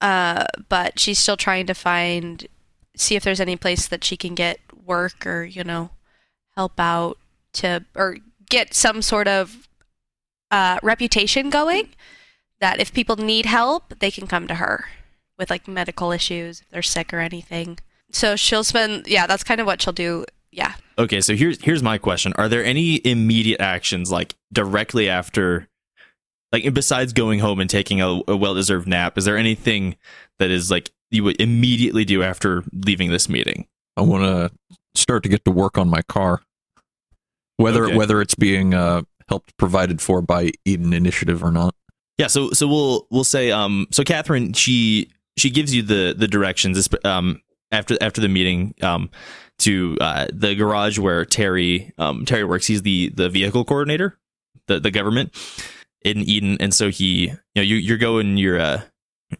Uh, 0.00 0.44
but 0.68 0.98
she's 0.98 1.18
still 1.18 1.36
trying 1.38 1.66
to 1.66 1.74
find, 1.74 2.46
see 2.96 3.16
if 3.16 3.24
there's 3.24 3.40
any 3.40 3.56
place 3.56 3.86
that 3.88 4.04
she 4.04 4.16
can 4.16 4.34
get 4.34 4.60
work 4.84 5.26
or 5.26 5.44
you 5.44 5.64
know, 5.64 5.90
help 6.54 6.78
out 6.78 7.18
to 7.54 7.84
or 7.94 8.18
get 8.50 8.74
some 8.74 9.00
sort 9.02 9.26
of 9.26 9.68
uh, 10.50 10.78
reputation 10.82 11.50
going. 11.50 11.88
That 12.60 12.80
if 12.80 12.92
people 12.92 13.16
need 13.16 13.46
help, 13.46 13.98
they 13.98 14.10
can 14.10 14.26
come 14.26 14.46
to 14.48 14.54
her 14.56 14.86
with 15.38 15.50
like 15.50 15.68
medical 15.68 16.12
issues, 16.12 16.60
if 16.60 16.70
they're 16.70 16.82
sick 16.82 17.12
or 17.12 17.20
anything. 17.20 17.78
So 18.12 18.36
she'll 18.36 18.64
spend, 18.64 19.06
yeah, 19.06 19.26
that's 19.26 19.44
kind 19.44 19.60
of 19.60 19.66
what 19.66 19.82
she'll 19.82 19.92
do. 19.92 20.24
Yeah. 20.52 20.74
Okay, 20.98 21.20
so 21.20 21.34
here's 21.36 21.60
here's 21.62 21.82
my 21.82 21.98
question: 21.98 22.32
Are 22.36 22.48
there 22.48 22.64
any 22.64 23.00
immediate 23.06 23.60
actions, 23.60 24.10
like 24.10 24.34
directly 24.52 25.08
after, 25.10 25.68
like 26.52 26.72
besides 26.72 27.12
going 27.12 27.40
home 27.40 27.60
and 27.60 27.68
taking 27.68 28.00
a, 28.00 28.22
a 28.26 28.34
well-deserved 28.36 28.88
nap? 28.88 29.18
Is 29.18 29.26
there 29.26 29.36
anything 29.36 29.96
that 30.38 30.50
is 30.50 30.70
like 30.70 30.90
you 31.10 31.24
would 31.24 31.38
immediately 31.40 32.06
do 32.06 32.22
after 32.22 32.64
leaving 32.72 33.10
this 33.10 33.28
meeting? 33.28 33.66
I 33.98 34.02
want 34.02 34.22
to 34.24 34.78
start 34.94 35.22
to 35.24 35.28
get 35.28 35.44
to 35.44 35.50
work 35.50 35.76
on 35.76 35.90
my 35.90 36.00
car. 36.02 36.40
Whether 37.58 37.86
Okay. 37.86 37.96
whether 37.96 38.22
it's 38.22 38.34
being 38.34 38.72
uh, 38.72 39.02
helped 39.28 39.54
provided 39.58 40.00
for 40.00 40.22
by 40.22 40.52
Eden 40.64 40.94
Initiative 40.94 41.42
or 41.44 41.50
not. 41.52 41.74
Yeah, 42.16 42.28
so 42.28 42.50
so 42.52 42.66
we'll 42.66 43.06
we'll 43.10 43.24
say 43.24 43.50
um 43.50 43.86
so 43.90 44.02
Catherine 44.04 44.54
she 44.54 45.10
she 45.36 45.50
gives 45.50 45.74
you 45.74 45.82
the 45.82 46.14
the 46.16 46.26
directions 46.28 46.78
esp- 46.78 47.04
um 47.04 47.42
after 47.72 47.96
after 48.00 48.20
the 48.20 48.28
meeting 48.28 48.74
um 48.82 49.10
to 49.58 49.96
uh 50.00 50.26
the 50.32 50.54
garage 50.54 50.98
where 50.98 51.24
Terry 51.24 51.92
um 51.98 52.24
Terry 52.24 52.44
works. 52.44 52.66
He's 52.66 52.82
the 52.82 53.10
the 53.14 53.28
vehicle 53.28 53.64
coordinator 53.64 54.18
the 54.66 54.80
the 54.80 54.90
government 54.90 55.34
in 56.02 56.18
Eden. 56.18 56.56
And 56.60 56.72
so 56.74 56.90
he 56.90 57.26
you 57.26 57.36
know 57.56 57.62
you 57.62 57.76
you're 57.76 57.98
going 57.98 58.36
you're 58.36 58.60
uh 58.60 58.82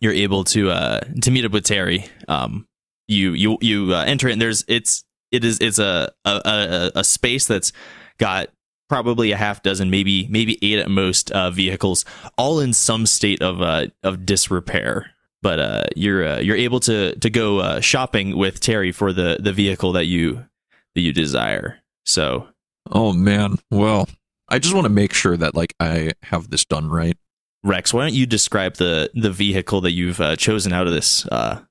you're 0.01 0.13
able 0.13 0.45
to 0.45 0.71
uh 0.71 1.01
to 1.23 1.31
meet 1.31 1.45
up 1.45 1.53
with 1.53 1.65
Terry. 1.65 2.07
Um 2.29 2.67
you 3.09 3.33
you 3.33 3.59
you 3.61 3.95
uh, 3.95 4.05
enter 4.05 4.29
and 4.29 4.41
there's 4.41 4.65
it's 4.69 5.05
it 5.31 5.45
is 5.45 5.59
it's 5.61 5.79
a 5.79 6.13
a 6.25 6.91
a, 6.95 7.05
space 7.05 7.47
that's 7.47 7.73
got 8.19 8.49
probably 8.89 9.33
a 9.33 9.37
half 9.37 9.63
dozen 9.63 9.91
maybe 9.91 10.27
maybe 10.29 10.59
eight 10.63 10.79
at 10.79 10.89
most 10.91 11.31
uh 11.33 11.51
vehicles 11.51 12.05
all 12.37 12.61
in 12.61 12.73
some 12.73 13.07
state 13.07 13.43
of 13.43 13.61
uh 13.63 13.87
of 14.03 14.25
disrepair 14.25 15.13
but 15.43 15.59
uh 15.61 15.85
you're 15.95 16.27
uh, 16.27 16.39
you're 16.39 16.57
able 16.57 16.81
to 16.81 17.15
to 17.17 17.31
go 17.31 17.59
uh, 17.59 17.81
shopping 17.81 18.37
with 18.37 18.61
Terry 18.61 18.93
for 18.93 19.13
the 19.13 19.39
the 19.41 19.53
vehicle 19.53 19.93
that 19.93 20.07
you 20.07 20.47
that 20.95 21.01
you 21.03 21.13
desire 21.13 21.79
so 22.05 22.49
Oh 22.91 23.13
man. 23.13 23.57
Well, 23.71 24.09
I 24.49 24.59
just 24.59 24.75
want 24.75 24.85
to 24.85 24.93
make 24.93 25.13
sure 25.13 25.37
that 25.37 25.55
like 25.55 25.75
I 25.81 26.13
have 26.25 26.51
this 26.51 26.65
done 26.65 26.89
right. 26.89 27.17
Rex 27.65 27.93
why 27.93 28.03
don't 28.03 28.15
you 28.15 28.27
describe 28.27 28.75
the 28.75 29.11
the 29.15 29.31
vehicle 29.31 29.81
that 29.81 29.91
you've 29.93 30.21
uh, 30.21 30.37
chosen 30.37 30.73
out 30.73 30.87
of 30.87 30.93
this 30.93 31.27
uh 31.27 31.63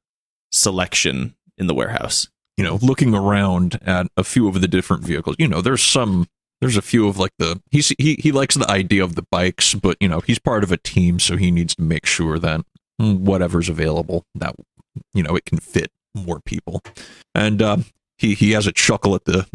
selection 0.51 1.35
in 1.57 1.67
the 1.67 1.73
warehouse 1.73 2.27
You 2.57 2.65
know, 2.65 2.79
looking 2.81 3.13
around 3.13 3.79
at 3.85 4.07
a 4.17 4.23
few 4.23 4.47
of 4.47 4.59
the 4.59 4.67
different 4.67 5.03
vehicles. 5.03 5.37
You 5.39 5.47
know, 5.47 5.61
there's 5.61 5.83
some 5.83 6.27
there's 6.59 6.75
a 6.77 6.81
few 6.81 7.07
of 7.07 7.17
like 7.17 7.31
the 7.39 7.61
he's 7.71 7.93
he 7.97 8.15
he 8.19 8.31
likes 8.33 8.55
the 8.55 8.69
idea 8.69 9.03
of 9.03 9.15
the 9.15 9.25
bikes, 9.31 9.73
but 9.73 9.95
you 10.01 10.09
know, 10.09 10.19
he's 10.19 10.39
part 10.39 10.63
of 10.63 10.71
a 10.71 10.77
team 10.77 11.19
so 11.19 11.37
he 11.37 11.51
needs 11.51 11.75
to 11.75 11.81
make 11.81 12.05
sure 12.05 12.39
that 12.39 12.61
whatever's 12.97 13.69
available 13.69 14.23
that 14.35 14.55
you 15.13 15.23
know, 15.23 15.35
it 15.35 15.45
can 15.45 15.59
fit 15.59 15.91
more 16.13 16.39
people. 16.39 16.81
And 17.33 17.61
um 17.61 17.85
he 18.17 18.33
he 18.33 18.51
has 18.51 18.67
a 18.67 18.71
chuckle 18.71 19.15
at 19.15 19.25
the 19.25 19.45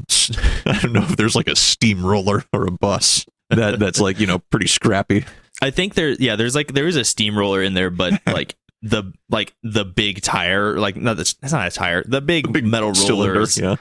I 0.67 0.79
don't 0.81 0.93
know 0.93 1.03
if 1.03 1.17
there's 1.17 1.37
like 1.37 1.49
a 1.49 1.57
steamroller 1.57 2.45
or 2.53 2.67
a 2.67 2.71
bus 2.71 3.25
that 3.51 3.79
that's 3.79 4.01
like, 4.01 4.21
you 4.21 4.27
know, 4.27 4.41
pretty 4.51 4.69
scrappy. 4.69 5.25
I 5.63 5.71
think 5.71 5.95
there, 5.95 6.11
yeah, 6.11 6.37
there's 6.37 6.55
like 6.55 6.73
there 6.73 6.87
is 6.87 6.97
a 6.97 7.05
steamroller 7.05 7.63
in 7.63 7.75
there, 7.75 7.91
but 7.91 8.21
like 8.27 8.57
the 8.83 9.13
like 9.29 9.55
the 9.63 9.85
big 9.85 10.23
tire, 10.23 10.79
like 10.79 10.97
no, 10.97 11.15
that's, 11.15 11.37
not 11.51 11.67
a 11.67 11.71
tire. 11.71 12.05
The 12.07 12.21
big, 12.21 12.53
big 12.53 12.65
metal 12.65 12.95
Cylinder, 12.95 13.35
rollers, 13.35 13.59
yeah. 13.59 13.77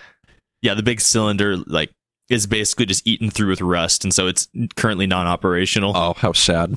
yeah, 0.61 0.73
the 0.73 0.83
big 0.83 1.01
cylinder, 1.01 1.57
like 1.57 1.91
is 2.29 2.47
basically 2.47 2.85
just 2.85 3.07
eaten 3.07 3.29
through 3.29 3.49
with 3.49 3.61
rust, 3.61 4.03
and 4.03 4.13
so 4.13 4.27
it's 4.27 4.47
currently 4.75 5.07
non-operational. 5.07 5.95
Oh, 5.95 6.13
how 6.13 6.33
sad. 6.33 6.75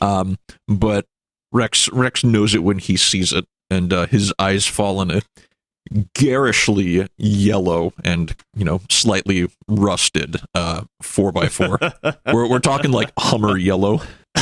Um, 0.00 0.38
but 0.66 1.06
Rex 1.52 1.88
Rex 1.90 2.24
knows 2.24 2.54
it 2.54 2.62
when 2.62 2.78
he 2.78 2.96
sees 2.96 3.32
it, 3.32 3.46
and 3.70 3.92
uh, 3.92 4.06
his 4.06 4.32
eyes 4.38 4.66
fall 4.66 4.98
on 4.98 5.10
a 5.10 5.22
garishly 6.14 7.08
yellow 7.16 7.92
and 8.04 8.36
you 8.54 8.64
know 8.64 8.80
slightly 8.90 9.48
rusted 9.66 10.36
uh 10.54 10.82
four 11.02 11.32
by 11.32 11.48
four. 11.48 11.78
we're 12.32 12.48
we're 12.48 12.58
talking 12.58 12.92
like 12.92 13.10
Hummer 13.18 13.56
yellow. 13.56 14.00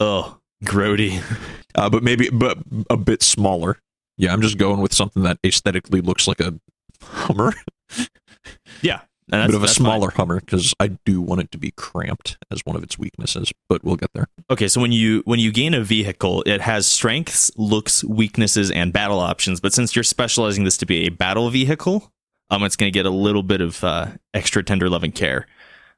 oh, 0.00 0.38
grody. 0.64 1.22
uh, 1.74 1.90
but 1.90 2.02
maybe 2.02 2.28
but 2.30 2.58
a 2.88 2.96
bit 2.96 3.22
smaller. 3.22 3.78
Yeah, 4.16 4.32
I'm 4.32 4.42
just 4.42 4.58
going 4.58 4.80
with 4.80 4.92
something 4.92 5.22
that 5.22 5.38
aesthetically 5.44 6.02
looks 6.02 6.28
like 6.28 6.40
a 6.40 6.54
Hummer, 7.02 7.54
Yeah, 8.82 9.00
a 9.32 9.46
bit 9.46 9.54
of 9.54 9.62
a 9.62 9.66
that's 9.66 9.76
fine. 9.76 9.84
smaller 9.84 10.10
Hummer 10.10 10.40
because 10.40 10.74
I 10.80 10.88
do 11.04 11.20
want 11.20 11.40
it 11.40 11.50
to 11.52 11.58
be 11.58 11.70
cramped 11.72 12.38
as 12.50 12.60
one 12.64 12.76
of 12.76 12.82
its 12.82 12.98
weaknesses. 12.98 13.52
But 13.68 13.84
we'll 13.84 13.96
get 13.96 14.12
there. 14.12 14.26
Okay, 14.50 14.68
so 14.68 14.80
when 14.80 14.92
you 14.92 15.22
when 15.24 15.38
you 15.38 15.52
gain 15.52 15.74
a 15.74 15.82
vehicle, 15.82 16.42
it 16.46 16.60
has 16.60 16.86
strengths, 16.86 17.50
looks, 17.56 18.02
weaknesses, 18.04 18.70
and 18.70 18.92
battle 18.92 19.20
options. 19.20 19.60
But 19.60 19.72
since 19.72 19.94
you're 19.94 20.02
specializing 20.02 20.64
this 20.64 20.76
to 20.78 20.86
be 20.86 21.06
a 21.06 21.10
battle 21.10 21.50
vehicle, 21.50 22.12
um, 22.50 22.64
it's 22.64 22.76
going 22.76 22.92
to 22.92 22.96
get 22.96 23.06
a 23.06 23.10
little 23.10 23.42
bit 23.42 23.60
of 23.60 23.82
uh, 23.84 24.08
extra 24.34 24.62
tender 24.62 24.88
love 24.88 25.04
and 25.04 25.14
care. 25.14 25.46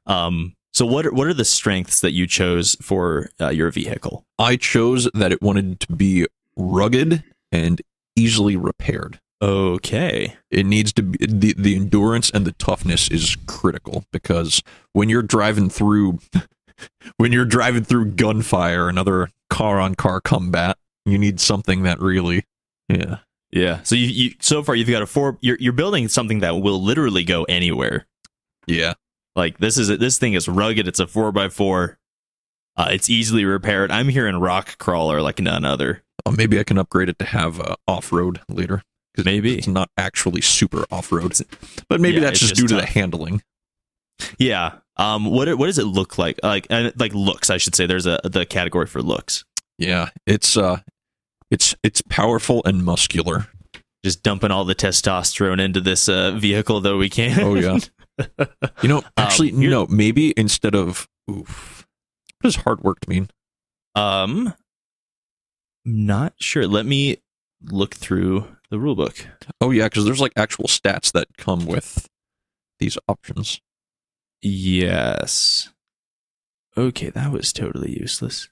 Um, 0.05 0.55
so 0.73 0.85
what 0.85 1.05
are, 1.05 1.13
what 1.13 1.27
are 1.27 1.33
the 1.33 1.45
strengths 1.45 2.01
that 2.01 2.13
you 2.13 2.25
chose 2.25 2.75
for 2.81 3.29
uh, 3.39 3.49
your 3.49 3.69
vehicle? 3.69 4.25
I 4.39 4.55
chose 4.55 5.09
that 5.13 5.31
it 5.31 5.41
wanted 5.41 5.79
to 5.81 5.93
be 5.93 6.25
rugged 6.55 7.23
and 7.51 7.81
easily 8.15 8.55
repaired. 8.55 9.19
Okay, 9.43 10.37
It 10.49 10.65
needs 10.65 10.93
to 10.93 11.03
be 11.03 11.17
the, 11.25 11.53
the 11.57 11.75
endurance 11.75 12.29
and 12.29 12.45
the 12.45 12.53
toughness 12.53 13.11
is 13.11 13.35
critical 13.45 14.05
because 14.13 14.63
when 14.93 15.09
you're 15.09 15.21
driving 15.21 15.69
through 15.69 16.19
when 17.17 17.33
you're 17.33 17.43
driving 17.43 17.83
through 17.83 18.11
gunfire 18.11 18.87
and 18.87 18.97
other 18.97 19.29
car 19.49 19.81
on 19.81 19.95
car 19.95 20.21
combat, 20.21 20.77
you 21.05 21.17
need 21.17 21.41
something 21.41 21.83
that 21.83 21.99
really 21.99 22.45
yeah. 22.87 23.17
yeah. 23.51 23.83
So 23.83 23.95
you, 23.95 24.07
you 24.07 24.31
so 24.39 24.63
far 24.63 24.75
you've 24.75 24.87
got 24.87 25.01
a 25.01 25.05
four. 25.05 25.37
You're 25.41 25.57
you're 25.59 25.73
building 25.73 26.07
something 26.07 26.39
that 26.39 26.61
will 26.61 26.81
literally 26.81 27.25
go 27.25 27.43
anywhere. 27.43 28.07
Yeah. 28.65 28.93
Like 29.35 29.57
this 29.57 29.77
is 29.77 29.89
this 29.89 30.17
thing 30.17 30.35
is 30.35 30.47
rugged. 30.47 30.87
It's 30.87 31.01
a 31.01 31.07
four 31.07 31.33
by 31.33 31.49
four. 31.49 31.97
Uh, 32.77 32.87
it's 32.91 33.09
easily 33.09 33.43
repaired. 33.43 33.91
I'm 33.91 34.07
hearing 34.07 34.37
rock 34.37 34.77
crawler 34.77 35.21
like 35.21 35.41
none 35.41 35.65
other. 35.65 36.01
Uh, 36.25 36.31
maybe 36.31 36.57
I 36.61 36.63
can 36.63 36.77
upgrade 36.77 37.09
it 37.09 37.19
to 37.19 37.25
have 37.25 37.59
uh, 37.59 37.75
off 37.89 38.13
road 38.13 38.39
later. 38.47 38.83
Maybe. 39.23 39.57
it's 39.57 39.67
not 39.67 39.89
actually 39.97 40.41
super 40.41 40.85
off 40.91 41.11
road, 41.11 41.37
but 41.89 42.01
maybe 42.01 42.15
Yeah, 42.15 42.21
that's 42.21 42.39
just, 42.39 42.55
just 42.55 42.61
due 42.61 42.67
to 42.69 42.75
the 42.81 42.85
handling. 42.85 43.41
Yeah. 44.39 44.75
Um. 44.97 45.25
What 45.25 45.47
what 45.57 45.65
does 45.67 45.79
it 45.79 45.85
look 45.85 46.17
like? 46.17 46.39
Like 46.43 46.67
uh, 46.69 46.91
like 46.97 47.13
looks. 47.13 47.49
I 47.49 47.57
should 47.57 47.75
say. 47.75 47.85
There's 47.87 48.05
a 48.05 48.19
the 48.23 48.45
category 48.45 48.85
for 48.85 49.01
looks. 49.01 49.43
Yeah, 49.79 50.09
it's 50.27 50.55
uh, 50.55 50.81
it's 51.49 51.75
it's 51.83 52.01
powerful 52.01 52.61
and 52.65 52.83
muscular. 52.85 53.47
Just 54.05 54.21
dumping 54.21 54.51
all 54.51 54.65
the 54.65 54.75
testosterone 54.75 55.59
into 55.59 55.81
this 55.81 56.07
uh, 56.09 56.31
vehicle 56.33 56.79
though 56.81 56.97
we 56.97 57.09
can. 57.09 57.39
Oh 57.39 57.55
yeah. 57.55 57.79
You 58.83 58.89
know, 58.89 59.01
actually, 59.17 59.49
here- 59.51 59.71
no. 59.71 59.87
Maybe 59.87 60.33
instead 60.37 60.75
of 60.75 61.07
oof, 61.31 61.87
what 62.41 62.47
does 62.47 62.55
hard 62.57 62.81
work 62.83 63.07
mean? 63.07 63.29
um. 63.95 64.53
Not 65.85 66.33
sure. 66.39 66.67
Let 66.67 66.85
me 66.85 67.17
look 67.63 67.95
through 67.95 68.52
the 68.73 68.79
rule 68.79 68.95
book. 68.95 69.27
Oh 69.61 69.69
yeah, 69.69 69.85
because 69.85 70.03
there's 70.03 70.19
like 70.19 70.33
actual 70.35 70.65
stats 70.65 71.11
that 71.11 71.27
come 71.37 71.67
with 71.67 72.09
these 72.79 72.97
options. 73.07 73.61
Yes. 74.41 75.69
Okay, 76.75 77.11
that 77.11 77.31
was 77.31 77.53
totally 77.53 77.91
useless. 77.91 78.49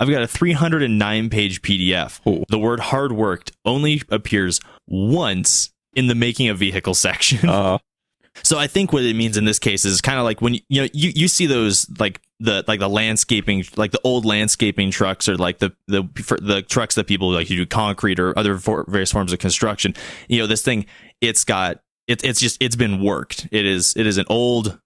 I've 0.00 0.10
got 0.10 0.22
a 0.22 0.26
309 0.26 1.30
page 1.30 1.62
PDF. 1.62 2.20
Oh. 2.26 2.44
The 2.48 2.58
word 2.58 2.80
hard 2.80 3.12
worked 3.12 3.52
only 3.64 4.02
appears 4.08 4.60
once 4.88 5.70
in 5.94 6.08
the 6.08 6.16
making 6.16 6.48
a 6.48 6.54
vehicle 6.54 6.94
section. 6.94 7.48
Uh, 7.48 7.78
So 8.42 8.58
I 8.58 8.66
think 8.66 8.92
what 8.92 9.02
it 9.02 9.16
means 9.16 9.36
in 9.36 9.44
this 9.44 9.58
case 9.58 9.84
is 9.84 10.00
kind 10.00 10.18
of 10.18 10.24
like 10.24 10.40
when 10.40 10.54
you, 10.54 10.60
you 10.68 10.82
know 10.82 10.88
you, 10.92 11.12
you 11.14 11.28
see 11.28 11.46
those 11.46 11.86
like 11.98 12.20
the 12.38 12.64
like 12.66 12.80
the 12.80 12.88
landscaping 12.88 13.64
like 13.76 13.90
the 13.90 14.00
old 14.04 14.24
landscaping 14.24 14.90
trucks 14.90 15.28
or 15.28 15.36
like 15.36 15.58
the 15.58 15.72
the 15.88 16.02
the 16.40 16.62
trucks 16.62 16.94
that 16.94 17.06
people 17.06 17.30
like 17.30 17.50
you 17.50 17.56
do 17.56 17.66
concrete 17.66 18.18
or 18.18 18.36
other 18.38 18.56
for, 18.58 18.84
various 18.88 19.12
forms 19.12 19.32
of 19.32 19.38
construction. 19.38 19.94
You 20.28 20.38
know 20.40 20.46
this 20.46 20.62
thing 20.62 20.86
it's 21.20 21.44
got 21.44 21.80
it, 22.06 22.24
it's 22.24 22.40
just 22.40 22.56
it's 22.62 22.76
been 22.76 23.02
worked. 23.02 23.48
It 23.50 23.66
is 23.66 23.94
it 23.96 24.06
is 24.06 24.16
an 24.16 24.26
old 24.28 24.78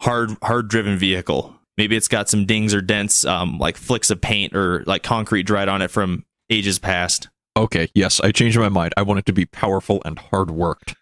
hard 0.00 0.36
hard 0.42 0.68
driven 0.68 0.96
vehicle. 0.98 1.54
Maybe 1.76 1.96
it's 1.96 2.08
got 2.08 2.28
some 2.28 2.46
dings 2.46 2.74
or 2.74 2.80
dents 2.80 3.24
um 3.24 3.58
like 3.58 3.76
flicks 3.76 4.10
of 4.10 4.20
paint 4.20 4.54
or 4.54 4.84
like 4.86 5.02
concrete 5.02 5.44
dried 5.44 5.68
on 5.68 5.82
it 5.82 5.90
from 5.90 6.24
ages 6.50 6.78
past. 6.78 7.28
okay, 7.56 7.88
yes, 7.94 8.20
I 8.20 8.30
changed 8.32 8.58
my 8.58 8.68
mind. 8.68 8.94
I 8.96 9.02
want 9.02 9.18
it 9.18 9.26
to 9.26 9.32
be 9.32 9.44
powerful 9.44 10.00
and 10.04 10.18
hard 10.18 10.50
worked. 10.50 10.94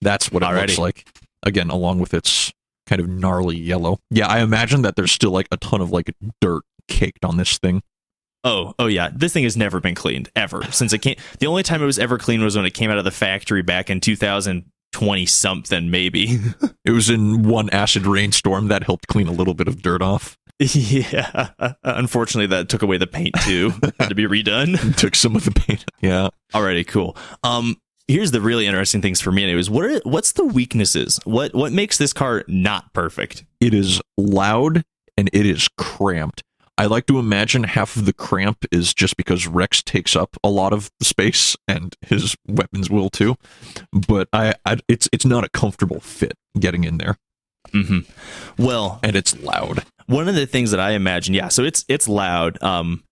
That's 0.00 0.30
what 0.30 0.42
it 0.42 0.46
looks 0.52 0.78
like. 0.78 1.06
Again, 1.42 1.70
along 1.70 2.00
with 2.00 2.12
its 2.14 2.52
kind 2.86 3.00
of 3.00 3.08
gnarly 3.08 3.56
yellow. 3.56 3.98
Yeah, 4.10 4.28
I 4.28 4.40
imagine 4.40 4.82
that 4.82 4.96
there's 4.96 5.12
still 5.12 5.30
like 5.30 5.48
a 5.52 5.56
ton 5.56 5.80
of 5.80 5.90
like 5.90 6.14
dirt 6.40 6.62
caked 6.88 7.24
on 7.24 7.36
this 7.36 7.58
thing. 7.58 7.82
Oh, 8.44 8.74
oh 8.78 8.86
yeah. 8.86 9.10
This 9.12 9.32
thing 9.32 9.44
has 9.44 9.56
never 9.56 9.80
been 9.80 9.94
cleaned 9.96 10.30
ever 10.36 10.62
since 10.70 10.92
it 10.92 10.98
came. 10.98 11.16
The 11.40 11.46
only 11.48 11.62
time 11.64 11.82
it 11.82 11.86
was 11.86 11.98
ever 11.98 12.16
cleaned 12.16 12.44
was 12.44 12.56
when 12.56 12.64
it 12.64 12.74
came 12.74 12.90
out 12.90 12.98
of 12.98 13.04
the 13.04 13.10
factory 13.10 13.62
back 13.62 13.90
in 13.90 14.00
2020 14.00 15.26
something, 15.26 15.90
maybe. 15.90 16.38
It 16.84 16.92
was 16.92 17.10
in 17.10 17.42
one 17.42 17.68
acid 17.70 18.06
rainstorm 18.06 18.68
that 18.68 18.84
helped 18.84 19.08
clean 19.08 19.26
a 19.26 19.32
little 19.32 19.54
bit 19.54 19.66
of 19.66 19.82
dirt 19.82 20.02
off. 20.02 20.38
yeah. 20.60 21.48
Unfortunately, 21.82 22.46
that 22.46 22.68
took 22.68 22.82
away 22.82 22.96
the 22.96 23.08
paint 23.08 23.34
too. 23.40 23.72
Had 23.98 24.10
to 24.10 24.14
be 24.14 24.22
redone. 24.22 24.96
Took 24.96 25.16
some 25.16 25.34
of 25.34 25.44
the 25.44 25.50
paint. 25.50 25.84
Yeah. 26.00 26.28
Alrighty, 26.54 26.86
cool. 26.86 27.16
Um, 27.42 27.74
here's 28.08 28.30
the 28.30 28.40
really 28.40 28.66
interesting 28.66 29.02
things 29.02 29.20
for 29.20 29.32
me. 29.32 29.44
Anyways, 29.44 29.70
what 29.70 29.84
are 29.84 30.00
what's 30.04 30.32
the 30.32 30.44
weaknesses? 30.44 31.20
What 31.24 31.54
what 31.54 31.72
makes 31.72 31.98
this 31.98 32.12
car 32.12 32.44
not 32.48 32.92
perfect? 32.92 33.44
It 33.60 33.74
is 33.74 34.00
loud 34.16 34.84
and 35.16 35.30
it 35.32 35.46
is 35.46 35.68
cramped. 35.76 36.42
I 36.78 36.84
like 36.86 37.06
to 37.06 37.18
imagine 37.18 37.64
half 37.64 37.96
of 37.96 38.04
the 38.04 38.12
cramp 38.12 38.66
is 38.70 38.92
just 38.92 39.16
because 39.16 39.46
Rex 39.46 39.82
takes 39.82 40.14
up 40.14 40.36
a 40.44 40.50
lot 40.50 40.74
of 40.74 40.90
the 40.98 41.06
space 41.06 41.56
and 41.66 41.96
his 42.02 42.36
weapons 42.46 42.90
will 42.90 43.08
too. 43.08 43.36
But 43.92 44.28
I, 44.32 44.54
I 44.66 44.78
it's 44.86 45.08
it's 45.12 45.24
not 45.24 45.42
a 45.44 45.48
comfortable 45.48 46.00
fit 46.00 46.34
getting 46.58 46.84
in 46.84 46.98
there 46.98 47.16
hmm 47.72 48.00
Well, 48.58 49.00
and 49.02 49.16
it's 49.16 49.38
loud. 49.40 49.84
one 50.06 50.28
of 50.28 50.34
the 50.34 50.46
things 50.46 50.70
that 50.70 50.80
I 50.80 50.90
imagine, 50.92 51.34
yeah, 51.34 51.48
so 51.48 51.64
it's 51.64 51.84
it's 51.88 52.08
loud. 52.08 52.62
Um, 52.62 53.02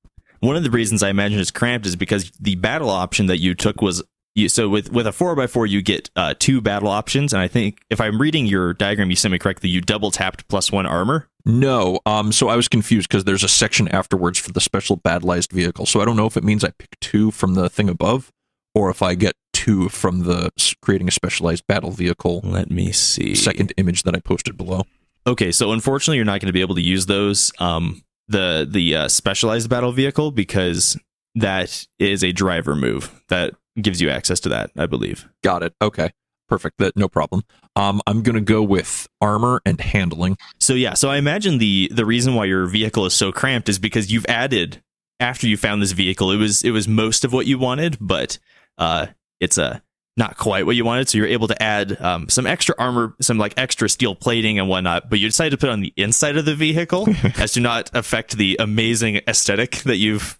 one 0.40 0.56
of 0.56 0.62
the 0.62 0.70
reasons 0.70 1.02
I 1.02 1.08
imagine 1.08 1.40
it's 1.40 1.50
cramped 1.50 1.86
is 1.86 1.96
because 1.96 2.30
the 2.38 2.54
battle 2.56 2.90
option 2.90 3.26
that 3.26 3.38
you 3.40 3.54
took 3.54 3.80
was 3.80 4.02
you, 4.34 4.48
so 4.48 4.68
with 4.68 4.92
with 4.92 5.06
a 5.06 5.12
four 5.12 5.38
x 5.40 5.52
four 5.52 5.66
you 5.66 5.82
get 5.82 6.10
uh, 6.16 6.34
two 6.38 6.60
battle 6.60 6.88
options, 6.88 7.32
and 7.32 7.40
I 7.40 7.48
think 7.48 7.78
if 7.90 8.00
I'm 8.00 8.20
reading 8.20 8.46
your 8.46 8.74
diagram, 8.74 9.10
you 9.10 9.16
sent 9.16 9.32
me 9.32 9.38
correctly, 9.38 9.68
you 9.68 9.80
double 9.80 10.10
tapped 10.10 10.48
plus 10.48 10.72
one 10.72 10.86
armor. 10.86 11.28
No, 11.46 12.00
um 12.06 12.32
so 12.32 12.48
I 12.48 12.56
was 12.56 12.68
confused 12.68 13.08
because 13.08 13.24
there's 13.24 13.44
a 13.44 13.48
section 13.48 13.88
afterwards 13.88 14.38
for 14.38 14.52
the 14.52 14.60
special 14.60 14.96
battleized 14.96 15.52
vehicle. 15.52 15.86
So 15.86 16.00
I 16.00 16.04
don't 16.04 16.16
know 16.16 16.26
if 16.26 16.36
it 16.36 16.44
means 16.44 16.64
I 16.64 16.70
pick 16.70 16.98
two 17.00 17.30
from 17.30 17.54
the 17.54 17.68
thing 17.68 17.88
above 17.88 18.32
or 18.74 18.90
if 18.90 19.02
I 19.02 19.14
get 19.14 19.34
two 19.52 19.88
from 19.88 20.24
the 20.24 20.50
creating 20.82 21.08
a 21.08 21.10
specialized 21.10 21.66
battle 21.66 21.90
vehicle 21.90 22.40
Let 22.44 22.70
me 22.70 22.92
see. 22.92 23.34
second 23.34 23.72
image 23.76 24.02
that 24.02 24.14
I 24.16 24.20
posted 24.20 24.56
below. 24.56 24.84
Okay, 25.26 25.52
so 25.52 25.72
unfortunately, 25.72 26.16
you're 26.16 26.24
not 26.26 26.40
going 26.40 26.48
to 26.48 26.52
be 26.52 26.60
able 26.60 26.74
to 26.74 26.82
use 26.82 27.06
those 27.06 27.52
um, 27.58 28.02
the 28.28 28.66
the 28.70 28.96
uh, 28.96 29.08
specialized 29.08 29.70
battle 29.70 29.92
vehicle 29.92 30.30
because 30.30 30.98
that 31.34 31.86
is 31.98 32.22
a 32.22 32.32
driver 32.32 32.74
move 32.74 33.22
that 33.28 33.54
gives 33.80 34.00
you 34.00 34.10
access 34.10 34.40
to 34.40 34.48
that. 34.50 34.70
I 34.76 34.86
believe. 34.86 35.28
Got 35.42 35.62
it. 35.62 35.74
Okay. 35.80 36.10
Perfect. 36.48 36.78
That 36.78 36.96
no 36.96 37.08
problem. 37.08 37.42
Um, 37.74 38.02
I'm 38.06 38.22
gonna 38.22 38.40
go 38.40 38.62
with 38.62 39.08
armor 39.20 39.62
and 39.64 39.80
handling. 39.80 40.36
So 40.60 40.74
yeah, 40.74 40.94
so 40.94 41.08
I 41.08 41.16
imagine 41.16 41.58
the 41.58 41.90
the 41.92 42.04
reason 42.04 42.34
why 42.34 42.44
your 42.44 42.66
vehicle 42.66 43.06
is 43.06 43.14
so 43.14 43.32
cramped 43.32 43.68
is 43.68 43.78
because 43.78 44.12
you've 44.12 44.26
added 44.26 44.82
after 45.20 45.46
you 45.46 45.56
found 45.56 45.80
this 45.80 45.92
vehicle, 45.92 46.30
it 46.30 46.36
was 46.36 46.62
it 46.62 46.70
was 46.70 46.86
most 46.86 47.24
of 47.24 47.32
what 47.32 47.46
you 47.46 47.58
wanted, 47.58 47.96
but 48.00 48.38
uh, 48.78 49.06
it's 49.40 49.58
a 49.58 49.82
not 50.16 50.36
quite 50.36 50.66
what 50.66 50.76
you 50.76 50.84
wanted. 50.84 51.08
So 51.08 51.18
you're 51.18 51.26
able 51.26 51.48
to 51.48 51.62
add 51.62 52.00
um, 52.00 52.28
some 52.28 52.46
extra 52.46 52.74
armor, 52.78 53.14
some 53.20 53.38
like 53.38 53.54
extra 53.56 53.88
steel 53.88 54.14
plating 54.14 54.58
and 54.58 54.68
whatnot. 54.68 55.10
But 55.10 55.18
you 55.18 55.28
decided 55.28 55.50
to 55.50 55.56
put 55.56 55.70
on 55.70 55.80
the 55.80 55.92
inside 55.96 56.36
of 56.36 56.44
the 56.44 56.54
vehicle 56.54 57.08
as 57.38 57.52
to 57.52 57.60
not 57.60 57.90
affect 57.94 58.36
the 58.36 58.56
amazing 58.60 59.20
aesthetic 59.26 59.76
that 59.78 59.96
you've 59.96 60.38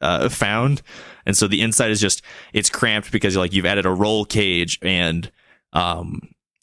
uh, 0.00 0.28
found. 0.28 0.82
And 1.26 1.36
so 1.36 1.46
the 1.46 1.60
inside 1.60 1.90
is 1.90 2.00
just 2.00 2.22
it's 2.52 2.70
cramped 2.70 3.12
because 3.12 3.36
like 3.36 3.52
you've 3.52 3.66
added 3.66 3.86
a 3.86 3.90
roll 3.90 4.24
cage 4.24 4.78
and 4.82 5.30
um 5.72 6.20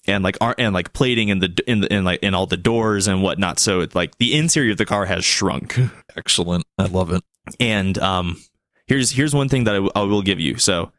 and 0.08 0.24
like 0.24 0.38
ar- 0.42 0.56
and 0.58 0.74
like 0.74 0.94
plating 0.94 1.30
in 1.30 1.40
the 1.40 1.56
in 1.68 1.82
the 1.82 1.94
in 1.94 2.04
like 2.04 2.20
in 2.22 2.34
all 2.34 2.46
the 2.46 2.58
doors 2.58 3.08
and 3.08 3.22
whatnot. 3.22 3.60
So 3.60 3.82
it's 3.82 3.96
like 3.96 4.18
the 4.18 4.36
interior 4.38 4.72
of 4.72 4.78
the 4.78 4.86
car 4.86 5.06
has 5.06 5.24
shrunk. 5.26 5.78
Excellent. 6.16 6.66
I 6.78 6.86
love 6.86 7.12
it. 7.12 7.24
And 7.60 7.98
um, 8.00 8.42
here's 8.88 9.12
here's 9.12 9.34
one 9.36 9.50
thing 9.50 9.66
that 9.66 9.76
I, 9.76 9.78
w- 9.78 9.92
I 9.96 10.04
will 10.04 10.22
give 10.22 10.40
you. 10.40 10.58
So, 10.58 10.92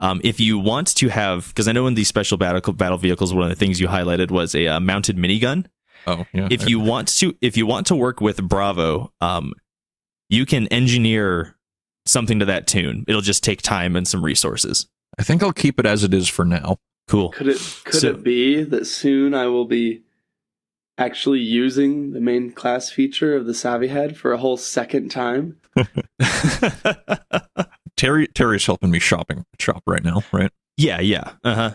um, 0.00 0.20
if 0.24 0.40
you 0.40 0.58
want 0.58 0.94
to 0.96 1.08
have, 1.08 1.48
because 1.48 1.68
I 1.68 1.72
know 1.72 1.86
in 1.86 1.94
these 1.94 2.08
special 2.08 2.36
battle 2.36 2.72
battle 2.72 2.98
vehicles, 2.98 3.32
one 3.32 3.44
of 3.44 3.50
the 3.50 3.56
things 3.56 3.80
you 3.80 3.88
highlighted 3.88 4.30
was 4.30 4.54
a 4.54 4.66
uh, 4.68 4.80
mounted 4.80 5.16
minigun. 5.16 5.66
Oh 6.06 6.24
yeah. 6.32 6.48
If 6.50 6.68
you 6.68 6.78
want 6.78 7.08
to, 7.18 7.34
if 7.40 7.56
you 7.56 7.66
want 7.66 7.88
to 7.88 7.96
work 7.96 8.20
with 8.20 8.42
Bravo, 8.42 9.12
um, 9.20 9.54
you 10.28 10.46
can 10.46 10.66
engineer 10.68 11.55
something 12.06 12.38
to 12.38 12.44
that 12.46 12.66
tune. 12.66 13.04
It'll 13.08 13.20
just 13.20 13.44
take 13.44 13.62
time 13.62 13.96
and 13.96 14.06
some 14.06 14.24
resources. 14.24 14.86
I 15.18 15.22
think 15.22 15.42
I'll 15.42 15.52
keep 15.52 15.78
it 15.80 15.86
as 15.86 16.04
it 16.04 16.14
is 16.14 16.28
for 16.28 16.44
now. 16.44 16.76
Cool. 17.08 17.30
Could 17.30 17.48
it 17.48 17.80
could 17.84 18.00
So- 18.00 18.10
it 18.10 18.22
be 18.22 18.62
that 18.64 18.86
soon 18.86 19.34
I 19.34 19.46
will 19.46 19.64
be 19.66 20.02
actually 20.98 21.40
using 21.40 22.12
the 22.12 22.20
main 22.20 22.50
class 22.50 22.90
feature 22.90 23.36
of 23.36 23.46
the 23.46 23.52
Savvy 23.54 23.88
Head 23.88 24.16
for 24.16 24.32
a 24.32 24.38
whole 24.38 24.56
second 24.56 25.10
time. 25.10 25.58
Terry 27.96 28.26
Terry's 28.28 28.66
helping 28.66 28.90
me 28.90 28.98
shopping 28.98 29.44
shop 29.58 29.82
right 29.86 30.04
now, 30.04 30.22
right? 30.32 30.50
Yeah, 30.76 31.00
yeah. 31.00 31.32
Uh-huh. 31.44 31.74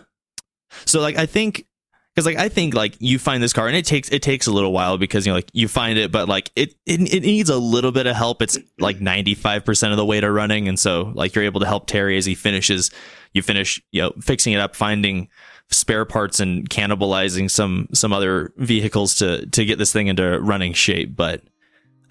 So 0.85 1.01
like 1.01 1.17
I 1.17 1.25
think 1.25 1.65
because 2.13 2.25
like 2.25 2.37
I 2.37 2.49
think 2.49 2.73
like 2.73 2.95
you 2.99 3.17
find 3.19 3.41
this 3.41 3.53
car 3.53 3.67
and 3.67 3.75
it 3.75 3.85
takes 3.85 4.09
it 4.09 4.21
takes 4.21 4.47
a 4.47 4.51
little 4.51 4.71
while 4.71 4.97
because 4.97 5.25
you 5.25 5.31
know 5.31 5.37
like 5.37 5.49
you 5.53 5.67
find 5.67 5.97
it 5.97 6.11
but 6.11 6.27
like 6.27 6.51
it 6.55 6.75
it, 6.85 7.01
it 7.13 7.21
needs 7.21 7.49
a 7.49 7.57
little 7.57 7.91
bit 7.91 8.05
of 8.07 8.15
help. 8.15 8.41
It's 8.41 8.57
like 8.79 8.99
95% 8.99 9.91
of 9.91 9.97
the 9.97 10.05
way 10.05 10.19
to 10.19 10.31
running 10.31 10.67
and 10.67 10.77
so 10.77 11.11
like 11.15 11.35
you're 11.35 11.45
able 11.45 11.61
to 11.61 11.65
help 11.67 11.87
Terry 11.87 12.17
as 12.17 12.25
he 12.25 12.35
finishes 12.35 12.91
you 13.33 13.41
finish 13.41 13.81
you 13.91 14.01
know 14.01 14.13
fixing 14.21 14.53
it 14.53 14.59
up 14.59 14.75
finding 14.75 15.29
spare 15.69 16.03
parts 16.03 16.41
and 16.41 16.69
cannibalizing 16.69 17.49
some 17.49 17.87
some 17.93 18.11
other 18.11 18.51
vehicles 18.57 19.15
to 19.15 19.45
to 19.47 19.63
get 19.63 19.77
this 19.77 19.93
thing 19.93 20.07
into 20.07 20.39
running 20.41 20.73
shape 20.73 21.15
but 21.15 21.41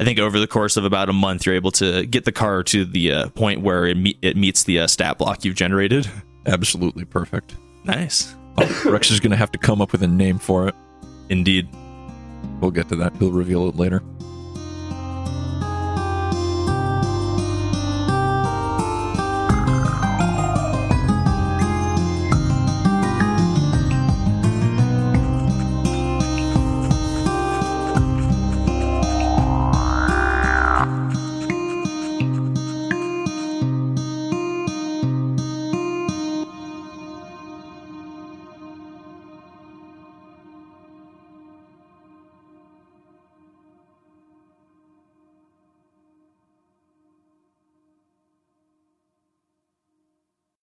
I 0.01 0.05
think 0.05 0.19
over 0.19 0.41
the 0.41 0.47
course 0.47 0.79
of 0.79 0.87
about 0.87 1.11
a 1.11 1.13
month, 1.13 1.45
you're 1.45 1.55
able 1.55 1.73
to 1.73 2.07
get 2.07 2.25
the 2.25 2.33
car 2.33 2.63
to 2.63 2.87
the 2.87 3.13
uh, 3.13 3.29
point 3.29 3.61
where 3.61 3.85
it, 3.85 3.99
me- 3.99 4.19
it 4.23 4.35
meets 4.35 4.65
the 4.65 4.81
uh, 4.81 4.87
stat 4.87 5.19
block 5.19 5.45
you've 5.45 5.57
generated. 5.57 6.11
Absolutely 6.47 7.05
perfect. 7.05 7.55
Nice. 7.85 8.35
Rex 8.85 9.11
is 9.11 9.21
going 9.21 9.31
to 9.31 9.37
have 9.37 9.53
to 9.53 9.59
come 9.59 9.81
up 9.81 9.93
with 9.93 10.03
a 10.03 10.07
name 10.07 10.39
for 10.39 10.69
it. 10.69 10.75
Indeed. 11.29 11.69
We'll 12.61 12.71
get 12.71 12.89
to 12.89 12.97
that. 12.97 13.15
He'll 13.17 13.33
reveal 13.33 13.69
it 13.69 13.77
later. 13.77 14.03